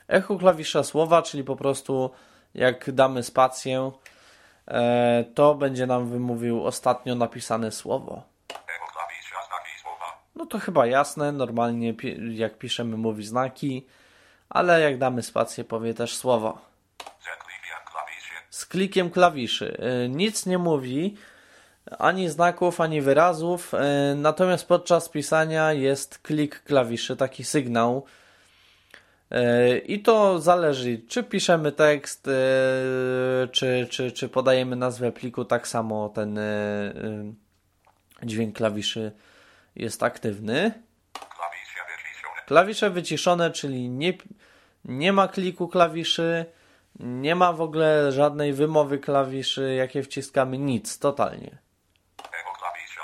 [0.09, 2.11] Echo klawisza słowa, czyli po prostu
[2.55, 3.93] jak damy spację,
[4.69, 8.23] e, to będzie nam wymówił ostatnio napisane słowo.
[8.49, 10.17] Echo klawisza znaki słowa.
[10.35, 11.95] No to chyba jasne, normalnie
[12.31, 13.87] jak piszemy mówi znaki,
[14.49, 16.59] ale jak damy spację powie też słowo.
[18.51, 19.79] Z klikiem klawiszy.
[20.05, 21.17] Y, Nic nie mówi,
[21.99, 23.79] ani znaków, ani wyrazów, y,
[24.15, 28.05] natomiast podczas pisania jest klik klawiszy, taki sygnał.
[29.33, 32.29] Y, I to zależy, czy piszemy tekst,
[33.53, 36.39] czy, czy, czy podajemy nazwę pliku, tak samo ten
[38.23, 39.13] dźwięk klawiszy
[39.77, 40.83] jest aktywny.
[42.47, 43.51] Klawisze wyciszone.
[43.51, 44.13] Czyli nie,
[44.85, 46.47] nie ma kliku klawiszy,
[47.01, 51.59] nie ma w ogóle żadnej wymowy klawiszy, jakie wciskamy, nic, totalnie.
[52.19, 53.03] Echo klawisza.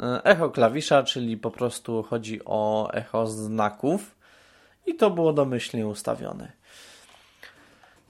[0.00, 4.16] E, Echo klawisza, czyli po prostu chodzi o echo znaków
[4.86, 6.52] i to było domyślnie ustawione.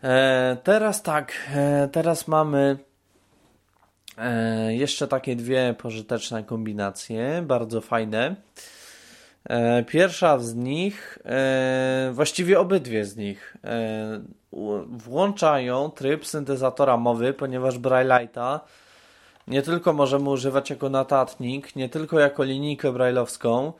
[0.02, 2.78] E, teraz tak, e, teraz mamy
[4.18, 8.36] e, jeszcze takie dwie pożyteczne kombinacje, bardzo fajne.
[9.44, 13.56] E, Pierwsza z nich, e, właściwie obydwie z nich,
[14.86, 18.60] włączają tryb syntezatora mowy, ponieważ Braille'a
[19.48, 23.72] nie tylko możemy używać jako notatnik, nie tylko jako linijkę brailleowską,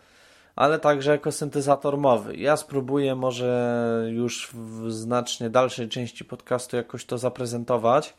[0.56, 2.36] ale także jako syntezator mowy.
[2.36, 8.14] Ja spróbuję może już w znacznie dalszej części podcastu jakoś to zaprezentować,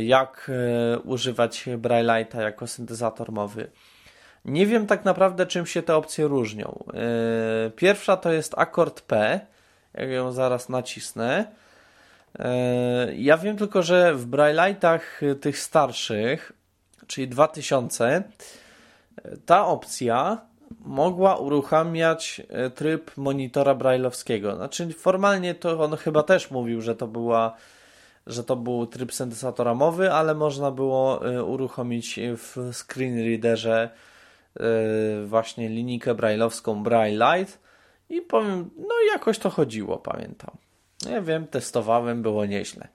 [0.00, 0.50] jak
[0.94, 3.70] e, używać Braille'a jako syntezator mowy.
[4.44, 6.84] Nie wiem tak naprawdę, czym się te opcje różnią.
[6.86, 9.40] Yy, Pierwsza to jest akord P,
[9.94, 11.46] jak ją zaraz nacisnę.
[12.38, 15.00] E, ja wiem tylko, że w Braille'ach
[15.40, 16.52] tych starszych,
[17.06, 18.22] czyli 2000,
[19.46, 20.40] ta opcja
[20.80, 24.56] mogła uruchamiać e, tryb monitora brailleowskiego.
[24.56, 27.56] Znaczy formalnie to on chyba też mówił, że to była
[28.26, 33.90] że to był tryb syntezatora mowy, ale można było e, uruchomić w screen readerze
[35.26, 37.52] właśnie linijkę brailleowską Braille Lite
[38.08, 40.56] i powiem, no jakoś to chodziło, pamiętam.
[41.06, 42.88] Nie wiem, testowałem, było nieźle.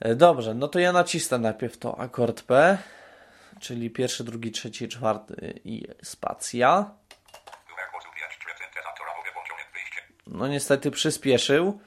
[0.00, 2.78] E, dobrze, no to ja nacisnę najpierw to akord P,
[3.60, 6.90] czyli pierwszy, drugi, trzeci, czwarty i spacja.
[10.26, 11.80] No niestety przyspieszył.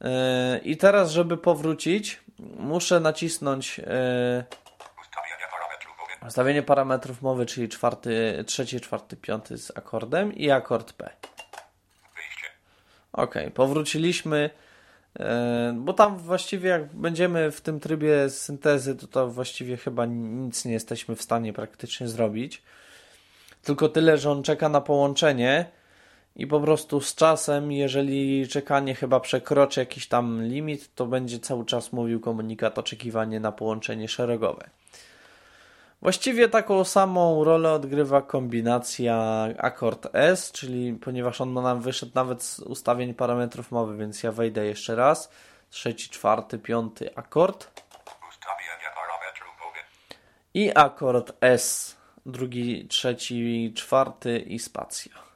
[0.00, 2.20] E, I teraz, żeby powrócić,
[2.58, 4.44] muszę nacisnąć e,
[6.26, 11.10] ustawienie parametrów mowy, czyli czwarty, trzeci, czwarty, piąty z akordem i akord P.
[13.12, 14.50] Ok, powróciliśmy,
[15.20, 20.64] e, bo tam właściwie jak będziemy w tym trybie syntezy, to, to właściwie chyba nic
[20.64, 22.62] nie jesteśmy w stanie praktycznie zrobić.
[23.62, 25.77] Tylko tyle, że on czeka na połączenie
[26.38, 31.64] i po prostu z czasem, jeżeli czekanie chyba przekroczy jakiś tam limit, to będzie cały
[31.64, 34.70] czas mówił komunikat oczekiwanie na połączenie szeregowe.
[36.02, 42.58] Właściwie taką samą rolę odgrywa kombinacja akord S, czyli ponieważ on nam wyszedł nawet z
[42.58, 45.30] ustawień parametrów mowy, więc ja wejdę jeszcze raz.
[45.70, 47.82] Trzeci, czwarty, piąty akord.
[50.54, 51.96] I akord S.
[52.26, 55.27] Drugi, trzeci, czwarty i spacja.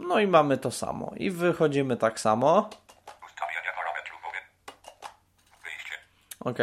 [0.00, 1.12] No i mamy to samo.
[1.16, 2.70] I wychodzimy tak samo.
[6.40, 6.58] Ok.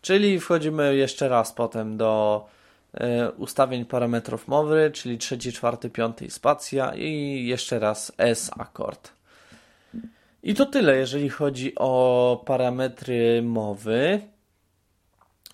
[0.00, 2.44] Czyli wchodzimy jeszcze raz potem do
[2.94, 9.12] e, ustawień parametrów mowy, czyli trzeci, czwarty, piąty i spacja i jeszcze raz S akord.
[10.42, 14.20] I to tyle, jeżeli chodzi o parametry mowy.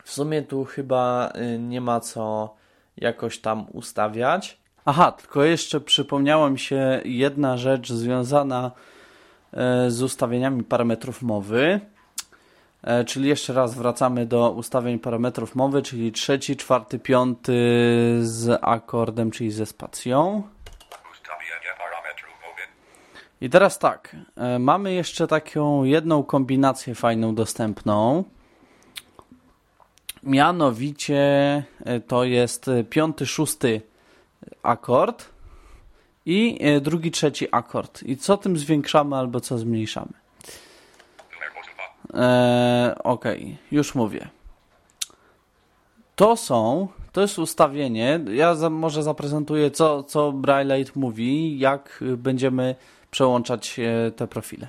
[0.05, 2.55] W sumie tu chyba e, nie ma co
[2.97, 4.59] jakoś tam ustawiać.
[4.91, 8.71] Aha, tylko jeszcze przypomniała mi się jedna rzecz związana
[9.53, 11.81] e, z ustawieniami parametrów mowy.
[12.83, 17.53] E, czyli jeszcze raz wracamy do ustawień parametrów mowy, czyli trzeci, czwarty, piąty
[18.21, 20.43] z akordem, czyli ze spacją.
[23.41, 28.25] I teraz tak, e, mamy jeszcze taką jedną kombinację fajną dostępną.
[30.23, 31.63] Mianowicie
[32.07, 33.88] to jest piąty, szósty
[34.63, 35.29] akord
[36.27, 38.03] i drugi, trzeci akord.
[38.03, 40.13] I co tym zwiększamy albo co zmniejszamy?
[42.15, 43.25] Eee, ok,
[43.73, 44.29] już mówię.
[46.17, 48.21] To są, to jest ustawienie.
[48.31, 52.75] Ja za, może zaprezentuję, co, co Braillite mówi, jak będziemy
[53.11, 54.69] przełączać e, te profile.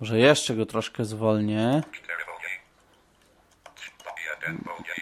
[0.00, 1.82] Może jeszcze go troszkę zwolnię.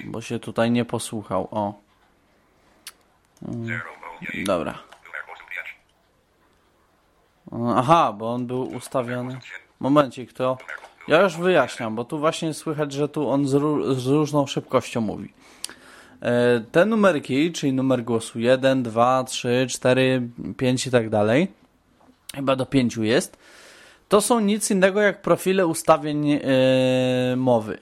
[0.05, 1.49] Bo się tutaj nie posłuchał.
[1.51, 1.75] O.
[3.49, 3.81] Mm,
[4.47, 4.79] dobra.
[7.77, 9.39] Aha, bo on był ustawiony.
[9.81, 10.59] Momencik, to
[11.09, 13.51] ja już wyjaśniam, bo tu właśnie słychać, że tu on z,
[13.99, 15.33] z różną szybkością mówi.
[16.23, 21.49] E, te numerki, czyli numer głosu 1, 2, 3, 4, 5 i tak dalej,
[22.35, 23.39] chyba do 5 jest,
[24.09, 26.41] to są nic innego jak profile ustawień yy,
[27.37, 27.79] mowy.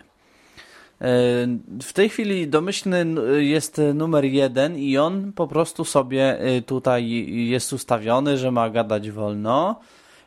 [1.82, 3.06] W tej chwili domyślny
[3.38, 7.08] jest numer jeden i on po prostu sobie y, tutaj
[7.48, 9.80] jest ustawiony, że ma gadać wolno.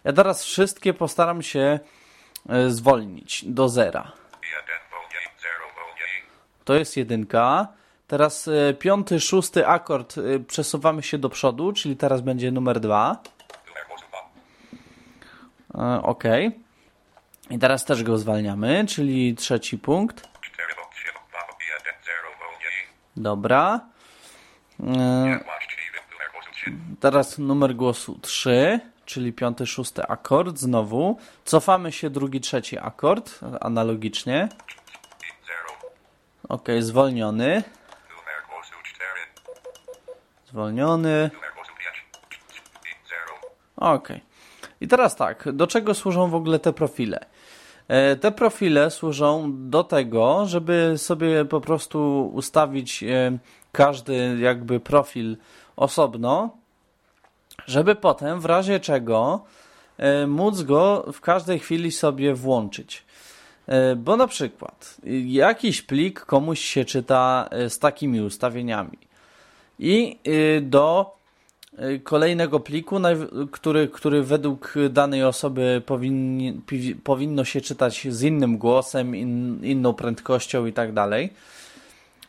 [0.03, 1.80] Ja teraz wszystkie postaram się
[2.49, 4.11] y, zwolnić do zera.
[6.65, 7.68] To jest jedynka.
[8.07, 8.49] Teraz
[8.80, 10.15] piąty, szósty akord
[10.47, 13.18] przesuwamy się do przodu, czyli teraz będzie numer dwa.
[16.02, 16.23] Ok.
[17.49, 20.34] I teraz też go zwalniamy, czyli trzeci punkt.
[23.17, 23.79] Dobra.
[24.79, 25.39] E,
[26.99, 31.17] teraz numer głosu 3, czyli piąty, szósty akord znowu.
[31.45, 34.49] Cofamy się drugi, trzeci akord analogicznie.
[36.49, 37.63] Ok, zwolniony.
[40.47, 41.29] Zwolniony.
[43.77, 44.09] Ok.
[44.81, 47.25] I teraz tak, do czego służą w ogóle te profile?
[47.87, 53.37] E, te profile służą do tego, żeby sobie po prostu ustawić e,
[53.71, 55.37] każdy jakby profil
[55.75, 56.49] osobno,
[57.65, 59.43] żeby potem w razie czego
[59.97, 63.05] e, móc go w każdej chwili sobie włączyć.
[63.97, 68.97] Bo na przykład jakiś plik komuś się czyta z takimi ustawieniami.
[69.79, 70.19] i
[70.61, 71.15] do
[72.03, 72.99] kolejnego pliku,
[73.52, 76.61] który, który według danej osoby powinni,
[77.03, 81.34] powinno się czytać z innym głosem, in, inną prędkością i tak dalej.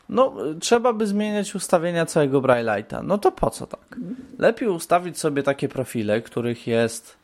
[0.08, 3.04] No, trzeba by zmieniać ustawienia całego Braille'a.
[3.04, 3.96] No to po co tak?
[4.38, 7.16] Lepiej ustawić sobie takie profile, których jest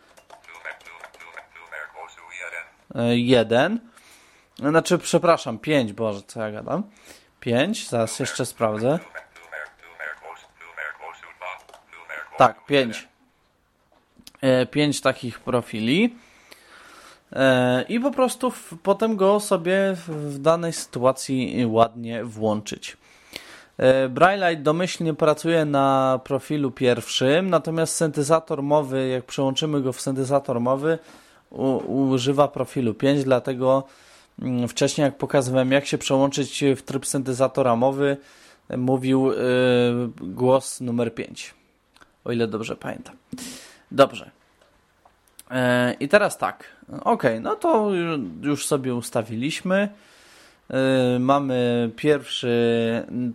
[2.94, 3.80] e, jeden.
[4.58, 6.82] Znaczy, przepraszam, pięć, Boże, co ja gadam.
[7.40, 8.98] Pięć, zaraz jeszcze sprawdzę.
[12.42, 13.08] Tak, pięć.
[14.40, 16.14] E, pięć takich profili.
[17.32, 22.96] E, I po prostu w, potem go sobie w danej sytuacji ładnie włączyć.
[23.78, 30.60] E, Braillite domyślnie pracuje na profilu pierwszym, natomiast syntezator mowy, jak przełączymy go w syntezator
[30.60, 30.98] mowy,
[31.50, 31.76] u,
[32.08, 33.84] używa profilu 5, dlatego
[34.42, 38.16] mm, wcześniej jak pokazywałem jak się przełączyć w tryb syntezatora mowy,
[38.76, 39.36] mówił y,
[40.20, 41.61] głos numer 5
[42.24, 43.16] o ile dobrze pamiętam.
[43.90, 44.30] Dobrze.
[45.50, 46.76] E, I teraz tak.
[47.04, 47.90] Ok, no to
[48.42, 49.88] już sobie ustawiliśmy.
[50.70, 52.52] E, mamy pierwszy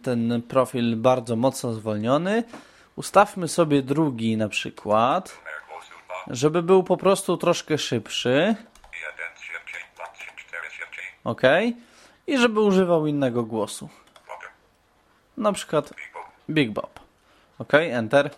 [0.04, 2.44] ten profil bardzo mocno zwolniony.
[2.96, 5.38] Ustawmy sobie drugi na przykład,
[6.28, 8.56] żeby był po prostu troszkę szybszy.
[11.24, 11.42] Ok.
[12.28, 13.90] I żeby używał innego głosu.
[15.38, 15.94] Na przykład
[16.50, 17.00] Big Bob.
[17.60, 18.30] Ok, Enter.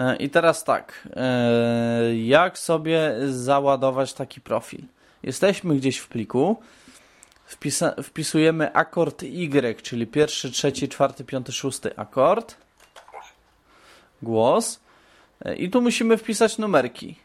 [0.00, 4.80] E, I teraz tak, e, jak sobie załadować taki profil?
[5.22, 6.62] Jesteśmy gdzieś w pliku,
[8.02, 12.56] wpisujemy akord Y, czyli pierwszy, trzeci, czwarty, piąty, szósty akord,
[14.22, 14.80] głos
[15.44, 17.16] e, i tu musimy wpisać numerki.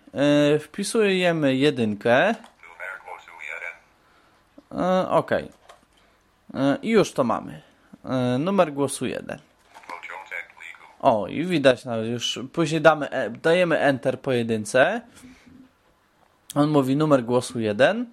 [0.60, 2.36] Wpisujemy jedynkę.
[5.10, 5.32] Ok.
[6.82, 7.62] I już to mamy.
[8.40, 9.40] Numer głosu 1.
[11.06, 12.40] O, i widać nawet już.
[12.54, 15.02] Później damy, e, dajemy Enter po jedynce.
[16.56, 18.06] On mówi numer głosu 1.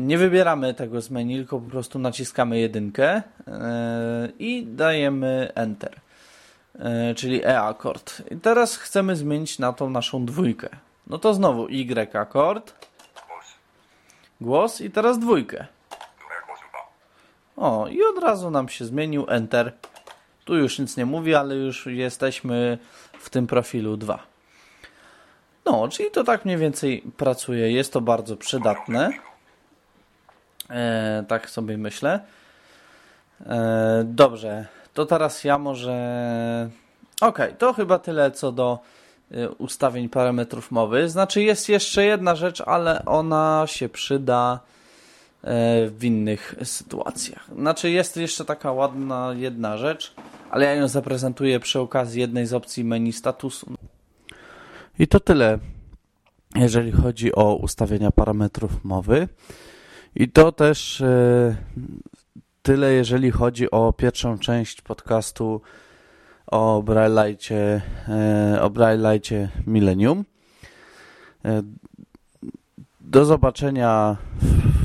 [0.00, 3.52] Nie wybieramy tego z menu, tylko po prostu naciskamy jedynkę yy,
[4.38, 6.00] i dajemy Enter.
[6.74, 8.22] Yy, czyli E-akord.
[8.30, 10.68] I teraz chcemy zmienić na tą naszą dwójkę.
[11.06, 12.74] No to znowu Y-akord.
[14.40, 15.66] Głos i teraz dwójkę.
[17.56, 19.72] O, i od razu nam się zmienił Enter.
[20.44, 22.78] Tu już nic nie mówi, ale już jesteśmy
[23.18, 24.26] w tym profilu 2.
[25.64, 27.72] No, czyli to tak mniej więcej pracuje.
[27.72, 29.10] Jest to bardzo przydatne.
[30.70, 32.20] E, tak sobie myślę.
[33.46, 36.70] E, dobrze, to teraz ja może.
[37.20, 38.78] Ok, to chyba tyle co do
[39.30, 41.08] e, ustawień parametrów mowy.
[41.08, 44.60] Znaczy, jest jeszcze jedna rzecz, ale ona się przyda
[45.90, 47.50] w innych sytuacjach.
[47.58, 50.14] Znaczy jest jeszcze taka ładna jedna rzecz,
[50.50, 53.66] ale ja ją zaprezentuję przy okazji jednej z opcji menu statusu.
[54.98, 55.58] I to tyle,
[56.54, 59.28] jeżeli chodzi o ustawienia parametrów mowy.
[60.14, 61.56] I to też e,
[62.62, 65.60] tyle, jeżeli chodzi o pierwszą część podcastu
[66.46, 70.24] o Braille'cie, e, o Braille'cie Millennium.
[73.12, 74.16] Do zobaczenia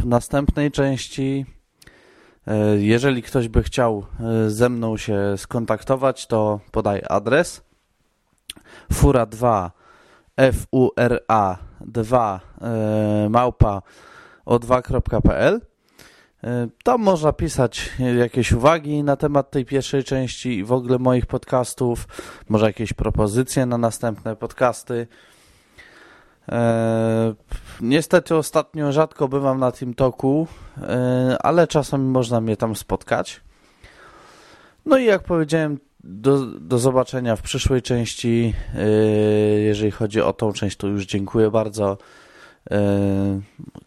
[0.02, 1.46] w następnej części.
[2.48, 7.62] E, jeżeli ktoś by chciał e, ze mną się skontaktować, to podaj adres
[8.94, 9.70] fura2
[10.54, 13.82] fura 2 e, małpa
[14.46, 15.62] o2.pl
[16.84, 22.08] tam można pisać jakieś uwagi na temat tej pierwszej części i w ogóle moich podcastów,
[22.50, 25.08] może jakieś propozycje na następne podcasty.
[26.52, 27.34] E,
[27.82, 30.48] niestety ostatnio rzadko bywam na tym toku,
[30.82, 33.42] e, ale czasami można mnie tam spotkać.
[34.86, 38.54] No i jak powiedziałem, do, do zobaczenia w przyszłej części.
[38.76, 38.90] E,
[39.60, 41.98] jeżeli chodzi o tą część, to już dziękuję bardzo.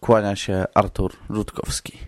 [0.00, 1.98] Kłania się Artur Rutkowski.